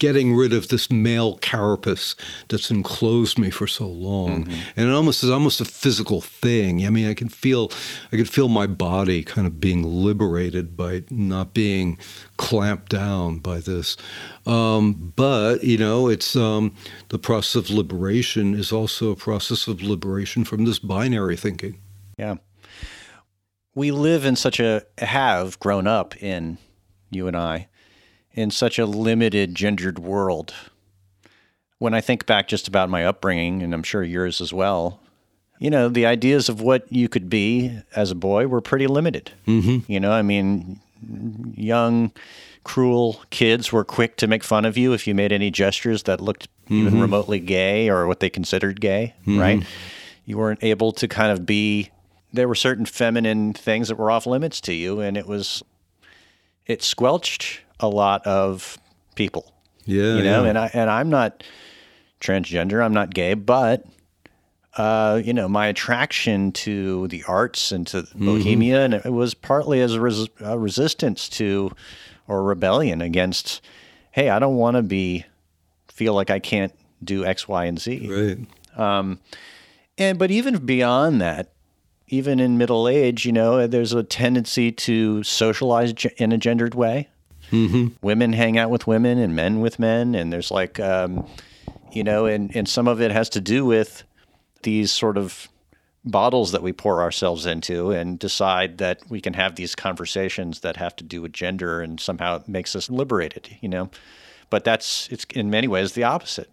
getting 0.00 0.34
rid 0.34 0.52
of 0.52 0.68
this 0.68 0.90
male 0.90 1.36
carapace 1.36 2.16
that's 2.48 2.70
enclosed 2.70 3.38
me 3.38 3.50
for 3.50 3.68
so 3.68 3.86
long. 3.86 4.46
Mm-hmm. 4.46 4.60
And 4.76 4.88
it 4.88 4.92
almost 4.92 5.22
is 5.22 5.30
almost 5.30 5.60
a 5.60 5.64
physical 5.64 6.20
thing. 6.20 6.84
I 6.84 6.90
mean, 6.90 7.08
I 7.08 7.14
can 7.14 7.28
feel 7.28 7.70
I 8.10 8.16
can 8.16 8.24
feel 8.24 8.48
my 8.48 8.66
body 8.66 9.22
kind 9.22 9.46
of 9.46 9.60
being 9.60 9.84
liberated 9.84 10.76
by 10.76 11.04
not 11.10 11.54
being 11.54 11.98
clamped 12.38 12.88
down 12.88 13.38
by 13.38 13.58
this. 13.58 13.96
Um, 14.46 15.12
but 15.14 15.62
you 15.62 15.78
know, 15.78 16.08
it's 16.08 16.34
um, 16.34 16.74
the 17.10 17.18
process 17.18 17.54
of 17.54 17.70
liberation 17.70 18.54
is 18.54 18.72
also 18.72 19.12
a 19.12 19.16
process 19.16 19.68
of 19.68 19.82
liberation 19.82 20.44
from 20.44 20.64
this 20.64 20.78
binary 20.78 21.36
thinking. 21.36 21.78
Yeah. 22.18 22.36
We 23.74 23.92
live 23.92 24.24
in 24.24 24.34
such 24.34 24.58
a 24.58 24.82
have 24.98 25.60
grown 25.60 25.86
up 25.86 26.20
in 26.22 26.58
you 27.10 27.28
and 27.28 27.36
I 27.36 27.68
in 28.34 28.50
such 28.50 28.78
a 28.78 28.86
limited 28.86 29.54
gendered 29.54 29.98
world. 29.98 30.54
When 31.78 31.94
I 31.94 32.00
think 32.00 32.26
back 32.26 32.48
just 32.48 32.68
about 32.68 32.90
my 32.90 33.04
upbringing, 33.04 33.62
and 33.62 33.72
I'm 33.72 33.82
sure 33.82 34.02
yours 34.02 34.40
as 34.40 34.52
well, 34.52 35.00
you 35.58 35.70
know, 35.70 35.88
the 35.88 36.06
ideas 36.06 36.48
of 36.48 36.60
what 36.60 36.90
you 36.92 37.08
could 37.08 37.28
be 37.28 37.78
as 37.94 38.10
a 38.10 38.14
boy 38.14 38.46
were 38.46 38.60
pretty 38.60 38.86
limited. 38.86 39.32
Mm-hmm. 39.46 39.90
You 39.90 40.00
know, 40.00 40.12
I 40.12 40.22
mean, 40.22 40.80
young, 41.54 42.12
cruel 42.64 43.22
kids 43.30 43.72
were 43.72 43.84
quick 43.84 44.16
to 44.16 44.26
make 44.26 44.44
fun 44.44 44.64
of 44.64 44.76
you 44.76 44.92
if 44.92 45.06
you 45.06 45.14
made 45.14 45.32
any 45.32 45.50
gestures 45.50 46.04
that 46.04 46.20
looked 46.20 46.48
even 46.68 47.00
remotely 47.00 47.40
gay 47.40 47.88
or 47.88 48.06
what 48.06 48.20
they 48.20 48.30
considered 48.30 48.80
gay, 48.80 49.14
right? 49.26 49.64
You 50.24 50.38
weren't 50.38 50.62
able 50.62 50.92
to 50.92 51.08
kind 51.08 51.32
of 51.32 51.44
be. 51.44 51.90
There 52.32 52.46
were 52.46 52.54
certain 52.54 52.86
feminine 52.86 53.52
things 53.52 53.88
that 53.88 53.96
were 53.96 54.10
off 54.10 54.24
limits 54.24 54.60
to 54.62 54.72
you, 54.72 55.00
and 55.00 55.16
it 55.16 55.26
was 55.26 55.64
it 56.66 56.82
squelched 56.82 57.62
a 57.80 57.88
lot 57.88 58.26
of 58.26 58.78
people. 59.16 59.52
Yeah, 59.84 60.14
you 60.16 60.22
know, 60.22 60.44
yeah. 60.44 60.48
and 60.50 60.58
I 60.58 60.70
and 60.72 60.90
I'm 60.90 61.10
not 61.10 61.42
transgender, 62.20 62.84
I'm 62.84 62.92
not 62.94 63.12
gay, 63.12 63.34
but 63.34 63.84
uh, 64.76 65.20
you 65.24 65.32
know, 65.32 65.48
my 65.48 65.66
attraction 65.66 66.52
to 66.52 67.08
the 67.08 67.24
arts 67.26 67.72
and 67.72 67.86
to 67.88 68.02
Mm-hmm. 68.02 68.24
Bohemia, 68.26 68.84
and 68.84 68.94
it 68.94 69.12
was 69.12 69.34
partly 69.34 69.80
as 69.80 69.94
a, 69.94 70.00
res- 70.00 70.28
a 70.40 70.58
resistance 70.58 71.28
to 71.30 71.72
or 72.28 72.44
rebellion 72.44 73.00
against. 73.02 73.60
Hey, 74.12 74.28
I 74.30 74.38
don't 74.38 74.56
want 74.56 74.76
to 74.76 74.82
be 74.82 75.24
feel 75.88 76.14
like 76.14 76.30
I 76.30 76.38
can't 76.38 76.72
do 77.02 77.24
X, 77.24 77.48
Y, 77.48 77.64
and 77.64 77.80
Z. 77.80 78.38
right. 78.78 79.18
And 79.98 80.18
but 80.18 80.30
even 80.30 80.64
beyond 80.64 81.20
that, 81.20 81.52
even 82.08 82.40
in 82.40 82.56
middle 82.58 82.88
age, 82.88 83.26
you 83.26 83.32
know, 83.32 83.66
there's 83.66 83.92
a 83.92 84.02
tendency 84.02 84.72
to 84.72 85.22
socialize 85.22 85.92
in 86.16 86.32
a 86.32 86.38
gendered 86.38 86.74
way. 86.74 87.08
Mm-hmm. 87.50 87.88
Women 88.02 88.32
hang 88.32 88.58
out 88.58 88.70
with 88.70 88.86
women, 88.86 89.18
and 89.18 89.34
men 89.34 89.60
with 89.60 89.78
men, 89.78 90.14
and 90.14 90.32
there's 90.32 90.50
like, 90.50 90.78
um, 90.80 91.26
you 91.92 92.04
know, 92.04 92.26
and 92.26 92.54
and 92.54 92.68
some 92.68 92.88
of 92.88 93.00
it 93.00 93.10
has 93.10 93.28
to 93.30 93.40
do 93.40 93.64
with 93.64 94.04
these 94.62 94.92
sort 94.92 95.16
of 95.16 95.48
bottles 96.04 96.52
that 96.52 96.62
we 96.62 96.72
pour 96.72 97.02
ourselves 97.02 97.44
into 97.44 97.90
and 97.90 98.18
decide 98.18 98.78
that 98.78 99.02
we 99.10 99.20
can 99.20 99.34
have 99.34 99.56
these 99.56 99.74
conversations 99.74 100.60
that 100.60 100.76
have 100.76 100.96
to 100.96 101.04
do 101.04 101.20
with 101.20 101.32
gender 101.32 101.82
and 101.82 102.00
somehow 102.00 102.36
it 102.36 102.48
makes 102.48 102.74
us 102.74 102.88
liberated 102.88 103.54
you 103.60 103.68
know 103.68 103.90
but 104.48 104.64
that's 104.64 105.08
it's 105.10 105.26
in 105.34 105.50
many 105.50 105.68
ways 105.68 105.92
the 105.92 106.02
opposite 106.02 106.48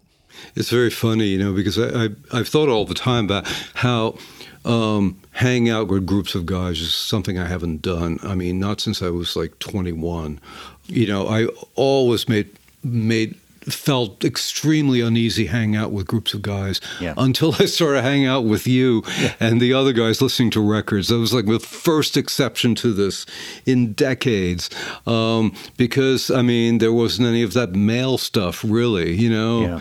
It's 0.54 0.70
very 0.70 0.90
funny, 0.90 1.26
you 1.26 1.38
know, 1.38 1.52
because 1.52 1.78
I, 1.78 2.04
I 2.04 2.08
I've 2.32 2.48
thought 2.48 2.68
all 2.68 2.84
the 2.84 2.94
time 2.94 3.24
about 3.24 3.46
how 3.74 4.18
um, 4.64 5.20
hanging 5.32 5.70
out 5.70 5.88
with 5.88 6.06
groups 6.06 6.34
of 6.34 6.46
guys 6.46 6.80
is 6.80 6.94
something 6.94 7.38
I 7.38 7.46
haven't 7.46 7.82
done. 7.82 8.18
I 8.22 8.34
mean, 8.34 8.58
not 8.58 8.80
since 8.80 9.02
I 9.02 9.10
was 9.10 9.36
like 9.36 9.58
21. 9.58 10.40
You 10.88 11.06
know, 11.06 11.28
I 11.28 11.46
always 11.74 12.28
made 12.28 12.48
made 12.82 13.34
felt 13.68 14.24
extremely 14.24 15.02
uneasy 15.02 15.44
hanging 15.44 15.76
out 15.76 15.92
with 15.92 16.06
groups 16.06 16.32
of 16.32 16.40
guys 16.40 16.80
Yeah. 17.02 17.12
until 17.18 17.54
I 17.58 17.66
started 17.66 18.00
hanging 18.00 18.24
out 18.26 18.44
with 18.46 18.66
you 18.66 19.02
and 19.40 19.60
the 19.60 19.74
other 19.74 19.92
guys 19.92 20.22
listening 20.22 20.48
to 20.52 20.60
records. 20.62 21.08
That 21.08 21.18
was 21.18 21.34
like 21.34 21.44
the 21.44 21.58
first 21.60 22.16
exception 22.16 22.74
to 22.76 22.94
this 22.94 23.26
in 23.66 23.92
decades, 23.92 24.70
um, 25.06 25.52
because 25.76 26.30
I 26.30 26.40
mean 26.40 26.78
there 26.78 26.94
wasn't 26.94 27.28
any 27.28 27.42
of 27.42 27.52
that 27.52 27.74
male 27.74 28.16
stuff 28.16 28.64
really, 28.66 29.14
you 29.14 29.28
know. 29.28 29.60
Yeah. 29.62 29.80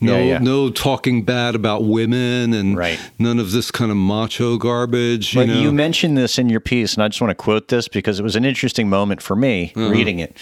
No, 0.00 0.16
Yeah, 0.16 0.24
yeah. 0.24 0.38
no 0.38 0.70
talking 0.70 1.22
bad 1.24 1.54
about 1.54 1.84
women 1.84 2.54
and 2.54 2.76
Right. 2.76 2.98
none 3.18 3.38
of 3.38 3.52
this 3.52 3.70
kind 3.70 3.90
of 3.90 3.96
macho 3.96 4.56
garbage. 4.56 5.34
But 5.34 5.46
you 5.48 5.54
know, 5.54 5.60
you 5.60 5.72
mentioned 5.72 6.16
this 6.16 6.38
in 6.38 6.48
your 6.48 6.60
piece, 6.60 6.94
and 6.94 7.02
I 7.02 7.08
just 7.08 7.20
want 7.20 7.30
to 7.30 7.34
quote 7.34 7.68
this 7.68 7.86
because 7.88 8.18
it 8.18 8.22
was 8.22 8.36
an 8.36 8.44
interesting 8.44 8.88
moment 8.88 9.20
for 9.22 9.36
me 9.36 9.72
Uh-huh. 9.76 9.88
reading 9.90 10.18
it. 10.18 10.36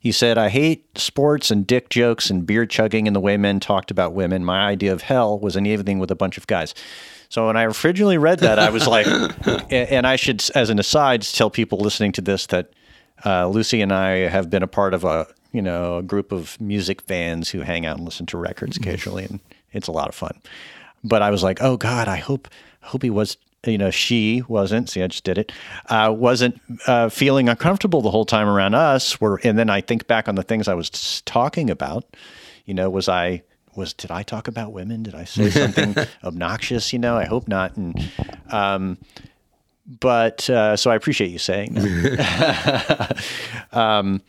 You 0.00 0.12
said, 0.12 0.36
I 0.36 0.48
hate 0.50 0.98
sports 0.98 1.50
and 1.50 1.66
dick 1.66 1.88
jokes 1.88 2.28
and 2.28 2.44
beer 2.44 2.66
chugging 2.66 3.06
and 3.06 3.14
the 3.16 3.20
way 3.20 3.36
men 3.38 3.58
talked 3.60 3.90
about 3.90 4.12
women. 4.12 4.44
My 4.44 4.66
idea 4.66 4.92
of 4.92 5.02
hell 5.02 5.38
was 5.38 5.56
an 5.56 5.64
evening 5.64 5.98
with 5.98 6.10
a 6.10 6.14
bunch 6.14 6.36
of 6.36 6.46
guys. 6.46 6.74
So 7.30 7.46
when 7.46 7.56
I 7.56 7.64
originally 7.64 8.18
read 8.18 8.40
that, 8.40 8.58
I 8.58 8.68
was 8.68 8.86
like, 8.86 9.06
and 9.70 10.06
I 10.06 10.16
should, 10.16 10.44
as 10.54 10.68
an 10.70 10.78
aside, 10.78 11.22
tell 11.22 11.48
people 11.50 11.78
listening 11.78 12.12
to 12.12 12.20
this 12.20 12.46
that 12.48 12.70
uh, 13.24 13.48
Lucy 13.48 13.80
and 13.80 13.92
I 13.92 14.28
have 14.28 14.50
been 14.50 14.62
a 14.62 14.66
part 14.66 14.92
of 14.92 15.04
a, 15.04 15.26
you 15.54 15.62
know, 15.62 15.98
a 15.98 16.02
group 16.02 16.32
of 16.32 16.60
music 16.60 17.00
fans 17.02 17.48
who 17.48 17.60
hang 17.60 17.86
out 17.86 17.96
and 17.96 18.04
listen 18.04 18.26
to 18.26 18.36
records 18.36 18.76
occasionally, 18.76 19.24
and 19.24 19.38
it's 19.72 19.86
a 19.86 19.92
lot 19.92 20.08
of 20.08 20.14
fun. 20.14 20.36
But 21.04 21.22
I 21.22 21.30
was 21.30 21.44
like, 21.44 21.62
oh 21.62 21.76
God, 21.76 22.08
I 22.08 22.16
hope, 22.16 22.48
I 22.82 22.88
hope 22.88 23.02
he 23.02 23.10
was, 23.10 23.36
you 23.64 23.78
know, 23.78 23.92
she 23.92 24.42
wasn't. 24.48 24.90
See, 24.90 25.00
I 25.00 25.06
just 25.06 25.22
did 25.22 25.38
it. 25.38 25.52
Uh, 25.88 26.12
wasn't 26.14 26.60
uh, 26.88 27.08
feeling 27.08 27.48
uncomfortable 27.48 28.02
the 28.02 28.10
whole 28.10 28.24
time 28.24 28.48
around 28.48 28.74
us. 28.74 29.20
Were, 29.20 29.40
and 29.44 29.56
then 29.56 29.70
I 29.70 29.80
think 29.80 30.08
back 30.08 30.28
on 30.28 30.34
the 30.34 30.42
things 30.42 30.66
I 30.66 30.74
was 30.74 31.22
talking 31.24 31.70
about. 31.70 32.04
You 32.64 32.74
know, 32.74 32.90
was 32.90 33.08
I 33.08 33.42
was 33.76 33.94
did 33.94 34.10
I 34.10 34.24
talk 34.24 34.48
about 34.48 34.72
women? 34.72 35.04
Did 35.04 35.14
I 35.14 35.24
say 35.24 35.50
something 35.50 35.94
obnoxious? 36.24 36.92
You 36.92 36.98
know, 36.98 37.16
I 37.16 37.26
hope 37.26 37.46
not. 37.46 37.76
And 37.76 38.10
um, 38.50 38.98
but 39.86 40.48
uh, 40.50 40.76
so 40.76 40.90
I 40.90 40.96
appreciate 40.96 41.30
you 41.30 41.38
saying 41.38 41.74
that. 41.74 43.24
um, 43.72 44.20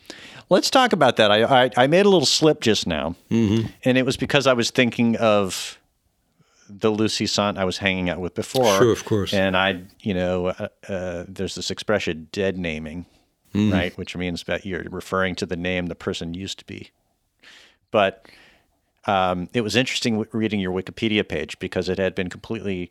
let's 0.50 0.70
talk 0.70 0.94
about 0.94 1.18
that. 1.18 1.32
I, 1.32 1.66
I 1.66 1.72
I 1.78 1.88
made 1.88 2.06
a 2.06 2.10
little 2.10 2.26
slip 2.26 2.62
just 2.62 2.88
now, 2.88 3.16
and 3.30 3.98
it 3.98 4.06
was 4.06 4.18
because 4.18 4.48
I 4.48 4.54
was 4.54 4.72
thinking 4.72 5.16
of 5.18 5.80
the 6.70 6.90
Lucy 6.90 7.28
Sante 7.28 7.60
I 7.60 7.64
was 7.64 7.78
hanging 7.78 8.10
out 8.10 8.20
with 8.20 8.34
before. 8.34 8.78
Sure, 8.78 8.92
of 8.92 9.06
course. 9.06 9.34
And 9.34 9.56
I, 9.56 9.84
you 10.00 10.14
know, 10.14 10.48
uh, 10.48 10.68
uh, 10.90 11.26
there's 11.28 11.56
this 11.56 11.70
expression 11.72 12.28
"dead 12.32 12.58
naming," 12.58 13.06
right, 13.54 13.96
which 13.98 14.16
means 14.18 14.44
that 14.44 14.66
you're 14.66 14.84
referring 14.90 15.36
to 15.36 15.46
the 15.46 15.56
name 15.58 15.88
the 15.88 15.96
person 15.96 16.34
used 16.34 16.60
to 16.60 16.66
be. 16.66 16.90
But 17.92 18.26
um, 19.06 19.50
it 19.54 19.62
was 19.62 19.76
interesting 19.76 20.16
w- 20.16 20.30
reading 20.34 20.60
your 20.60 20.72
Wikipedia 20.74 21.28
page 21.28 21.58
because 21.60 21.88
it 21.88 22.00
had 22.00 22.16
been 22.16 22.30
completely, 22.30 22.90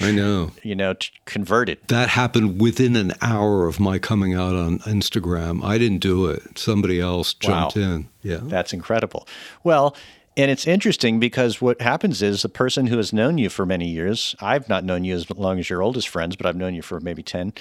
I 0.00 0.10
know 0.12 0.52
you 0.62 0.74
know, 0.74 0.94
t- 0.94 1.10
converted. 1.26 1.78
that 1.88 2.08
happened 2.10 2.60
within 2.60 2.96
an 2.96 3.12
hour 3.20 3.66
of 3.66 3.78
my 3.80 3.98
coming 3.98 4.34
out 4.34 4.54
on 4.54 4.78
Instagram. 4.80 5.62
I 5.64 5.76
didn't 5.78 5.98
do 5.98 6.26
it; 6.26 6.58
somebody 6.58 7.00
else 7.00 7.34
jumped 7.34 7.76
Wow. 7.76 7.82
in. 7.82 8.08
Yeah, 8.22 8.38
That's 8.42 8.72
incredible. 8.72 9.26
Well, 9.64 9.94
and 10.36 10.50
it's 10.50 10.66
interesting 10.66 11.20
because 11.20 11.60
what 11.60 11.80
happens 11.82 12.22
is 12.22 12.42
the 12.42 12.48
person 12.48 12.86
who 12.86 12.96
has 12.96 13.12
known 13.12 13.36
you 13.36 13.50
for 13.50 13.66
many 13.66 13.88
years, 13.88 14.34
I've 14.40 14.68
not 14.68 14.84
known 14.84 15.04
you 15.04 15.14
as 15.14 15.28
long 15.30 15.58
as 15.58 15.68
your 15.68 15.82
oldest 15.82 16.08
friends, 16.08 16.36
but 16.36 16.46
I've 16.46 16.56
known 16.56 16.74
you 16.74 16.82
for 16.82 17.00
maybe 17.00 17.22
10, 17.22 17.52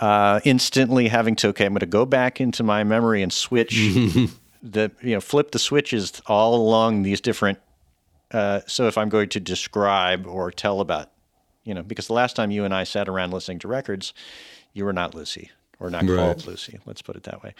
uh, 0.00 0.40
instantly 0.44 1.08
having 1.08 1.36
to, 1.36 1.48
okay, 1.48 1.64
I'm 1.64 1.72
going 1.72 1.80
to 1.80 1.86
go 1.86 2.04
back 2.04 2.40
into 2.40 2.62
my 2.62 2.82
memory 2.84 3.22
and 3.22 3.32
switch 3.32 3.74
the, 4.62 4.90
you 5.02 5.14
know, 5.14 5.20
flip 5.20 5.52
the 5.52 5.58
switches 5.58 6.20
all 6.26 6.54
along 6.56 7.02
these 7.02 7.20
different. 7.20 7.58
Uh, 8.32 8.60
so 8.66 8.86
if 8.88 8.98
I'm 8.98 9.08
going 9.08 9.28
to 9.30 9.40
describe 9.40 10.26
or 10.26 10.50
tell 10.50 10.80
about, 10.80 11.10
you 11.64 11.74
know, 11.74 11.82
because 11.82 12.06
the 12.06 12.12
last 12.12 12.36
time 12.36 12.50
you 12.50 12.64
and 12.64 12.74
I 12.74 12.84
sat 12.84 13.08
around 13.08 13.32
listening 13.32 13.58
to 13.60 13.68
records, 13.68 14.12
you 14.72 14.84
were 14.84 14.92
not 14.92 15.14
Lucy 15.14 15.50
or 15.80 15.90
not 15.90 16.04
Right. 16.04 16.16
called 16.16 16.46
Lucy. 16.46 16.78
Let's 16.86 17.02
put 17.02 17.16
it 17.16 17.24
that 17.24 17.42
way. 17.42 17.54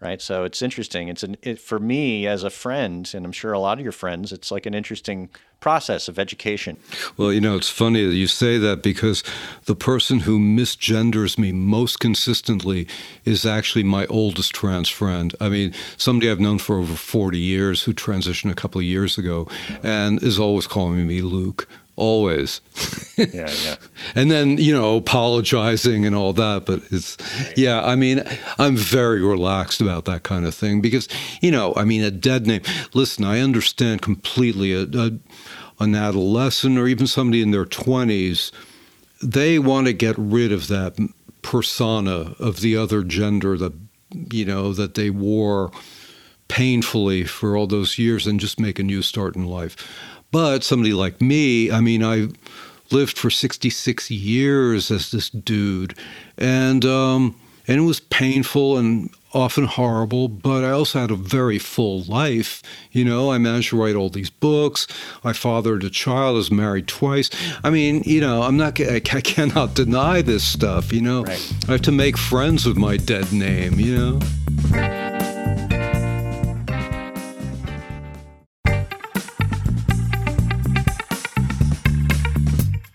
Right. 0.00 0.22
So 0.22 0.44
it's 0.44 0.62
interesting. 0.62 1.08
It's 1.08 1.22
an, 1.22 1.36
it, 1.42 1.58
for 1.60 1.78
me 1.78 2.26
as 2.26 2.42
a 2.42 2.48
friend, 2.48 3.10
and 3.12 3.26
I'm 3.26 3.32
sure 3.32 3.52
a 3.52 3.58
lot 3.58 3.76
of 3.76 3.82
your 3.84 3.92
friends, 3.92 4.32
it's 4.32 4.50
like 4.50 4.64
an 4.64 4.72
interesting 4.72 5.28
process 5.60 6.08
of 6.08 6.18
education. 6.18 6.78
Well, 7.18 7.30
you 7.34 7.40
know, 7.42 7.54
it's 7.54 7.68
funny 7.68 8.06
that 8.06 8.14
you 8.14 8.26
say 8.26 8.56
that 8.56 8.82
because 8.82 9.22
the 9.66 9.74
person 9.74 10.20
who 10.20 10.38
misgenders 10.38 11.36
me 11.36 11.52
most 11.52 12.00
consistently 12.00 12.88
is 13.26 13.44
actually 13.44 13.84
my 13.84 14.06
oldest 14.06 14.54
trans 14.54 14.88
friend. 14.88 15.34
I 15.38 15.50
mean, 15.50 15.74
somebody 15.98 16.30
I've 16.30 16.40
known 16.40 16.60
for 16.60 16.78
over 16.78 16.94
40 16.94 17.38
years 17.38 17.82
who 17.82 17.92
transitioned 17.92 18.50
a 18.50 18.54
couple 18.54 18.78
of 18.78 18.86
years 18.86 19.18
ago 19.18 19.48
and 19.82 20.22
is 20.22 20.38
always 20.38 20.66
calling 20.66 21.06
me 21.06 21.20
Luke. 21.20 21.68
Always. 22.00 22.62
Yeah. 23.18 23.50
Yeah. 23.62 23.76
and 24.14 24.30
then, 24.30 24.56
you 24.56 24.72
know, 24.72 24.96
apologizing 24.96 26.06
and 26.06 26.16
all 26.16 26.32
that. 26.32 26.64
But 26.64 26.80
it's, 26.90 27.18
yeah, 27.58 27.84
I 27.84 27.94
mean, 27.94 28.24
I'm 28.58 28.74
very 28.74 29.20
relaxed 29.20 29.82
about 29.82 30.06
that 30.06 30.22
kind 30.22 30.46
of 30.46 30.54
thing 30.54 30.80
because, 30.80 31.08
you 31.42 31.50
know, 31.50 31.74
I 31.76 31.84
mean, 31.84 32.02
a 32.02 32.10
dead 32.10 32.46
name. 32.46 32.62
Listen, 32.94 33.26
I 33.26 33.40
understand 33.40 34.00
completely 34.00 34.72
a, 34.72 34.84
a, 34.84 35.10
an 35.78 35.94
adolescent 35.94 36.78
or 36.78 36.88
even 36.88 37.06
somebody 37.06 37.42
in 37.42 37.50
their 37.50 37.66
20s, 37.66 38.50
they 39.22 39.58
want 39.58 39.86
to 39.86 39.92
get 39.92 40.16
rid 40.16 40.52
of 40.52 40.68
that 40.68 40.96
persona 41.42 42.34
of 42.38 42.60
the 42.60 42.78
other 42.78 43.02
gender 43.02 43.58
that, 43.58 43.74
you 44.32 44.46
know, 44.46 44.72
that 44.72 44.94
they 44.94 45.10
wore 45.10 45.70
painfully 46.48 47.24
for 47.24 47.58
all 47.58 47.66
those 47.66 47.98
years 47.98 48.26
and 48.26 48.40
just 48.40 48.58
make 48.58 48.78
a 48.78 48.82
new 48.82 49.02
start 49.02 49.36
in 49.36 49.44
life. 49.44 49.76
But 50.32 50.62
somebody 50.64 50.92
like 50.92 51.20
me, 51.20 51.70
I 51.70 51.80
mean, 51.80 52.04
I 52.04 52.28
lived 52.90 53.18
for 53.18 53.30
66 53.30 54.10
years 54.10 54.90
as 54.90 55.10
this 55.10 55.30
dude, 55.30 55.94
and 56.38 56.84
um, 56.84 57.34
and 57.66 57.78
it 57.78 57.84
was 57.84 58.00
painful 58.00 58.78
and 58.78 59.10
often 59.32 59.64
horrible. 59.64 60.28
But 60.28 60.64
I 60.64 60.70
also 60.70 61.00
had 61.00 61.10
a 61.10 61.16
very 61.16 61.58
full 61.58 62.02
life. 62.04 62.62
You 62.92 63.04
know, 63.04 63.30
I 63.32 63.38
managed 63.38 63.70
to 63.70 63.80
write 63.80 63.94
all 63.96 64.10
these 64.10 64.30
books. 64.30 64.86
I 65.24 65.32
fathered 65.32 65.84
a 65.84 65.90
child. 65.90 66.34
I 66.34 66.38
was 66.38 66.50
married 66.50 66.88
twice. 66.88 67.30
I 67.62 67.70
mean, 67.70 68.02
you 68.04 68.20
know, 68.20 68.42
I'm 68.42 68.56
not. 68.56 68.80
I 68.80 68.96
I 68.96 69.20
cannot 69.20 69.74
deny 69.74 70.22
this 70.22 70.44
stuff. 70.44 70.92
You 70.92 71.00
know, 71.02 71.22
Right. 71.24 71.54
I 71.68 71.72
have 71.72 71.82
to 71.82 71.92
make 71.92 72.16
friends 72.16 72.66
with 72.66 72.76
my 72.76 72.96
dead 72.96 73.32
name. 73.32 73.78
You 73.80 73.96
know. 73.96 75.19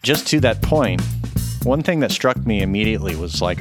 Just 0.06 0.28
to 0.28 0.40
that 0.40 0.62
point, 0.62 1.02
one 1.64 1.82
thing 1.82 2.00
that 2.02 2.12
struck 2.12 2.38
me 2.46 2.62
immediately 2.62 3.16
was 3.16 3.42
like, 3.42 3.60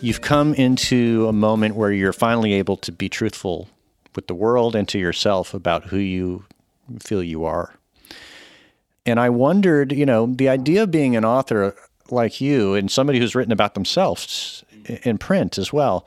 you've 0.00 0.20
come 0.20 0.54
into 0.54 1.26
a 1.26 1.32
moment 1.32 1.74
where 1.74 1.90
you're 1.90 2.12
finally 2.12 2.52
able 2.52 2.76
to 2.76 2.92
be 2.92 3.08
truthful 3.08 3.68
with 4.14 4.28
the 4.28 4.36
world 4.36 4.76
and 4.76 4.86
to 4.86 5.00
yourself 5.00 5.52
about 5.54 5.86
who 5.86 5.96
you 5.96 6.44
feel 7.00 7.24
you 7.24 7.44
are. 7.44 7.74
And 9.04 9.18
I 9.18 9.30
wondered, 9.30 9.90
you 9.90 10.06
know, 10.06 10.26
the 10.26 10.48
idea 10.48 10.84
of 10.84 10.92
being 10.92 11.16
an 11.16 11.24
author 11.24 11.74
like 12.08 12.40
you 12.40 12.74
and 12.74 12.88
somebody 12.88 13.18
who's 13.18 13.34
written 13.34 13.52
about 13.52 13.74
themselves 13.74 14.64
in 15.02 15.18
print 15.18 15.58
as 15.58 15.72
well. 15.72 16.06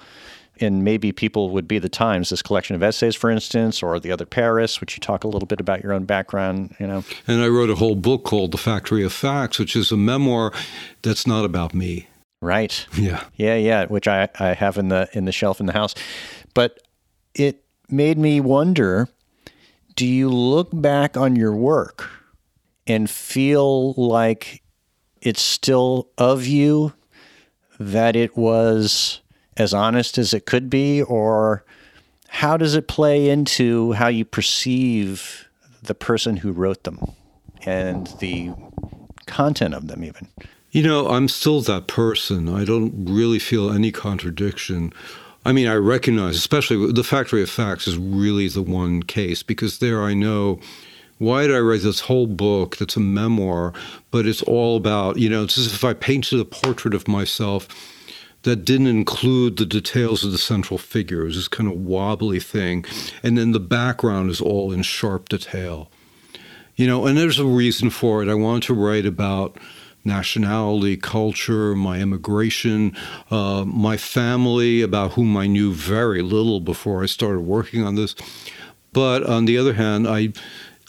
And 0.62 0.84
maybe 0.84 1.12
people 1.12 1.50
would 1.50 1.68
be 1.68 1.80
the 1.80 1.90
Times, 1.90 2.30
this 2.30 2.42
collection 2.42 2.76
of 2.76 2.84
essays, 2.84 3.16
for 3.16 3.30
instance, 3.32 3.82
or 3.82 4.00
the 4.00 4.12
other 4.12 4.26
Paris, 4.26 4.80
which 4.80 4.96
you 4.96 5.00
talk 5.00 5.24
a 5.24 5.28
little 5.28 5.48
bit 5.48 5.60
about 5.60 5.84
your 5.84 5.92
own 5.92 6.06
background, 6.06 6.76
you 6.80 6.88
know. 6.88 7.04
And 7.28 7.42
I 7.42 7.48
wrote 7.48 7.70
a 7.70 7.76
whole 7.76 7.96
book 7.96 8.24
called 8.24 8.52
The 8.52 8.58
Factory 8.58 9.04
of 9.04 9.12
Facts, 9.12 9.58
which 9.58 9.76
is 9.76 9.92
a 9.92 9.98
memoir 9.98 10.54
that's 11.02 11.26
not 11.26 11.44
about 11.44 11.74
me. 11.74 12.08
Right. 12.42 12.86
Yeah. 12.96 13.24
Yeah, 13.36 13.56
yeah, 13.56 13.86
which 13.86 14.08
I, 14.08 14.30
I 14.40 14.54
have 14.54 14.78
in 14.78 14.90
the 14.90 15.10
in 15.14 15.26
the 15.26 15.32
shelf 15.32 15.60
in 15.60 15.66
the 15.66 15.74
house. 15.74 15.94
But 16.54 16.80
it 17.36 17.64
made 17.90 18.18
me 18.18 18.40
wonder, 18.40 19.10
do 19.96 20.08
you 20.08 20.30
look 20.30 20.70
back 20.74 21.18
on 21.18 21.36
your 21.36 21.56
work 21.56 22.10
and 22.88 23.10
feel 23.10 23.94
like 23.94 24.64
it's 25.22 25.42
still 25.42 26.10
of 26.18 26.46
you 26.48 26.94
that 27.80 28.16
it 28.16 28.36
was 28.36 29.21
as 29.58 29.74
honest 29.74 30.18
as 30.18 30.34
it 30.34 30.46
could 30.46 30.70
be 30.70 31.02
or 31.02 31.64
how 32.28 32.58
does 32.58 32.76
it 32.76 32.88
play 32.88 33.30
into 33.30 33.92
how 33.94 34.08
you 34.08 34.24
perceive 34.24 35.50
the 35.84 35.94
person 35.94 36.38
who 36.38 36.52
wrote 36.52 36.84
them 36.84 37.00
and 37.66 38.08
the 38.20 38.52
content 39.26 39.74
of 39.74 39.88
them 39.88 40.04
even? 40.04 40.28
You 40.72 40.84
know 40.84 41.08
i'm 41.10 41.28
still 41.28 41.62
that 41.62 41.88
person. 41.88 42.48
I 42.48 42.64
don't 42.64 43.06
really 43.06 43.40
feel 43.40 43.72
any 43.72 43.92
contradiction. 43.92 44.94
I 45.46 45.52
mean 45.52 45.68
i 45.68 45.76
recognize 45.76 46.38
especially 46.38 46.92
the 46.92 47.04
factory 47.04 47.42
of 47.42 47.50
facts 47.50 47.88
is 47.88 47.98
really 47.98 48.48
the 48.48 48.62
one 48.62 49.04
case 49.04 49.44
because 49.44 49.80
there 49.80 50.02
i 50.04 50.14
know 50.14 50.60
why 51.22 51.46
did 51.46 51.56
I 51.56 51.60
write 51.60 51.82
this 51.82 52.00
whole 52.00 52.26
book 52.26 52.78
that's 52.78 52.96
a 52.96 53.00
memoir, 53.00 53.74
but 54.10 54.26
it's 54.26 54.42
all 54.42 54.76
about, 54.76 55.18
you 55.20 55.30
know, 55.30 55.44
it's 55.44 55.56
as 55.56 55.72
if 55.72 55.84
I 55.84 55.94
painted 55.94 56.40
a 56.40 56.46
portrait 56.46 56.96
of 56.96 57.08
myself 57.08 57.68
that 58.44 58.66
didn't 58.66 58.88
include 58.88 59.58
the 59.58 59.66
details 59.66 60.24
of 60.24 60.32
the 60.32 60.38
central 60.38 60.78
figure. 60.78 61.22
It 61.22 61.26
was 61.26 61.36
this 61.36 61.48
kind 61.48 61.70
of 61.70 61.78
wobbly 61.78 62.40
thing. 62.40 62.86
And 63.22 63.38
then 63.38 63.52
the 63.52 63.60
background 63.60 64.30
is 64.30 64.42
all 64.42 64.72
in 64.72 64.82
sharp 64.82 65.30
detail. 65.30 65.92
You 66.76 66.88
know, 66.88 67.06
and 67.06 67.18
there's 67.18 67.40
a 67.40 67.46
reason 67.46 67.90
for 67.90 68.24
it. 68.24 68.30
I 68.30 68.34
wanted 68.34 68.64
to 68.64 68.74
write 68.74 69.06
about 69.06 69.58
nationality, 70.04 70.98
culture, 70.98 71.76
my 71.76 72.00
immigration, 72.00 72.96
uh, 73.30 73.64
my 73.66 73.98
family, 73.98 74.82
about 74.82 75.14
whom 75.14 75.38
I 75.38 75.46
knew 75.46 75.74
very 75.74 76.24
little 76.24 76.60
before 76.60 77.04
I 77.04 77.06
started 77.06 77.42
working 77.42 77.84
on 77.84 77.96
this. 77.96 78.16
But 78.94 79.24
on 79.24 79.46
the 79.46 79.60
other 79.60 79.74
hand, 79.74 80.08
I 80.08 80.30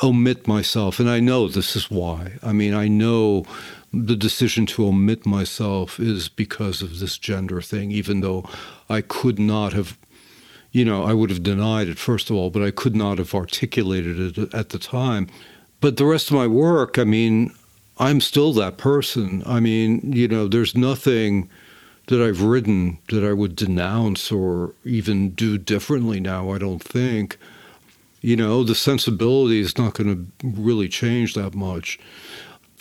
omit 0.03 0.48
myself. 0.48 0.98
And 0.98 1.11
I 1.11 1.20
know 1.20 1.46
this 1.46 1.76
is 1.76 1.90
why. 1.90 2.38
I 2.42 2.53
mean, 2.53 2.74
I 2.74 2.88
know 2.88 3.44
the 3.93 4.16
decision 4.16 4.66
to 4.66 4.86
omit 4.86 5.26
myself 5.26 6.01
is 6.01 6.28
because 6.28 6.82
of 6.82 6.99
this 6.99 7.18
gender 7.18 7.61
thing, 7.61 7.90
even 7.90 8.20
though 8.20 8.49
I 8.88 9.03
could 9.03 9.38
not 9.38 9.72
have, 9.72 9.99
you 10.70 10.84
know, 10.84 11.05
I 11.05 11.12
would 11.12 11.30
have 11.30 11.43
denied 11.43 11.88
it, 11.88 11.99
first 11.99 12.30
of 12.30 12.36
all, 12.36 12.51
but 12.51 12.62
I 12.62 12.70
could 12.70 12.97
not 12.97 13.18
have 13.18 13.34
articulated 13.34 14.38
it 14.38 14.55
at 14.55 14.70
the 14.70 14.78
time. 14.78 15.28
But 15.80 15.97
the 15.97 16.07
rest 16.07 16.30
of 16.30 16.36
my 16.36 16.47
work, 16.47 16.99
I 16.99 17.05
mean, 17.05 17.55
I'm 17.99 18.20
still 18.20 18.53
that 18.55 18.78
person. 18.78 19.43
I 19.45 19.61
mean, 19.61 20.12
you 20.12 20.28
know, 20.28 20.49
there's 20.49 20.76
nothing 20.76 21.51
that 22.07 22.22
I've 22.22 22.43
written 22.43 22.99
that 23.11 23.24
I 23.24 23.32
would 23.32 23.55
denounce 23.55 24.32
or 24.32 24.74
even 24.84 25.30
do 25.30 25.59
differently 25.59 26.18
now, 26.18 26.51
I 26.51 26.59
don't 26.59 26.82
think 26.82 27.38
you 28.22 28.36
know, 28.36 28.62
the 28.62 28.74
sensibility 28.74 29.61
is 29.61 29.76
not 29.76 29.95
going 29.95 30.30
to 30.43 30.49
really 30.49 30.88
change 30.88 31.34
that 31.34 31.55
much. 31.55 31.99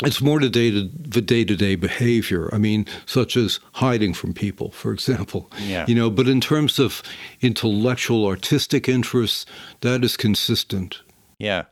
It's 0.04 0.22
more 0.22 0.39
the 0.39 0.49
day 0.49 0.72
to 0.72 0.89
the 0.93 1.22
day 1.22 1.43
to 1.45 1.56
day 1.56 1.76
behavior. 1.76 2.49
I 2.54 2.58
mean, 2.58 2.86
such 3.06 3.38
as 3.38 3.60
hiding 3.74 4.14
from 4.14 4.34
people, 4.34 4.72
for 4.72 4.91
example. 4.91 5.52
Yeah. 5.60 5.86
You 5.88 5.95
know, 5.95 6.10
but 6.10 6.28
in 6.28 6.41
terms 6.41 6.80
of 6.80 7.04
intellectual, 7.41 8.26
artistic 8.26 8.89
interests, 8.89 9.45
that 9.82 10.04
is 10.04 10.18
consistent. 10.18 11.02
Yeah. 11.38 11.64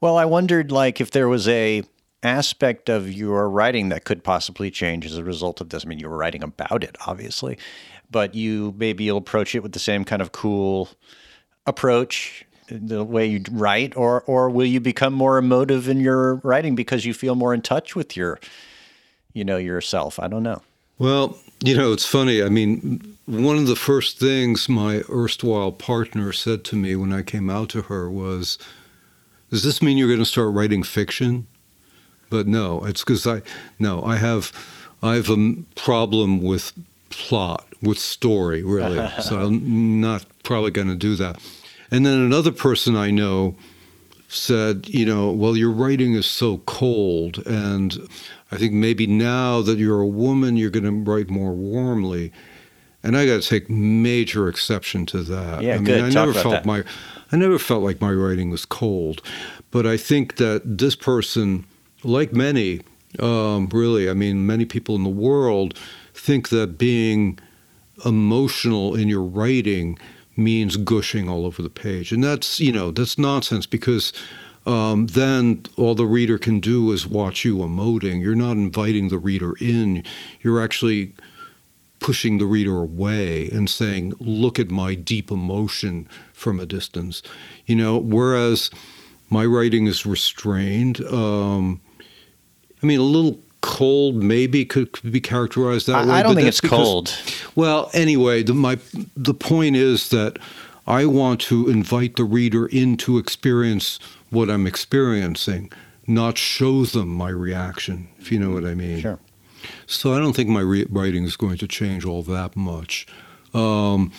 Well, 0.00 0.16
I 0.16 0.24
wondered, 0.24 0.70
like, 0.70 1.00
if 1.00 1.10
there 1.10 1.28
was 1.28 1.48
a 1.48 1.82
aspect 2.22 2.88
of 2.88 3.12
your 3.12 3.48
writing 3.48 3.90
that 3.90 4.04
could 4.04 4.24
possibly 4.24 4.70
change 4.70 5.06
as 5.06 5.16
a 5.16 5.24
result 5.24 5.60
of 5.60 5.70
this. 5.70 5.84
I 5.84 5.88
mean, 5.88 5.98
you 5.98 6.08
were 6.08 6.16
writing 6.16 6.42
about 6.42 6.82
it, 6.82 6.96
obviously, 7.06 7.58
but 8.10 8.34
you 8.34 8.74
maybe 8.76 9.04
you'll 9.04 9.18
approach 9.18 9.54
it 9.54 9.62
with 9.62 9.72
the 9.72 9.78
same 9.78 10.04
kind 10.04 10.20
of 10.20 10.32
cool 10.32 10.88
approach 11.66 12.44
the 12.68 13.04
way 13.04 13.26
you 13.26 13.42
write, 13.50 13.96
or 13.96 14.22
or 14.22 14.50
will 14.50 14.66
you 14.66 14.80
become 14.80 15.12
more 15.12 15.38
emotive 15.38 15.88
in 15.88 16.00
your 16.00 16.36
writing 16.36 16.74
because 16.74 17.04
you 17.04 17.14
feel 17.14 17.34
more 17.34 17.54
in 17.54 17.62
touch 17.62 17.96
with 17.96 18.16
your, 18.16 18.38
you 19.32 19.44
know, 19.44 19.56
yourself? 19.56 20.18
I 20.18 20.28
don't 20.28 20.42
know. 20.42 20.62
Well, 20.98 21.38
you 21.60 21.76
know, 21.76 21.92
it's 21.92 22.06
funny. 22.06 22.42
I 22.42 22.48
mean, 22.48 23.16
one 23.26 23.56
of 23.56 23.66
the 23.66 23.76
first 23.76 24.18
things 24.18 24.68
my 24.68 25.02
erstwhile 25.10 25.72
partner 25.72 26.32
said 26.32 26.64
to 26.64 26.76
me 26.76 26.96
when 26.96 27.12
I 27.12 27.22
came 27.22 27.50
out 27.50 27.68
to 27.70 27.82
her 27.82 28.10
was, 28.10 28.58
"Does 29.50 29.62
this 29.62 29.82
mean 29.82 29.98
you're 29.98 30.08
going 30.08 30.18
to 30.18 30.24
start 30.24 30.52
writing 30.52 30.82
fiction?" 30.82 31.46
But 32.30 32.46
no, 32.46 32.84
it's 32.84 33.02
because 33.02 33.26
I 33.26 33.42
no, 33.78 34.02
I 34.04 34.16
have 34.16 34.52
I 35.02 35.14
have 35.14 35.30
a 35.30 35.54
problem 35.74 36.42
with 36.42 36.72
plot, 37.10 37.66
with 37.82 37.98
story, 37.98 38.62
really. 38.62 39.08
so 39.22 39.40
I'm 39.40 40.00
not 40.00 40.26
probably 40.42 40.70
going 40.70 40.88
to 40.88 40.96
do 40.96 41.14
that. 41.16 41.40
And 41.90 42.04
then 42.04 42.18
another 42.18 42.52
person 42.52 42.96
I 42.96 43.10
know 43.10 43.56
said, 44.28 44.88
you 44.88 45.06
know, 45.06 45.30
well, 45.30 45.56
your 45.56 45.70
writing 45.70 46.14
is 46.14 46.26
so 46.26 46.58
cold. 46.58 47.38
And 47.46 48.08
I 48.52 48.56
think 48.56 48.74
maybe 48.74 49.06
now 49.06 49.62
that 49.62 49.78
you're 49.78 50.00
a 50.00 50.06
woman, 50.06 50.56
you're 50.56 50.70
going 50.70 50.84
to 50.84 51.10
write 51.10 51.30
more 51.30 51.52
warmly. 51.52 52.32
And 53.02 53.16
I 53.16 53.26
got 53.26 53.42
to 53.42 53.48
take 53.48 53.70
major 53.70 54.48
exception 54.48 55.06
to 55.06 55.22
that. 55.22 55.62
Yeah, 55.62 55.74
I 55.74 55.76
mean, 55.76 55.84
good. 55.84 56.00
I 56.04 56.10
Talk 56.10 56.26
never 56.26 56.32
felt 56.34 56.50
that. 56.50 56.66
my, 56.66 56.84
I 57.32 57.36
never 57.36 57.58
felt 57.58 57.82
like 57.82 58.00
my 58.00 58.12
writing 58.12 58.50
was 58.50 58.64
cold, 58.64 59.22
but 59.70 59.86
I 59.86 59.96
think 59.96 60.36
that 60.36 60.62
this 60.64 60.94
person, 60.94 61.64
like 62.02 62.32
many, 62.32 62.80
um, 63.20 63.68
really, 63.72 64.10
I 64.10 64.14
mean, 64.14 64.46
many 64.46 64.64
people 64.64 64.94
in 64.94 65.04
the 65.04 65.10
world 65.10 65.78
think 66.12 66.48
that 66.50 66.76
being 66.76 67.38
emotional 68.04 68.94
in 68.94 69.08
your 69.08 69.22
writing 69.22 69.98
means 70.38 70.76
gushing 70.76 71.28
all 71.28 71.44
over 71.44 71.60
the 71.60 71.68
page. 71.68 72.12
And 72.12 72.22
that's, 72.22 72.60
you 72.60 72.72
know, 72.72 72.90
that's 72.90 73.18
nonsense 73.18 73.66
because 73.66 74.12
um, 74.64 75.08
then 75.08 75.64
all 75.76 75.94
the 75.94 76.06
reader 76.06 76.38
can 76.38 76.60
do 76.60 76.92
is 76.92 77.06
watch 77.06 77.44
you 77.44 77.56
emoting. 77.56 78.22
You're 78.22 78.34
not 78.34 78.52
inviting 78.52 79.08
the 79.08 79.18
reader 79.18 79.54
in. 79.60 80.04
You're 80.40 80.62
actually 80.62 81.14
pushing 81.98 82.38
the 82.38 82.46
reader 82.46 82.78
away 82.78 83.48
and 83.50 83.68
saying, 83.68 84.14
look 84.20 84.58
at 84.58 84.70
my 84.70 84.94
deep 84.94 85.30
emotion 85.30 86.08
from 86.32 86.60
a 86.60 86.66
distance. 86.66 87.22
You 87.66 87.74
know, 87.74 87.98
whereas 87.98 88.70
my 89.30 89.44
writing 89.44 89.86
is 89.86 90.06
restrained. 90.06 91.00
Um, 91.06 91.80
I 92.82 92.86
mean, 92.86 93.00
a 93.00 93.02
little 93.02 93.40
cold 93.60 94.16
maybe 94.16 94.64
could, 94.64 94.92
could 94.92 95.12
be 95.12 95.20
characterized 95.20 95.86
that 95.86 95.96
I, 95.96 96.04
way. 96.06 96.10
I 96.12 96.22
don't 96.22 96.34
think 96.36 96.48
it's 96.48 96.60
because- 96.60 96.78
cold. 96.78 97.18
well, 97.54 97.90
anyway, 97.92 98.42
the, 98.42 98.54
my 98.54 98.78
the 99.16 99.34
point 99.34 99.76
is 99.76 100.10
that 100.10 100.38
I 100.86 101.04
want 101.06 101.40
to 101.42 101.68
invite 101.68 102.16
the 102.16 102.24
reader 102.24 102.66
in 102.66 102.96
to 102.98 103.18
experience 103.18 103.98
what 104.30 104.48
I'm 104.50 104.66
experiencing, 104.66 105.70
not 106.06 106.38
show 106.38 106.84
them 106.84 107.08
my 107.08 107.28
reaction. 107.30 108.08
If 108.18 108.30
you 108.32 108.38
know 108.38 108.50
what 108.50 108.64
I 108.64 108.74
mean. 108.74 109.00
Sure. 109.00 109.18
So 109.86 110.14
I 110.14 110.18
don't 110.18 110.34
think 110.34 110.48
my 110.48 110.60
re- 110.60 110.86
writing 110.88 111.24
is 111.24 111.36
going 111.36 111.58
to 111.58 111.66
change 111.68 112.04
all 112.04 112.22
that 112.22 112.56
much. 112.56 113.06
Um, 113.54 114.12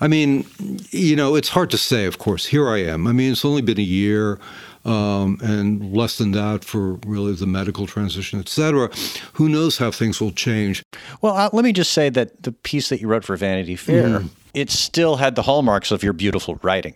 I 0.00 0.08
mean, 0.08 0.46
you 0.90 1.16
know, 1.16 1.34
it's 1.34 1.48
hard 1.48 1.70
to 1.70 1.78
say. 1.78 2.04
Of 2.06 2.18
course, 2.18 2.46
here 2.46 2.68
I 2.68 2.78
am. 2.78 3.06
I 3.06 3.12
mean, 3.12 3.32
it's 3.32 3.44
only 3.44 3.62
been 3.62 3.78
a 3.78 3.82
year. 3.82 4.38
Um, 4.84 5.38
and 5.42 5.96
less 5.96 6.18
than 6.18 6.32
that 6.32 6.62
for 6.62 6.94
really 7.06 7.32
the 7.32 7.46
medical 7.46 7.86
transition, 7.86 8.38
et 8.38 8.50
cetera. 8.50 8.90
Who 9.32 9.48
knows 9.48 9.78
how 9.78 9.90
things 9.90 10.20
will 10.20 10.32
change? 10.32 10.82
Well, 11.22 11.34
uh, 11.34 11.48
let 11.54 11.64
me 11.64 11.72
just 11.72 11.92
say 11.92 12.10
that 12.10 12.42
the 12.42 12.52
piece 12.52 12.90
that 12.90 13.00
you 13.00 13.08
wrote 13.08 13.24
for 13.24 13.34
Vanity 13.34 13.76
Fair, 13.76 14.24
it 14.52 14.70
still 14.70 15.16
had 15.16 15.36
the 15.36 15.42
hallmarks 15.42 15.90
of 15.90 16.02
your 16.02 16.12
beautiful 16.12 16.58
writing. 16.62 16.94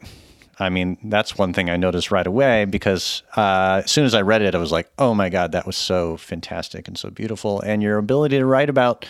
I 0.61 0.69
mean, 0.69 0.99
that's 1.05 1.39
one 1.39 1.53
thing 1.53 1.71
I 1.71 1.77
noticed 1.77 2.11
right 2.11 2.27
away 2.27 2.65
because 2.65 3.23
uh, 3.37 3.83
as 3.85 3.91
soon 3.91 4.05
as 4.05 4.15
I 4.15 4.23
read 4.23 4.43
it, 4.43 4.55
I 4.55 4.59
was 4.59 4.73
like, 4.73 4.91
oh 4.99 5.15
my 5.15 5.29
God, 5.29 5.53
that 5.53 5.67
was 5.67 5.77
so 5.77 6.17
fantastic 6.17 6.89
and 6.89 6.99
so 6.99 7.11
beautiful. 7.11 7.61
And 7.61 7.83
your 7.83 7.97
ability 7.97 8.39
to 8.39 8.45
write 8.45 8.69
about 8.69 9.07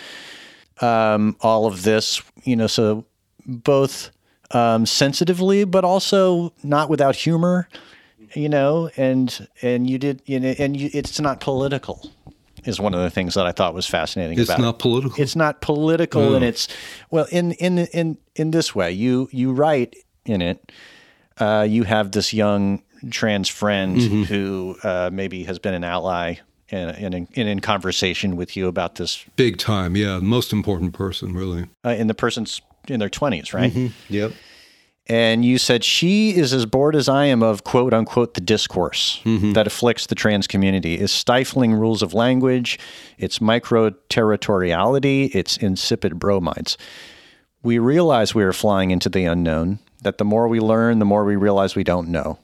um, 0.80 1.36
all 1.40 1.66
of 1.66 1.82
this, 1.82 2.22
you 2.44 2.54
know, 2.54 2.66
so 2.66 3.06
both 3.46 4.10
um, 4.50 4.86
sensitively, 4.86 5.64
but 5.64 5.84
also 5.84 6.52
not 6.62 6.90
without 6.90 7.16
humor, 7.16 7.68
you 8.34 8.48
know, 8.48 8.90
and 8.96 9.48
and 9.62 9.88
you 9.88 9.98
did, 9.98 10.22
you 10.26 10.40
know, 10.40 10.54
and 10.58 10.76
you, 10.76 10.90
it's 10.92 11.20
not 11.20 11.40
political 11.40 12.10
is 12.64 12.80
one 12.80 12.92
of 12.92 13.00
the 13.00 13.08
things 13.10 13.34
that 13.34 13.46
I 13.46 13.52
thought 13.52 13.72
was 13.72 13.86
fascinating 13.86 14.38
It's 14.38 14.50
about 14.50 14.60
not 14.60 14.74
it. 14.74 14.78
political. 14.80 15.22
It's 15.22 15.36
not 15.36 15.60
political, 15.60 16.34
and 16.34 16.44
it's 16.44 16.68
well 17.10 17.26
in 17.30 17.52
in 17.52 17.78
in 17.78 18.18
in 18.34 18.50
this 18.50 18.74
way. 18.74 18.90
You 18.92 19.28
you 19.32 19.52
write 19.52 19.94
in 20.24 20.42
it. 20.42 20.72
Uh, 21.38 21.64
you 21.68 21.84
have 21.84 22.10
this 22.10 22.32
young 22.32 22.82
trans 23.10 23.48
friend 23.48 23.96
Mm-hmm. 23.96 24.22
who 24.24 24.76
uh, 24.82 25.08
maybe 25.12 25.44
has 25.44 25.58
been 25.60 25.72
an 25.74 25.84
ally 25.84 26.34
and 26.70 26.90
in, 26.98 27.14
in, 27.14 27.28
in, 27.34 27.46
in 27.46 27.60
conversation 27.60 28.36
with 28.36 28.56
you 28.56 28.66
about 28.66 28.96
this 28.96 29.24
Big 29.36 29.56
time, 29.56 29.96
yeah. 29.96 30.18
Most 30.18 30.52
important 30.52 30.92
person, 30.94 31.32
really. 31.34 31.66
uh, 31.86 31.90
in 31.90 32.08
the 32.08 32.14
person's 32.14 32.60
in 32.88 32.98
their 32.98 33.08
twenties, 33.08 33.54
right? 33.54 33.72
Yep. 34.08 34.32
And 35.08 35.42
you 35.42 35.56
said 35.56 35.84
she 35.84 36.36
is 36.36 36.52
as 36.52 36.66
bored 36.66 36.94
as 36.94 37.08
I 37.08 37.24
am 37.24 37.42
of 37.42 37.64
quote 37.64 37.94
unquote 37.94 38.34
the 38.34 38.42
discourse 38.42 39.20
mm-hmm. 39.24 39.52
that 39.52 39.66
afflicts 39.66 40.06
the 40.06 40.14
trans 40.14 40.46
community, 40.46 40.98
is 40.98 41.10
stifling 41.10 41.72
rules 41.72 42.02
of 42.02 42.12
language, 42.12 42.78
its 43.16 43.40
micro 43.40 43.90
territoriality, 44.10 45.34
its 45.34 45.56
insipid 45.56 46.18
bromides. 46.18 46.76
We 47.62 47.78
realize 47.78 48.34
we 48.34 48.44
are 48.44 48.52
flying 48.52 48.90
into 48.90 49.08
the 49.08 49.24
unknown, 49.24 49.78
that 50.02 50.18
the 50.18 50.24
more 50.24 50.46
we 50.46 50.60
learn, 50.60 50.98
the 50.98 51.04
more 51.04 51.24
we 51.24 51.36
realize 51.36 51.74
we 51.74 51.84
don't 51.84 52.08
know. 52.08 52.38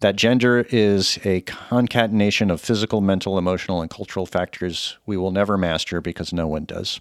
That 0.00 0.16
gender 0.16 0.66
is 0.68 1.18
a 1.24 1.40
concatenation 1.42 2.50
of 2.50 2.60
physical, 2.60 3.00
mental, 3.00 3.38
emotional, 3.38 3.80
and 3.80 3.90
cultural 3.90 4.26
factors 4.26 4.98
we 5.06 5.16
will 5.16 5.30
never 5.30 5.56
master 5.56 6.02
because 6.02 6.32
no 6.32 6.46
one 6.46 6.64
does. 6.64 7.00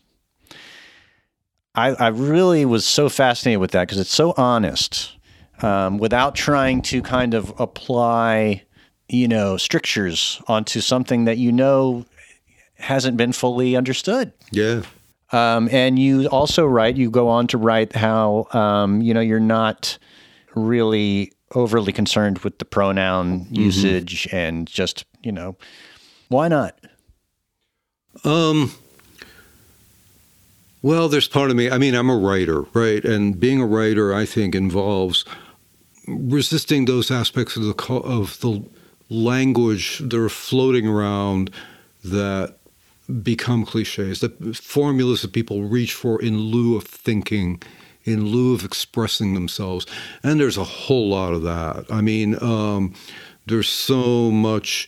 I, 1.75 1.89
I 1.89 2.07
really 2.07 2.65
was 2.65 2.85
so 2.85 3.09
fascinated 3.09 3.59
with 3.59 3.71
that 3.71 3.87
because 3.87 3.99
it's 3.99 4.13
so 4.13 4.33
honest 4.37 5.17
um, 5.61 5.97
without 5.97 6.35
trying 6.35 6.81
to 6.83 7.01
kind 7.01 7.33
of 7.33 7.53
apply, 7.59 8.63
you 9.09 9.27
know, 9.27 9.57
strictures 9.57 10.41
onto 10.47 10.81
something 10.81 11.25
that 11.25 11.37
you 11.37 11.51
know 11.51 12.05
hasn't 12.77 13.17
been 13.17 13.31
fully 13.31 13.75
understood. 13.75 14.31
Yeah. 14.51 14.83
Um, 15.31 15.69
and 15.71 15.97
you 15.99 16.27
also 16.27 16.65
write, 16.65 16.97
you 16.97 17.09
go 17.09 17.27
on 17.27 17.47
to 17.47 17.57
write 17.57 17.95
how, 17.95 18.47
um, 18.51 19.01
you 19.01 19.13
know, 19.13 19.21
you're 19.21 19.39
not 19.39 19.97
really 20.55 21.33
overly 21.53 21.91
concerned 21.91 22.39
with 22.39 22.57
the 22.59 22.65
pronoun 22.65 23.47
usage 23.49 24.27
and 24.31 24.67
just, 24.67 25.05
you 25.23 25.31
know, 25.31 25.57
why 26.29 26.47
not? 26.47 26.79
Um. 28.23 28.71
Well, 30.85 31.09
there's 31.09 31.27
part 31.27 31.49
of 31.49 31.57
me. 31.57 31.71
I 31.71 31.79
mean, 31.79 31.95
I'm 31.95 32.11
a 32.11 32.15
writer, 32.15 32.61
right? 32.75 33.03
And 33.03 33.39
being 33.39 33.59
a 33.59 33.65
writer, 33.65 34.13
I 34.13 34.23
think, 34.23 34.53
involves 34.53 35.25
resisting 36.07 36.85
those 36.85 37.09
aspects 37.09 37.57
of 37.57 37.63
the 37.63 37.93
of 37.93 38.39
the 38.41 38.63
language 39.09 39.97
that 39.97 40.13
are 40.13 40.29
floating 40.29 40.87
around 40.87 41.49
that 42.03 42.57
become 43.23 43.65
cliches, 43.65 44.19
that 44.19 44.55
formulas 44.57 45.23
that 45.23 45.33
people 45.33 45.63
reach 45.63 45.95
for 45.95 46.21
in 46.21 46.37
lieu 46.37 46.77
of 46.77 46.83
thinking, 46.83 47.63
in 48.03 48.27
lieu 48.27 48.53
of 48.53 48.63
expressing 48.63 49.33
themselves. 49.33 49.87
And 50.21 50.39
there's 50.39 50.55
a 50.55 50.63
whole 50.63 51.09
lot 51.09 51.33
of 51.33 51.41
that. 51.41 51.85
I 51.89 52.01
mean, 52.01 52.37
um, 52.43 52.93
there's 53.47 53.69
so 53.69 54.29
much. 54.29 54.87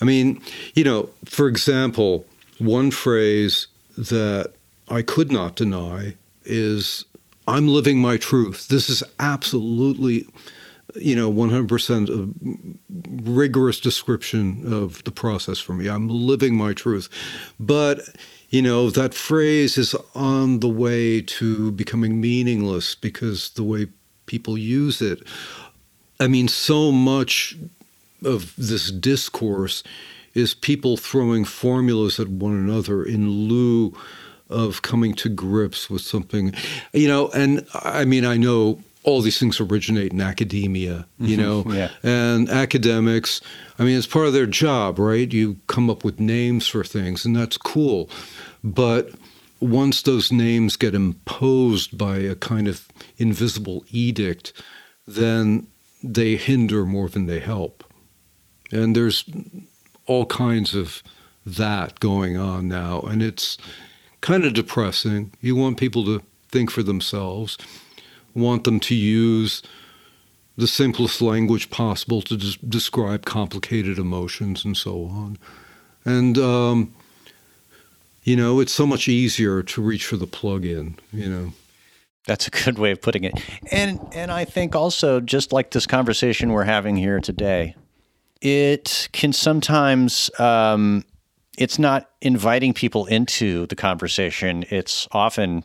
I 0.00 0.06
mean, 0.06 0.42
you 0.74 0.82
know, 0.82 1.08
for 1.24 1.46
example, 1.46 2.26
one 2.58 2.90
phrase 2.90 3.68
that 3.96 4.55
I 4.88 5.02
could 5.02 5.32
not 5.32 5.56
deny 5.56 6.14
is 6.44 7.04
I'm 7.48 7.68
living 7.68 7.98
my 7.98 8.16
truth. 8.16 8.68
This 8.68 8.88
is 8.88 9.02
absolutely, 9.18 10.26
you 10.94 11.14
know, 11.14 11.32
100% 11.32 12.08
a 12.08 13.30
rigorous 13.30 13.80
description 13.80 14.72
of 14.72 15.02
the 15.04 15.10
process 15.10 15.58
for 15.58 15.72
me. 15.74 15.88
I'm 15.88 16.08
living 16.08 16.56
my 16.56 16.72
truth. 16.72 17.08
But, 17.58 18.00
you 18.50 18.62
know, 18.62 18.90
that 18.90 19.14
phrase 19.14 19.78
is 19.78 19.94
on 20.14 20.60
the 20.60 20.68
way 20.68 21.20
to 21.20 21.72
becoming 21.72 22.20
meaningless 22.20 22.94
because 22.94 23.50
the 23.50 23.64
way 23.64 23.88
people 24.26 24.58
use 24.58 25.00
it. 25.00 25.22
I 26.18 26.26
mean, 26.26 26.48
so 26.48 26.90
much 26.90 27.56
of 28.24 28.54
this 28.56 28.90
discourse 28.90 29.82
is 30.34 30.54
people 30.54 30.96
throwing 30.96 31.44
formulas 31.44 32.18
at 32.18 32.28
one 32.28 32.52
another 32.52 33.04
in 33.04 33.30
lieu 33.48 33.94
of 34.48 34.82
coming 34.82 35.14
to 35.14 35.28
grips 35.28 35.90
with 35.90 36.02
something, 36.02 36.54
you 36.92 37.08
know. 37.08 37.28
And 37.28 37.66
I 37.74 38.04
mean, 38.04 38.24
I 38.24 38.36
know 38.36 38.80
all 39.02 39.20
these 39.20 39.38
things 39.38 39.60
originate 39.60 40.12
in 40.12 40.20
academia, 40.20 41.06
you 41.18 41.36
mm-hmm. 41.36 41.70
know, 41.70 41.74
Yeah. 41.74 41.90
and 42.02 42.50
academics. 42.50 43.40
I 43.78 43.84
mean, 43.84 43.96
it's 43.96 44.06
part 44.06 44.26
of 44.26 44.32
their 44.32 44.46
job, 44.46 44.98
right? 44.98 45.32
You 45.32 45.58
come 45.68 45.88
up 45.88 46.04
with 46.04 46.18
names 46.18 46.66
for 46.66 46.82
things, 46.82 47.24
and 47.24 47.36
that's 47.36 47.56
cool. 47.56 48.10
But 48.64 49.10
once 49.60 50.02
those 50.02 50.32
names 50.32 50.76
get 50.76 50.94
imposed 50.94 51.96
by 51.96 52.16
a 52.18 52.34
kind 52.34 52.66
of 52.66 52.88
invisible 53.16 53.84
edict, 53.90 54.52
then 55.06 55.68
they 56.02 56.36
hinder 56.36 56.84
more 56.84 57.08
than 57.08 57.26
they 57.26 57.40
help. 57.40 57.84
And 58.72 58.94
there's 58.94 59.24
all 60.06 60.26
kinds 60.26 60.74
of 60.74 61.02
that 61.44 62.00
going 62.00 62.36
on 62.36 62.68
now. 62.68 63.00
And 63.00 63.22
it's 63.22 63.56
kind 64.20 64.44
of 64.44 64.54
depressing. 64.54 65.32
You 65.40 65.56
want 65.56 65.78
people 65.78 66.04
to 66.04 66.22
think 66.48 66.70
for 66.70 66.82
themselves, 66.82 67.58
want 68.34 68.64
them 68.64 68.80
to 68.80 68.94
use 68.94 69.62
the 70.56 70.66
simplest 70.66 71.20
language 71.20 71.70
possible 71.70 72.22
to 72.22 72.36
des- 72.36 72.66
describe 72.66 73.24
complicated 73.24 73.98
emotions 73.98 74.64
and 74.64 74.76
so 74.76 75.04
on. 75.04 75.38
And, 76.04 76.38
um, 76.38 76.94
you 78.22 78.36
know, 78.36 78.60
it's 78.60 78.72
so 78.72 78.86
much 78.86 79.06
easier 79.08 79.62
to 79.62 79.82
reach 79.82 80.06
for 80.06 80.16
the 80.16 80.26
plug 80.26 80.64
in, 80.64 80.98
you 81.12 81.28
know. 81.28 81.52
That's 82.26 82.48
a 82.48 82.50
good 82.50 82.78
way 82.78 82.90
of 82.90 83.00
putting 83.00 83.22
it. 83.22 83.40
And 83.70 84.00
and 84.12 84.32
I 84.32 84.44
think 84.44 84.74
also 84.74 85.20
just 85.20 85.52
like 85.52 85.70
this 85.70 85.86
conversation 85.86 86.50
we're 86.50 86.64
having 86.64 86.96
here 86.96 87.20
today, 87.20 87.76
it 88.40 89.08
can 89.12 89.32
sometimes 89.32 90.28
um, 90.40 91.04
it's 91.56 91.78
not 91.78 92.10
inviting 92.20 92.72
people 92.74 93.06
into 93.06 93.66
the 93.66 93.76
conversation. 93.76 94.64
It's 94.70 95.08
often 95.12 95.64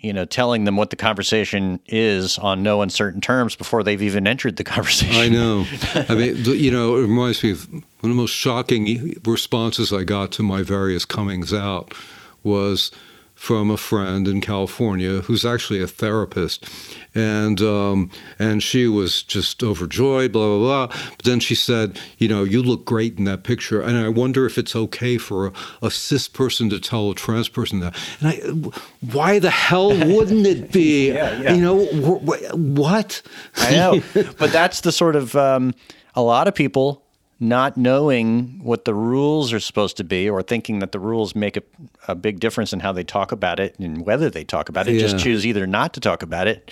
you 0.00 0.12
know 0.12 0.24
telling 0.24 0.64
them 0.64 0.76
what 0.76 0.90
the 0.90 0.96
conversation 0.96 1.80
is 1.86 2.38
on 2.38 2.62
no 2.62 2.82
uncertain 2.82 3.20
terms 3.20 3.56
before 3.56 3.82
they've 3.82 4.02
even 4.02 4.26
entered 4.26 4.56
the 4.56 4.64
conversation. 4.74 5.16
I 5.16 5.28
know. 5.28 5.66
I 5.94 6.14
mean, 6.14 6.44
you 6.44 6.70
know, 6.70 6.96
it 6.96 7.02
reminds 7.02 7.42
me 7.42 7.52
of 7.52 7.68
one 7.70 7.82
of 8.02 8.10
the 8.10 8.14
most 8.14 8.32
shocking 8.34 9.14
responses 9.24 9.92
I 9.92 10.04
got 10.04 10.32
to 10.32 10.42
my 10.42 10.62
various 10.62 11.04
comings 11.04 11.52
out 11.52 11.94
was 12.42 12.90
from 13.38 13.70
a 13.70 13.76
friend 13.76 14.26
in 14.26 14.40
California 14.40 15.20
who's 15.20 15.46
actually 15.46 15.80
a 15.80 15.86
therapist, 15.86 16.68
and 17.14 17.62
um, 17.62 18.10
and 18.36 18.64
she 18.64 18.88
was 18.88 19.22
just 19.22 19.62
overjoyed, 19.62 20.32
blah 20.32 20.44
blah 20.44 20.58
blah. 20.58 20.86
But 21.16 21.24
then 21.24 21.38
she 21.38 21.54
said, 21.54 22.00
"You 22.18 22.26
know, 22.26 22.42
you 22.42 22.60
look 22.64 22.84
great 22.84 23.16
in 23.16 23.24
that 23.24 23.44
picture," 23.44 23.80
and 23.80 23.96
I 23.96 24.08
wonder 24.08 24.44
if 24.44 24.58
it's 24.58 24.74
okay 24.74 25.18
for 25.18 25.46
a, 25.46 25.52
a 25.82 25.90
cis 25.90 26.26
person 26.26 26.68
to 26.70 26.80
tell 26.80 27.10
a 27.12 27.14
trans 27.14 27.48
person 27.48 27.78
that. 27.78 27.96
And 28.20 28.28
I, 28.28 28.70
why 29.12 29.38
the 29.38 29.50
hell 29.50 29.90
wouldn't 30.14 30.46
it 30.46 30.72
be? 30.72 31.12
Yeah, 31.12 31.40
yeah. 31.40 31.54
You 31.54 31.62
know, 31.62 31.86
wh- 31.86 32.24
wh- 32.24 32.54
what? 32.58 33.22
I 33.56 33.70
know, 33.70 34.02
but 34.38 34.50
that's 34.50 34.80
the 34.80 34.90
sort 34.90 35.14
of 35.14 35.36
um, 35.36 35.74
a 36.16 36.22
lot 36.22 36.48
of 36.48 36.56
people 36.56 37.04
not 37.40 37.76
knowing 37.76 38.58
what 38.62 38.84
the 38.84 38.94
rules 38.94 39.52
are 39.52 39.60
supposed 39.60 39.96
to 39.96 40.04
be, 40.04 40.28
or 40.28 40.42
thinking 40.42 40.80
that 40.80 40.90
the 40.92 40.98
rules 40.98 41.34
make 41.36 41.56
a, 41.56 41.62
a 42.08 42.14
big 42.14 42.40
difference 42.40 42.72
in 42.72 42.80
how 42.80 42.92
they 42.92 43.04
talk 43.04 43.30
about 43.30 43.60
it 43.60 43.78
and 43.78 44.04
whether 44.04 44.28
they 44.28 44.42
talk 44.44 44.68
about 44.68 44.88
it. 44.88 44.98
Just 44.98 45.16
Yeah. 45.18 45.22
choose 45.22 45.46
either 45.46 45.66
not 45.66 45.92
to 45.94 46.00
talk 46.00 46.22
about 46.22 46.48
it, 46.48 46.70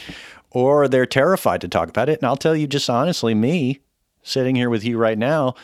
or 0.50 0.88
they're 0.88 1.06
terrified 1.06 1.60
to 1.60 1.68
talk 1.68 1.88
about 1.88 2.08
it. 2.08 2.18
And 2.18 2.26
I'll 2.26 2.36
tell 2.36 2.56
you, 2.56 2.66
just 2.66 2.90
honestly, 2.90 3.34
me 3.34 3.78
sitting 4.22 4.56
here 4.56 4.68
with 4.70 4.82
you 4.84 4.98
right 4.98 5.18
now. 5.18 5.54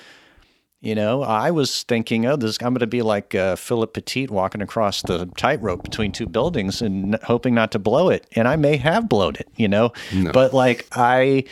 You 0.80 0.96
know, 0.96 1.22
I 1.22 1.53
was 1.53 1.84
thinking, 1.84 2.26
oh, 2.26 2.34
this 2.34 2.59
I'm 2.61 2.72
going 2.74 2.80
to 2.80 2.88
be 2.88 3.03
like 3.03 3.36
uh, 3.36 3.55
Philip 3.55 3.94
Petit 3.94 4.26
walking 4.26 4.61
across 4.61 5.00
the 5.03 5.26
tightrope 5.36 5.84
between 5.84 6.11
two 6.11 6.26
buildings 6.26 6.82
and 6.82 7.16
hoping 7.22 7.55
not 7.55 7.70
to 7.72 7.78
blow 7.78 8.09
it, 8.09 8.26
and 8.34 8.48
I 8.48 8.57
may 8.57 8.76
have 8.78 9.09
blown 9.09 9.36
it. 9.36 9.48
You 9.57 9.68
know, 9.68 9.92
but 10.32 10.53
like 10.53 10.88
I, 10.90 11.44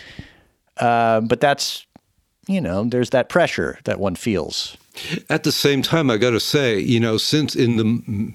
uh, 0.78 1.20
but 1.20 1.40
that's, 1.40 1.86
you 2.51 2.61
know, 2.61 2.84
there's 2.84 3.11
that 3.11 3.28
pressure 3.28 3.78
that 3.84 4.01
one 4.01 4.14
feels. 4.16 4.76
At 5.28 5.44
the 5.44 5.53
same 5.53 5.82
time, 5.82 6.11
I 6.11 6.16
got 6.16 6.30
to 6.30 6.40
say, 6.40 6.78
you 6.78 7.01
know, 7.01 7.16
since 7.16 7.55
in 7.55 7.76
the 7.76 8.34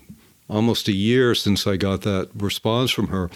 almost 0.49 0.87
a 0.87 0.91
year 0.93 1.35
since 1.35 1.67
I 1.67 1.75
got 1.75 2.01
that 2.03 2.29
response 2.35 2.91
from 2.91 3.07
her, 3.07 3.29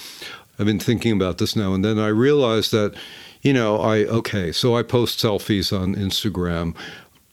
I've 0.58 0.66
been 0.66 0.80
thinking 0.80 1.12
about 1.14 1.38
this 1.38 1.56
now 1.56 1.74
and 1.74 1.84
then. 1.84 2.00
I 2.00 2.08
realized 2.08 2.72
that, 2.72 2.96
you 3.42 3.54
know, 3.54 3.78
I 3.78 4.06
okay, 4.06 4.52
so 4.52 4.76
I 4.76 4.84
post 4.84 5.20
selfies 5.20 5.78
on 5.78 5.96
Instagram. 5.96 6.76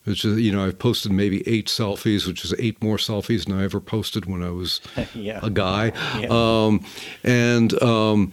Which 0.04 0.24
is, 0.24 0.38
you 0.40 0.52
know, 0.52 0.64
I've 0.64 0.78
posted 0.78 1.10
maybe 1.10 1.42
eight 1.48 1.66
selfies, 1.66 2.28
which 2.28 2.44
is 2.44 2.54
eight 2.60 2.80
more 2.80 2.96
selfies 2.96 3.44
than 3.46 3.58
I 3.58 3.64
ever 3.64 3.80
posted 3.80 4.26
when 4.26 4.40
I 4.40 4.50
was 4.50 4.80
Yeah. 5.16 5.40
a 5.42 5.50
guy. 5.50 5.90
Yeah. 6.20 6.28
Um, 6.30 6.84
and 7.24 7.82
um, 7.82 8.32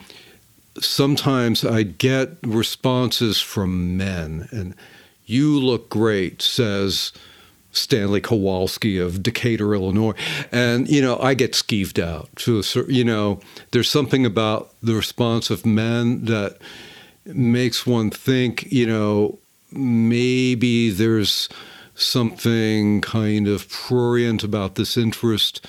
sometimes 0.80 1.64
I 1.66 1.84
get 1.84 2.38
responses 2.44 3.42
from 3.42 3.98
men, 3.98 4.48
and 4.52 4.76
you 5.26 5.60
look 5.60 5.90
great, 5.90 6.42
says 6.42 7.12
Stanley 7.72 8.22
Kowalski 8.22 8.98
of 8.98 9.24
Decatur, 9.24 9.74
Illinois. 9.74 10.14
And, 10.52 10.88
you 10.88 11.02
know, 11.02 11.20
I 11.20 11.34
get 11.34 11.54
skeeved 11.54 12.02
out 12.02 12.30
to 12.38 12.60
a 12.60 12.92
you 12.92 13.04
know, 13.04 13.40
there's 13.72 13.90
something 13.90 14.26
about 14.26 14.74
the 14.82 14.94
response 14.94 15.50
of 15.50 15.66
men 15.66 16.26
that 16.26 16.58
makes 17.26 17.86
one 17.86 18.10
think, 18.10 18.72
you 18.72 18.86
know, 18.86 19.40
maybe 19.72 20.90
there's 20.92 21.50
something 21.96 23.02
kind 23.02 23.48
of 23.48 23.70
prurient 23.70 24.44
about 24.44 24.76
this 24.76 24.98
interest. 24.98 25.66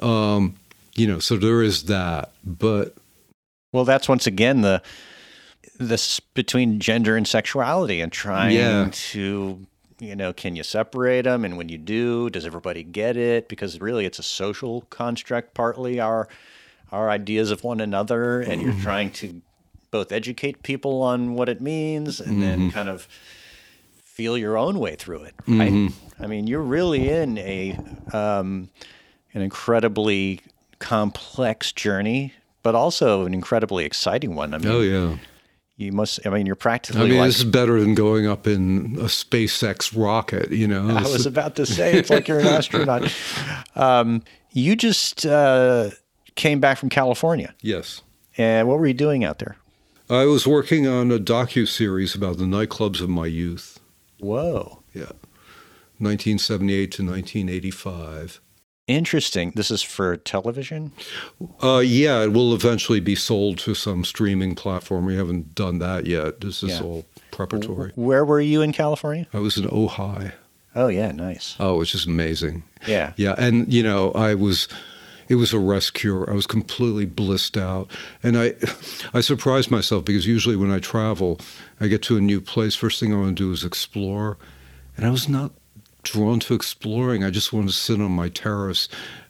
Um, 0.00 0.56
you 0.94 1.06
know, 1.06 1.18
so 1.18 1.36
there 1.36 1.62
is 1.62 1.84
that. 1.84 2.32
But 2.44 2.94
well, 3.72 3.84
that's 3.84 4.08
once 4.08 4.26
again 4.26 4.60
the 4.62 4.82
this 5.88 6.20
between 6.20 6.80
gender 6.80 7.16
and 7.16 7.26
sexuality 7.26 8.00
and 8.00 8.12
trying 8.12 8.56
Yeah. 8.56 8.88
to 8.90 9.66
you 10.00 10.16
know 10.16 10.32
can 10.32 10.56
you 10.56 10.64
separate 10.64 11.22
them 11.22 11.44
and 11.44 11.56
when 11.56 11.68
you 11.68 11.78
do 11.78 12.28
does 12.30 12.44
everybody 12.44 12.82
get 12.82 13.16
it? 13.16 13.48
Because 13.48 13.80
really 13.80 14.04
it's 14.04 14.18
a 14.18 14.22
social 14.22 14.82
construct 14.90 15.54
partly 15.54 16.00
our 16.00 16.28
our 16.90 17.10
ideas 17.10 17.50
of 17.50 17.64
one 17.64 17.80
another 17.80 18.40
and 18.40 18.60
you're 18.60 18.72
mm-hmm. 18.72 18.82
trying 18.82 19.10
to 19.12 19.40
both 19.90 20.12
educate 20.12 20.62
people 20.62 21.02
on 21.02 21.34
what 21.34 21.48
it 21.48 21.60
means 21.60 22.20
and 22.20 22.42
then 22.42 22.58
mm-hmm. 22.58 22.70
kind 22.70 22.88
of 22.88 23.06
feel 24.02 24.36
your 24.36 24.56
own 24.58 24.78
way 24.78 24.94
through 24.94 25.22
it 25.22 25.34
right? 25.46 25.72
Mm-hmm. 25.72 26.22
I 26.22 26.26
mean 26.26 26.46
you're 26.46 26.62
really 26.62 27.08
in 27.08 27.38
a 27.38 27.78
um, 28.12 28.70
an 29.34 29.42
incredibly 29.42 30.40
complex 30.78 31.72
journey 31.72 32.34
but 32.62 32.74
also 32.74 33.24
an 33.26 33.34
incredibly 33.34 33.84
exciting 33.84 34.34
one. 34.34 34.54
I 34.54 34.58
mean 34.58 34.68
oh 34.68 34.80
yeah. 34.80 35.16
You 35.76 35.92
must. 35.92 36.24
I 36.26 36.30
mean, 36.30 36.46
you're 36.46 36.54
practically 36.54 37.02
I 37.02 37.08
mean, 37.08 37.18
like. 37.18 37.28
this 37.28 37.38
is 37.38 37.44
better 37.44 37.80
than 37.80 37.94
going 37.94 38.26
up 38.26 38.46
in 38.46 38.96
a 38.98 39.04
SpaceX 39.04 39.96
rocket, 39.96 40.50
you 40.50 40.68
know. 40.68 40.88
I 40.90 41.02
was 41.02 41.26
about 41.26 41.56
to 41.56 41.66
say 41.66 41.94
it's 41.94 42.10
like 42.10 42.28
you're 42.28 42.40
an 42.40 42.46
astronaut. 42.58 43.12
Um, 43.74 44.22
you 44.50 44.76
just 44.76 45.24
uh, 45.26 45.90
came 46.34 46.60
back 46.60 46.78
from 46.78 46.88
California, 46.88 47.54
yes. 47.60 48.02
and 48.36 48.68
what 48.68 48.78
were 48.78 48.86
you 48.86 48.94
doing 48.94 49.24
out 49.24 49.38
there? 49.38 49.56
I 50.10 50.24
was 50.26 50.46
working 50.46 50.86
on 50.86 51.10
a 51.10 51.18
docu 51.18 51.66
series 51.66 52.14
about 52.14 52.36
the 52.36 52.44
nightclubs 52.44 53.00
of 53.00 53.08
my 53.08 53.26
youth, 53.26 53.80
Whoa, 54.18 54.82
yeah 54.92 55.12
1978 56.02 56.90
to 56.92 57.02
1985. 57.04 58.40
Interesting. 58.86 59.52
This 59.54 59.70
is 59.70 59.82
for 59.82 60.16
television. 60.16 60.92
Uh, 61.62 61.78
yeah, 61.84 62.22
it 62.22 62.32
will 62.32 62.54
eventually 62.54 63.00
be 63.00 63.14
sold 63.14 63.58
to 63.58 63.74
some 63.74 64.04
streaming 64.04 64.54
platform. 64.54 65.04
We 65.06 65.16
haven't 65.16 65.54
done 65.54 65.78
that 65.78 66.06
yet. 66.06 66.40
This 66.40 66.62
is 66.62 66.70
Yeah. 66.70 66.80
all 66.82 67.04
preparatory. 67.30 67.92
Where 67.94 68.24
were 68.24 68.40
you 68.40 68.62
in 68.62 68.72
California? 68.72 69.26
I 69.32 69.38
was 69.38 69.56
in 69.56 69.64
Ojai. 69.64 70.32
Oh 70.74 70.88
yeah, 70.88 71.12
nice. 71.12 71.54
Oh, 71.60 71.74
it 71.76 71.78
was 71.78 71.92
just 71.92 72.06
amazing. 72.06 72.62
Yeah, 72.86 73.12
Yeah, 73.16 73.34
and 73.38 73.70
you 73.72 73.82
know, 73.82 74.10
I 74.12 74.34
was 74.34 74.68
it 75.28 75.36
was 75.36 75.52
a 75.52 75.58
rest 75.58 75.94
cure. 75.94 76.28
I 76.28 76.34
was 76.34 76.46
completely 76.46 77.06
blissed 77.06 77.56
out. 77.56 77.90
And 78.22 78.36
I 78.36 78.54
I 79.14 79.20
surprised 79.20 79.70
myself 79.70 80.04
because 80.04 80.26
usually 80.26 80.56
when 80.56 80.70
I 80.70 80.78
travel, 80.78 81.38
I 81.80 81.88
get 81.88 82.02
to 82.02 82.16
a 82.16 82.20
new 82.20 82.40
place, 82.40 82.74
first 82.74 83.00
thing 83.00 83.12
I 83.12 83.16
want 83.16 83.36
to 83.36 83.42
do 83.42 83.52
is 83.52 83.64
explore. 83.64 84.36
And 84.96 85.06
I 85.06 85.10
was 85.10 85.28
not 85.28 85.52
drawn 86.02 86.40
to 86.40 86.54
exploring. 86.54 87.24
I 87.24 87.30
just 87.30 87.52
want 87.52 87.68
to 87.68 87.72
sit 87.72 88.00
on 88.00 88.12
my 88.12 88.28
terrace 88.28 88.88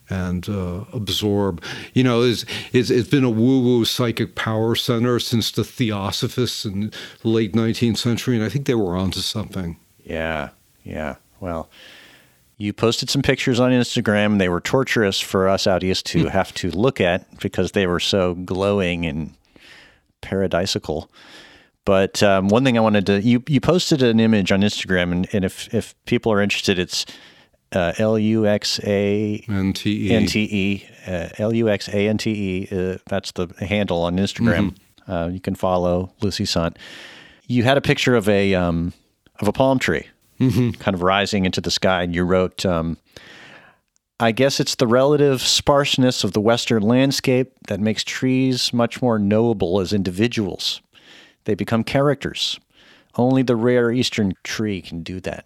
and 0.09 0.47
uh, 0.49 0.85
absorb. 0.91 1.63
You 1.93 2.03
know, 2.03 2.21
it's, 2.21 2.45
it's, 2.71 2.89
it's 2.89 3.09
been 3.09 3.23
a 3.23 3.29
woo-woo 3.29 3.85
psychic 3.85 4.35
power 4.35 4.75
center 4.75 5.19
since 5.19 5.51
the 5.51 5.63
Theosophists 5.63 6.65
in 6.65 6.91
the 7.21 7.27
late 7.27 7.53
19th 7.53 7.97
century, 7.97 8.35
and 8.35 8.45
I 8.45 8.49
think 8.49 8.65
they 8.65 8.75
were 8.75 8.95
onto 8.95 9.21
something. 9.21 9.77
yeah, 10.03 10.49
yeah. 10.83 11.15
Well, 11.39 11.69
you 12.57 12.71
posted 12.71 13.09
some 13.09 13.21
pictures 13.21 13.59
on 13.59 13.71
Instagram. 13.71 14.37
They 14.39 14.47
were 14.47 14.61
torturous 14.61 15.19
for 15.19 15.49
us 15.49 15.67
out 15.67 15.83
east 15.83 16.05
to 16.07 16.27
have 16.27 16.53
to 16.55 16.71
look 16.71 17.01
at 17.01 17.39
because 17.39 17.73
they 17.73 17.87
were 17.87 17.99
so 17.99 18.35
glowing 18.35 19.05
and 19.05 19.33
paradisical. 20.21 21.09
But 21.85 22.23
um, 22.23 22.47
one 22.47 22.63
thing 22.63 22.77
I 22.77 22.81
wanted 22.81 23.05
to 23.07 23.21
you 23.21 23.43
you 23.47 23.59
posted 23.59 24.01
an 24.01 24.19
image 24.19 24.51
on 24.51 24.61
Instagram, 24.61 25.11
and, 25.11 25.27
and 25.33 25.43
if 25.45 25.73
if 25.73 25.93
people 26.05 26.31
are 26.31 26.41
interested, 26.41 26.79
it's 26.79 27.05
uh, 27.73 27.91
L 27.97 28.17
U 28.17 28.45
X 28.47 28.79
A 28.83 29.43
NTE. 29.47 30.09
N 30.11 30.25
T 30.25 30.47
E 30.49 30.87
uh, 31.07 31.29
L 31.39 31.53
U 31.53 31.67
X 31.69 31.89
A 31.89 32.07
N 32.07 32.17
T 32.17 32.31
E. 32.31 32.67
uh, 32.71 32.97
That's 33.07 33.31
the 33.33 33.47
handle 33.59 34.03
on 34.03 34.15
Instagram. 34.17 34.75
Uh, 35.07 35.29
you 35.33 35.41
can 35.41 35.55
follow 35.55 36.13
Lucy 36.21 36.45
Sante. 36.45 36.79
You 37.47 37.63
had 37.63 37.77
a 37.77 37.81
picture 37.81 38.15
of 38.15 38.29
a 38.29 38.53
um, 38.55 38.93
of 39.41 39.49
a 39.49 39.51
palm 39.51 39.77
tree, 39.79 40.07
kind 40.39 40.93
of 40.95 41.01
rising 41.01 41.45
into 41.45 41.59
the 41.59 41.71
sky, 41.71 42.03
and 42.03 42.15
you 42.15 42.23
wrote. 42.23 42.65
Um, 42.65 42.97
I 44.19 44.31
guess 44.31 44.61
it's 44.61 44.75
the 44.75 44.87
relative 44.87 45.41
sparseness 45.41 46.23
of 46.23 46.31
the 46.31 46.39
Western 46.39 46.83
landscape 46.83 47.51
that 47.67 47.81
makes 47.81 48.03
trees 48.05 48.71
much 48.71 49.01
more 49.01 49.19
knowable 49.19 49.81
as 49.81 49.91
individuals. 49.91 50.81
They 51.45 51.55
become 51.55 51.83
characters. 51.83 52.59
Only 53.15 53.43
the 53.43 53.55
rare 53.55 53.91
Eastern 53.91 54.33
tree 54.43 54.81
can 54.81 55.03
do 55.03 55.19
that. 55.21 55.45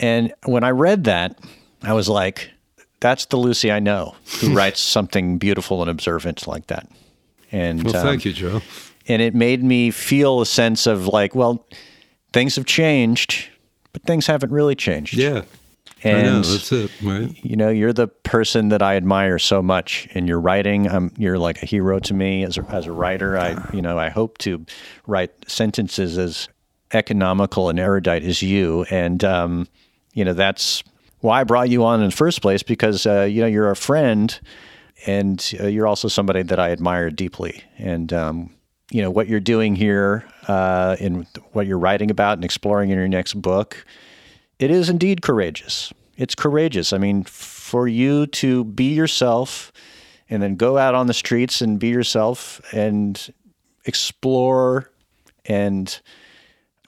And 0.00 0.32
when 0.44 0.64
I 0.64 0.70
read 0.70 1.04
that, 1.04 1.38
I 1.82 1.92
was 1.92 2.08
like, 2.08 2.50
that's 3.00 3.26
the 3.26 3.36
Lucy 3.36 3.70
I 3.72 3.80
know 3.80 4.14
who 4.40 4.54
writes 4.56 4.80
something 4.80 5.38
beautiful 5.38 5.80
and 5.82 5.90
observant 5.90 6.46
like 6.46 6.66
that. 6.68 6.88
And 7.52 7.82
Well, 7.84 7.96
um, 7.96 8.02
thank 8.06 8.24
you, 8.24 8.32
Joe. 8.32 8.62
and 9.08 9.20
it 9.22 9.34
made 9.34 9.62
me 9.62 9.90
feel 9.90 10.40
a 10.40 10.46
sense 10.46 10.86
of 10.86 11.06
like, 11.06 11.34
well, 11.34 11.66
things 12.32 12.56
have 12.56 12.66
changed, 12.66 13.48
but 13.92 14.02
things 14.02 14.26
haven't 14.26 14.50
really 14.52 14.74
changed. 14.74 15.14
Yeah, 15.14 15.42
I 16.04 16.22
know. 16.22 16.36
And 16.36 16.44
That's 16.44 16.72
it, 16.72 16.90
right? 17.02 17.44
you 17.44 17.56
know, 17.56 17.70
you're 17.70 17.92
the 17.92 18.08
person 18.08 18.68
that 18.68 18.82
I 18.82 18.96
admire 18.96 19.38
so 19.38 19.62
much 19.62 20.06
in 20.12 20.26
your 20.26 20.40
writing. 20.40 20.88
Um, 20.88 21.12
you're 21.16 21.38
like 21.38 21.62
a 21.62 21.66
hero 21.66 21.98
to 22.00 22.14
me 22.14 22.44
as 22.44 22.58
a, 22.58 22.62
as 22.70 22.86
a 22.86 22.92
writer. 22.92 23.38
I, 23.38 23.56
you 23.72 23.82
know, 23.82 23.98
I 23.98 24.10
hope 24.10 24.38
to 24.38 24.64
write 25.06 25.32
sentences 25.48 26.18
as 26.18 26.48
economical 26.92 27.68
and 27.68 27.78
erudite 27.78 28.24
as 28.24 28.42
you. 28.42 28.84
And, 28.90 29.24
um, 29.24 29.68
you 30.12 30.24
know, 30.24 30.34
that's 30.34 30.84
why 31.20 31.40
I 31.40 31.44
brought 31.44 31.70
you 31.70 31.84
on 31.84 32.00
in 32.00 32.10
the 32.10 32.16
first 32.16 32.42
place 32.42 32.62
because, 32.62 33.06
uh, 33.06 33.22
you 33.22 33.40
know, 33.40 33.46
you're 33.46 33.70
a 33.70 33.76
friend 33.76 34.38
and 35.06 35.54
uh, 35.60 35.66
you're 35.66 35.86
also 35.86 36.08
somebody 36.08 36.42
that 36.42 36.58
I 36.58 36.70
admire 36.70 37.10
deeply. 37.10 37.62
And, 37.78 38.12
um, 38.12 38.54
you 38.90 39.02
know, 39.02 39.10
what 39.10 39.28
you're 39.28 39.40
doing 39.40 39.74
here 39.74 40.24
uh, 40.46 40.96
and 41.00 41.26
what 41.52 41.66
you're 41.66 41.78
writing 41.78 42.10
about 42.10 42.38
and 42.38 42.44
exploring 42.44 42.90
in 42.90 42.98
your 42.98 43.08
next 43.08 43.34
book, 43.34 43.84
it 44.58 44.70
is 44.70 44.88
indeed 44.88 45.22
courageous. 45.22 45.92
It's 46.16 46.34
courageous. 46.34 46.92
I 46.92 46.98
mean, 46.98 47.24
for 47.24 47.88
you 47.88 48.26
to 48.26 48.64
be 48.64 48.94
yourself 48.94 49.72
and 50.30 50.42
then 50.42 50.56
go 50.56 50.78
out 50.78 50.94
on 50.94 51.06
the 51.06 51.14
streets 51.14 51.60
and 51.60 51.78
be 51.78 51.88
yourself 51.88 52.60
and 52.72 53.32
explore 53.84 54.90
and 55.44 56.00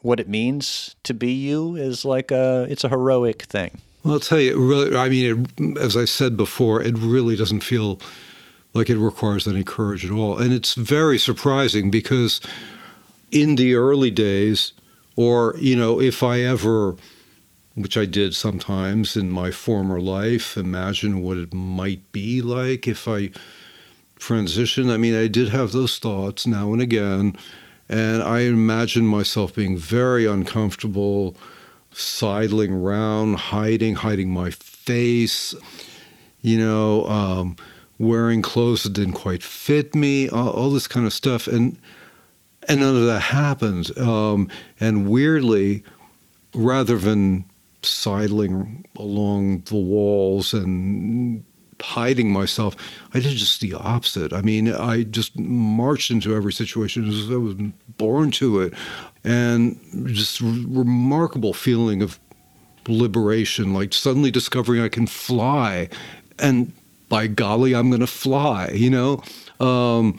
what 0.02 0.20
it 0.20 0.28
means 0.28 0.94
to 1.02 1.12
be 1.12 1.32
you 1.32 1.74
is 1.76 2.04
like 2.04 2.30
a 2.30 2.66
it's 2.70 2.84
a 2.84 2.88
heroic 2.88 3.42
thing. 3.42 3.80
Well, 4.04 4.14
I'll 4.14 4.20
tell 4.20 4.38
you, 4.38 4.56
really, 4.56 4.96
I 4.96 5.08
mean, 5.08 5.48
it, 5.58 5.78
as 5.78 5.96
I 5.96 6.04
said 6.04 6.36
before, 6.36 6.80
it 6.80 6.96
really 6.96 7.34
doesn't 7.34 7.60
feel 7.64 8.00
like 8.72 8.88
it 8.88 8.98
requires 8.98 9.48
any 9.48 9.64
courage 9.64 10.04
at 10.04 10.12
all. 10.12 10.38
And 10.38 10.52
it's 10.52 10.74
very 10.74 11.18
surprising 11.18 11.90
because 11.90 12.40
in 13.32 13.56
the 13.56 13.74
early 13.74 14.12
days, 14.12 14.72
or, 15.16 15.56
you 15.58 15.74
know, 15.74 16.00
if 16.00 16.22
I 16.22 16.40
ever, 16.42 16.94
which 17.76 17.96
I 17.98 18.06
did 18.06 18.34
sometimes 18.34 19.16
in 19.16 19.30
my 19.30 19.50
former 19.50 20.00
life, 20.00 20.56
imagine 20.56 21.22
what 21.22 21.36
it 21.36 21.52
might 21.52 22.10
be 22.10 22.40
like 22.40 22.88
if 22.88 23.06
I 23.06 23.30
transitioned. 24.18 24.90
I 24.90 24.96
mean, 24.96 25.14
I 25.14 25.26
did 25.26 25.50
have 25.50 25.72
those 25.72 25.98
thoughts 25.98 26.46
now 26.46 26.72
and 26.72 26.80
again. 26.80 27.36
And 27.88 28.22
I 28.22 28.40
imagined 28.40 29.08
myself 29.08 29.54
being 29.54 29.76
very 29.76 30.24
uncomfortable 30.24 31.36
sidling 31.92 32.72
around, 32.72 33.34
hiding, 33.34 33.96
hiding 33.96 34.30
my 34.30 34.50
face, 34.50 35.54
you 36.40 36.58
know, 36.58 37.06
um, 37.06 37.56
wearing 37.98 38.40
clothes 38.40 38.84
that 38.84 38.94
didn't 38.94 39.14
quite 39.14 39.42
fit 39.42 39.94
me, 39.94 40.30
all, 40.30 40.48
all 40.48 40.70
this 40.70 40.88
kind 40.88 41.06
of 41.06 41.12
stuff, 41.12 41.46
and 41.46 41.78
and 42.68 42.80
none 42.80 42.96
of 42.96 43.06
that 43.06 43.20
happened. 43.20 43.96
Um, 43.96 44.48
and 44.80 45.08
weirdly, 45.08 45.84
rather 46.52 46.98
than 46.98 47.44
sidling 47.86 48.84
along 48.96 49.60
the 49.62 49.76
walls 49.76 50.52
and 50.52 51.44
hiding 51.80 52.32
myself, 52.32 52.76
I 53.12 53.20
did 53.20 53.36
just 53.36 53.60
the 53.60 53.74
opposite. 53.74 54.32
I 54.32 54.42
mean, 54.42 54.72
I 54.72 55.02
just 55.04 55.38
marched 55.38 56.10
into 56.10 56.34
every 56.34 56.52
situation 56.52 57.08
as 57.08 57.30
I 57.30 57.36
was 57.36 57.54
born 57.98 58.30
to 58.32 58.60
it, 58.60 58.74
and 59.24 59.78
just 60.06 60.42
r- 60.42 60.48
remarkable 60.48 61.52
feeling 61.52 62.02
of 62.02 62.18
liberation, 62.88 63.74
like 63.74 63.92
suddenly 63.92 64.30
discovering 64.30 64.80
I 64.80 64.88
can 64.88 65.06
fly, 65.06 65.88
and 66.38 66.72
by 67.08 67.26
golly, 67.26 67.74
I'm 67.74 67.90
going 67.90 68.00
to 68.00 68.06
fly. 68.06 68.70
You 68.72 68.90
know, 68.90 69.22
um, 69.60 70.18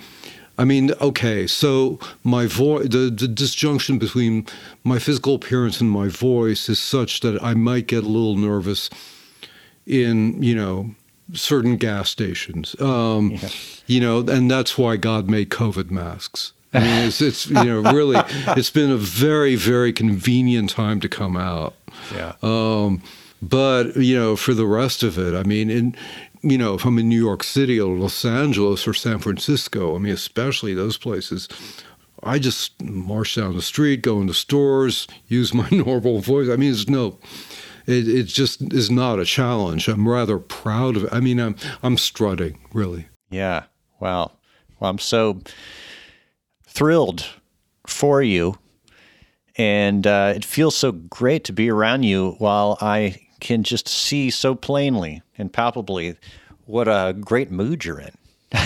I 0.58 0.66
mean, 0.66 0.92
okay, 1.00 1.46
so 1.46 2.00
my 2.24 2.48
voice, 2.48 2.88
the, 2.90 3.12
the 3.16 3.28
disjunction 3.28 4.00
between 4.00 4.48
my 4.84 4.98
physical 4.98 5.36
appearance 5.36 5.80
and 5.80 5.90
my 5.90 6.08
voice 6.08 6.68
is 6.68 6.80
such 6.80 7.20
that 7.20 7.42
I 7.44 7.54
might 7.54 7.88
get 7.88 8.04
a 8.04 8.08
little 8.08 8.36
nervous 8.36 8.90
in, 9.86 10.42
you 10.42 10.56
know, 10.56 10.96
certain 11.34 11.78
gas 11.78 12.10
stations. 12.10 12.80
Um, 12.82 13.32
yeah. 13.32 13.50
You 13.86 14.00
know, 14.00 14.20
and 14.20 14.50
that's 14.50 14.78
why 14.78 14.98
God 14.98 15.30
made 15.30 15.50
COVID 15.50 15.92
masks. 15.92 16.54
I 16.74 16.80
mean, 16.80 17.08
it's, 17.08 17.22
it's 17.22 17.48
you 17.48 17.64
know 17.64 17.82
really 17.94 18.18
it's 18.58 18.70
been 18.70 18.92
a 18.92 18.98
very 18.98 19.56
very 19.56 19.94
convenient 19.94 20.70
time 20.70 21.00
to 21.00 21.10
come 21.10 21.38
out. 21.38 21.76
Yeah. 22.14 22.34
Um, 22.44 23.02
but 23.42 23.96
you 23.96 24.18
know, 24.18 24.36
for 24.36 24.54
the 24.54 24.66
rest 24.66 25.04
of 25.04 25.18
it, 25.18 25.34
I 25.34 25.44
mean, 25.44 25.70
in 25.70 25.96
you 26.50 26.58
know, 26.58 26.76
if 26.76 26.86
I'm 26.86 26.98
in 27.00 27.10
New 27.10 27.24
York 27.24 27.44
City 27.44 27.80
or 27.80 27.96
Los 27.96 28.26
Angeles 28.26 28.88
or 28.88 28.94
San 28.94 29.20
Francisco, 29.20 29.96
I 29.96 30.00
mean, 30.00 30.14
especially 30.14 30.74
those 30.74 30.98
places, 30.98 31.48
I 32.24 32.40
just 32.40 32.82
march 32.82 33.36
down 33.36 33.56
the 33.56 33.62
street, 33.62 34.02
go 34.02 34.22
into 34.22 34.34
stores, 34.34 35.08
use 35.28 35.54
my 35.54 35.68
normal 35.72 36.20
voice. 36.20 36.50
I 36.50 36.56
mean, 36.56 36.72
it's 36.72 36.88
no, 36.88 37.20
it, 37.86 38.08
it 38.08 38.24
just 38.24 38.62
is 38.74 38.92
not 38.92 39.20
a 39.20 39.26
challenge. 39.26 39.88
I'm 39.88 40.08
rather 40.08 40.38
proud 40.38 40.98
of 40.98 41.06
it. 41.06 41.10
I 41.14 41.20
mean, 41.20 41.40
I'm 41.40 41.56
I'm 41.84 41.98
strutting 41.98 42.60
really. 42.74 43.08
Yeah. 43.30 43.64
Wow. 44.00 44.32
Well, 44.80 44.92
I'm 44.92 45.00
so 45.00 45.42
thrilled 46.68 47.26
for 47.88 48.22
you, 48.22 48.58
and 49.56 50.06
uh, 50.06 50.34
it 50.36 50.46
feels 50.46 50.76
so 50.76 50.92
great 50.92 51.44
to 51.46 51.54
be 51.54 51.70
around 51.70 52.04
you 52.04 52.36
while 52.38 52.78
I 52.80 53.27
can 53.40 53.64
just 53.64 53.88
see 53.88 54.30
so 54.30 54.56
plainly 54.56 55.22
and 55.38 55.52
palpably 55.52 56.16
what 56.66 56.88
a 56.88 57.16
great 57.20 57.52
mood 57.52 57.86
you're 57.86 58.00
in. 58.00 58.12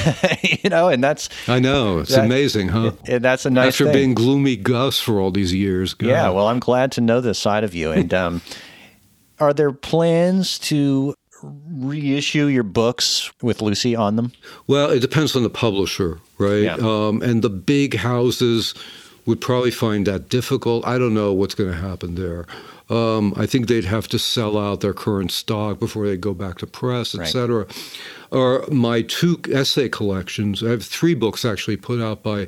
you 0.43 0.69
know, 0.69 0.89
and 0.89 1.03
that's 1.03 1.27
I 1.47 1.59
know 1.59 1.99
it's 1.99 2.13
that, 2.13 2.25
amazing, 2.25 2.67
huh? 2.67 2.91
And 3.05 3.23
that's 3.23 3.47
a 3.47 3.49
nice 3.49 3.63
thing. 3.63 3.67
after 3.67 3.85
thing. 3.85 3.93
being 3.93 4.13
gloomy 4.13 4.55
Gus 4.55 4.99
for 4.99 5.19
all 5.19 5.31
these 5.31 5.53
years. 5.53 5.95
God. 5.95 6.07
Yeah, 6.07 6.29
well, 6.29 6.47
I'm 6.47 6.59
glad 6.59 6.91
to 6.93 7.01
know 7.01 7.19
this 7.19 7.39
side 7.39 7.63
of 7.63 7.73
you. 7.73 7.91
And 7.91 8.13
um, 8.13 8.41
are 9.39 9.53
there 9.53 9.71
plans 9.71 10.59
to 10.59 11.15
reissue 11.43 12.45
your 12.45 12.63
books 12.63 13.31
with 13.41 13.61
Lucy 13.61 13.95
on 13.95 14.17
them? 14.17 14.31
Well, 14.67 14.91
it 14.91 14.99
depends 14.99 15.35
on 15.35 15.41
the 15.41 15.49
publisher, 15.49 16.19
right? 16.37 16.63
Yeah. 16.63 16.75
Um, 16.75 17.23
and 17.23 17.41
the 17.41 17.49
big 17.49 17.95
houses 17.95 18.75
would 19.25 19.41
probably 19.41 19.71
find 19.71 20.05
that 20.07 20.29
difficult. 20.29 20.85
I 20.85 20.97
don't 20.97 21.13
know 21.13 21.33
what's 21.33 21.55
going 21.55 21.71
to 21.71 21.77
happen 21.77 22.15
there. 22.15 22.45
Um, 22.91 23.33
I 23.37 23.45
think 23.45 23.67
they'd 23.67 23.85
have 23.85 24.07
to 24.09 24.19
sell 24.19 24.57
out 24.57 24.81
their 24.81 24.93
current 24.93 25.31
stock 25.31 25.79
before 25.79 26.05
they 26.07 26.17
go 26.17 26.33
back 26.33 26.57
to 26.57 26.67
press, 26.67 27.15
et 27.15 27.19
right. 27.19 27.27
cetera. 27.27 27.65
Or 28.31 28.65
my 28.69 29.01
two 29.01 29.39
essay 29.49 29.87
collections, 29.87 30.61
I 30.61 30.71
have 30.71 30.83
three 30.83 31.15
books 31.15 31.45
actually 31.45 31.77
put 31.77 32.01
out 32.01 32.21
by 32.21 32.47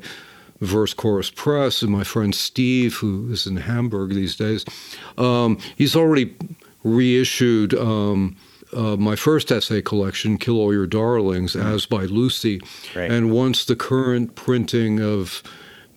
Verse 0.59 0.93
Chorus 0.93 1.29
Press, 1.29 1.81
and 1.81 1.91
my 1.91 2.03
friend 2.03 2.35
Steve, 2.35 2.95
who 2.95 3.31
is 3.31 3.47
in 3.47 3.57
Hamburg 3.57 4.09
these 4.09 4.35
days, 4.35 4.65
um, 5.17 5.57
he's 5.77 5.95
already 5.95 6.35
reissued. 6.83 7.73
Um, 7.73 8.35
uh, 8.73 8.97
my 8.97 9.15
first 9.15 9.51
essay 9.51 9.81
collection, 9.81 10.37
Kill 10.37 10.57
All 10.57 10.73
Your 10.73 10.87
Darlings, 10.87 11.55
mm-hmm. 11.55 11.67
as 11.67 11.85
by 11.85 12.03
Lucy. 12.05 12.59
Right. 12.95 13.11
And 13.11 13.31
once 13.31 13.65
the 13.65 13.75
current 13.75 14.35
printing 14.35 14.99
of 14.99 15.43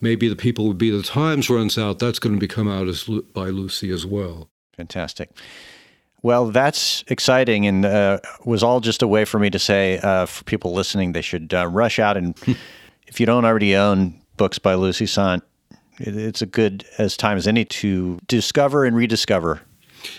maybe 0.01 0.27
the 0.27 0.35
people 0.35 0.67
would 0.67 0.77
be 0.77 0.89
the 0.89 1.03
Times 1.03 1.49
runs 1.49 1.77
out, 1.77 1.99
that's 1.99 2.19
going 2.19 2.35
to 2.35 2.39
become 2.39 2.67
out 2.67 2.87
as 2.87 3.03
by 3.33 3.45
Lucy 3.45 3.91
as 3.91 4.05
well. 4.05 4.49
Fantastic. 4.75 5.29
Well, 6.23 6.47
that's 6.47 7.03
exciting, 7.07 7.67
and 7.67 7.85
uh, 7.85 8.19
was 8.43 8.63
all 8.63 8.79
just 8.79 9.01
a 9.01 9.07
way 9.07 9.23
for 9.23 9.39
me 9.39 9.49
to 9.49 9.59
say 9.59 9.99
uh, 9.99 10.25
for 10.25 10.43
people 10.45 10.73
listening, 10.73 11.13
they 11.13 11.21
should 11.21 11.53
uh, 11.53 11.67
rush 11.67 11.99
out 11.99 12.17
and, 12.17 12.37
if 13.07 13.19
you 13.19 13.25
don't 13.25 13.45
already 13.45 13.75
own 13.75 14.19
books 14.35 14.59
by 14.59 14.75
Lucy 14.75 15.05
Sante, 15.05 15.45
it's 15.99 16.41
a 16.41 16.45
good 16.45 16.85
as 16.97 17.17
time 17.17 17.37
as 17.37 17.47
any 17.47 17.65
to 17.65 18.19
discover 18.27 18.85
and 18.85 18.95
rediscover. 18.95 19.61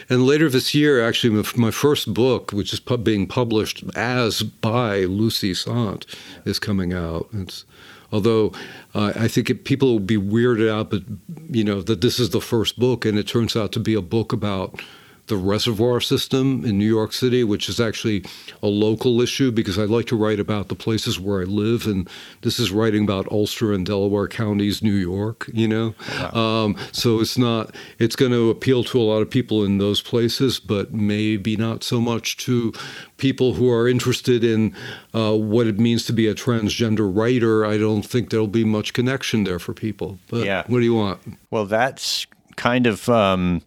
And 0.08 0.24
later 0.26 0.48
this 0.48 0.74
year, 0.74 1.06
actually, 1.06 1.44
my 1.56 1.70
first 1.70 2.12
book, 2.12 2.50
which 2.52 2.72
is 2.72 2.80
being 2.80 3.26
published 3.26 3.84
as 3.94 4.42
by 4.42 5.00
Lucy 5.00 5.54
Sante, 5.54 6.06
is 6.44 6.58
coming 6.58 6.92
out. 6.92 7.28
It's 7.32 7.64
Although 8.10 8.52
uh, 8.94 9.12
I 9.14 9.28
think 9.28 9.50
it, 9.50 9.64
people 9.64 9.92
will 9.92 10.00
be 10.00 10.16
weirded 10.16 10.70
out, 10.70 10.90
but 10.90 11.02
you 11.50 11.64
know 11.64 11.82
that 11.82 12.00
this 12.00 12.18
is 12.18 12.30
the 12.30 12.40
first 12.40 12.78
book, 12.78 13.04
and 13.04 13.18
it 13.18 13.28
turns 13.28 13.54
out 13.54 13.72
to 13.72 13.80
be 13.80 13.94
a 13.94 14.02
book 14.02 14.32
about 14.32 14.80
the 15.28 15.36
reservoir 15.36 16.00
system 16.00 16.64
in 16.64 16.78
New 16.78 16.86
York 16.86 17.12
City, 17.12 17.44
which 17.44 17.68
is 17.68 17.80
actually 17.80 18.24
a 18.62 18.66
local 18.66 19.20
issue 19.20 19.50
because 19.50 19.78
I 19.78 19.84
like 19.84 20.06
to 20.06 20.16
write 20.16 20.40
about 20.40 20.68
the 20.68 20.74
places 20.74 21.20
where 21.20 21.40
I 21.40 21.44
live, 21.44 21.86
and 21.86 22.08
this 22.42 22.58
is 22.58 22.70
writing 22.70 23.04
about 23.04 23.30
Ulster 23.30 23.72
and 23.72 23.86
Delaware 23.86 24.28
counties, 24.28 24.82
New 24.82 24.94
York. 24.94 25.48
You 25.52 25.68
know, 25.68 25.94
wow. 26.10 26.64
um, 26.64 26.76
so 26.92 27.20
it's 27.20 27.38
not 27.38 27.74
it's 27.98 28.16
going 28.16 28.32
to 28.32 28.50
appeal 28.50 28.84
to 28.84 29.00
a 29.00 29.02
lot 29.02 29.22
of 29.22 29.30
people 29.30 29.64
in 29.64 29.78
those 29.78 30.00
places, 30.00 30.58
but 30.58 30.92
maybe 30.92 31.56
not 31.56 31.84
so 31.84 32.00
much 32.00 32.36
to 32.38 32.72
people 33.16 33.54
who 33.54 33.70
are 33.70 33.88
interested 33.88 34.44
in 34.44 34.74
uh, 35.14 35.34
what 35.34 35.66
it 35.66 35.78
means 35.78 36.04
to 36.06 36.12
be 36.12 36.26
a 36.26 36.34
transgender 36.34 37.10
writer. 37.14 37.64
I 37.64 37.78
don't 37.78 38.02
think 38.02 38.30
there'll 38.30 38.46
be 38.46 38.64
much 38.64 38.92
connection 38.92 39.44
there 39.44 39.58
for 39.58 39.74
people. 39.74 40.18
But 40.28 40.44
yeah. 40.44 40.64
what 40.66 40.78
do 40.78 40.84
you 40.84 40.94
want? 40.94 41.20
Well, 41.50 41.66
that's 41.66 42.26
kind 42.56 42.86
of 42.86 43.08
um, 43.08 43.62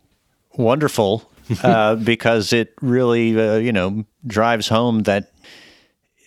wonderful 0.53 1.30
uh, 1.63 1.95
because 1.95 2.53
it 2.53 2.73
really, 2.81 3.39
uh, 3.39 3.57
you 3.57 3.71
know, 3.71 4.05
drives 4.25 4.67
home 4.67 5.03
that 5.03 5.31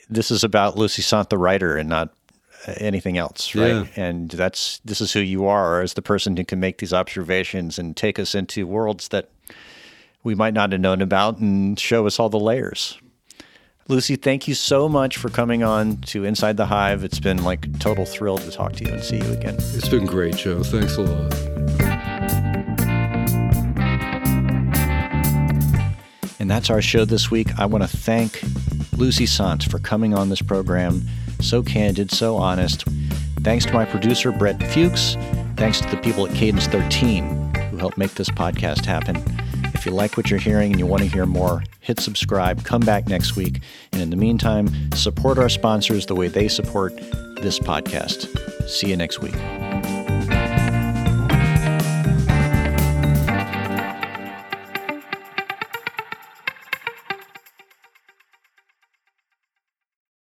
this 0.08 0.30
is 0.30 0.44
about 0.44 0.76
Lucy 0.76 1.02
Sante, 1.02 1.28
the 1.30 1.38
writer, 1.38 1.76
and 1.76 1.88
not 1.88 2.14
anything 2.76 3.18
else, 3.18 3.54
right? 3.54 3.68
Yeah. 3.68 3.86
And 3.96 4.30
that's 4.30 4.78
this 4.84 5.00
is 5.00 5.12
who 5.12 5.20
you 5.20 5.46
are 5.46 5.82
as 5.82 5.94
the 5.94 6.02
person 6.02 6.36
who 6.36 6.44
can 6.44 6.60
make 6.60 6.78
these 6.78 6.92
observations 6.92 7.78
and 7.78 7.96
take 7.96 8.18
us 8.18 8.34
into 8.34 8.66
worlds 8.66 9.08
that 9.08 9.30
we 10.22 10.34
might 10.34 10.54
not 10.54 10.72
have 10.72 10.80
known 10.80 11.02
about 11.02 11.38
and 11.38 11.78
show 11.78 12.06
us 12.06 12.18
all 12.18 12.30
the 12.30 12.40
layers. 12.40 12.98
Lucy, 13.88 14.16
thank 14.16 14.48
you 14.48 14.54
so 14.54 14.88
much 14.88 15.18
for 15.18 15.28
coming 15.28 15.62
on 15.62 15.98
to 15.98 16.24
Inside 16.24 16.56
the 16.56 16.64
Hive. 16.64 17.04
It's 17.04 17.20
been 17.20 17.44
like 17.44 17.78
total 17.80 18.06
thrill 18.06 18.38
to 18.38 18.50
talk 18.50 18.72
to 18.74 18.84
you 18.84 18.92
and 18.92 19.02
see 19.02 19.18
you 19.18 19.32
again. 19.32 19.56
It's 19.58 19.88
been 19.88 20.06
great, 20.06 20.36
Joe. 20.36 20.62
Thanks 20.62 20.96
a 20.96 21.02
lot. 21.02 21.83
And 26.44 26.50
that's 26.50 26.68
our 26.68 26.82
show 26.82 27.06
this 27.06 27.30
week. 27.30 27.58
I 27.58 27.64
want 27.64 27.84
to 27.84 27.96
thank 27.96 28.42
Lucy 28.98 29.24
Sante 29.24 29.70
for 29.70 29.78
coming 29.78 30.12
on 30.12 30.28
this 30.28 30.42
program. 30.42 31.00
So 31.40 31.62
candid, 31.62 32.10
so 32.10 32.36
honest. 32.36 32.84
Thanks 33.40 33.64
to 33.64 33.72
my 33.72 33.86
producer, 33.86 34.30
Brett 34.30 34.62
Fuchs. 34.62 35.16
Thanks 35.56 35.80
to 35.80 35.88
the 35.88 35.96
people 35.96 36.26
at 36.26 36.34
Cadence 36.34 36.66
13 36.66 37.54
who 37.70 37.78
helped 37.78 37.96
make 37.96 38.12
this 38.16 38.28
podcast 38.28 38.84
happen. 38.84 39.16
If 39.72 39.86
you 39.86 39.92
like 39.92 40.18
what 40.18 40.28
you're 40.28 40.38
hearing 40.38 40.72
and 40.72 40.78
you 40.78 40.84
want 40.84 41.02
to 41.02 41.08
hear 41.08 41.24
more, 41.24 41.64
hit 41.80 41.98
subscribe, 41.98 42.62
come 42.62 42.82
back 42.82 43.08
next 43.08 43.36
week. 43.36 43.62
And 43.92 44.02
in 44.02 44.10
the 44.10 44.16
meantime, 44.16 44.68
support 44.92 45.38
our 45.38 45.48
sponsors 45.48 46.04
the 46.04 46.14
way 46.14 46.28
they 46.28 46.48
support 46.48 46.94
this 47.40 47.58
podcast. 47.58 48.68
See 48.68 48.90
you 48.90 48.98
next 48.98 49.20
week. 49.20 49.34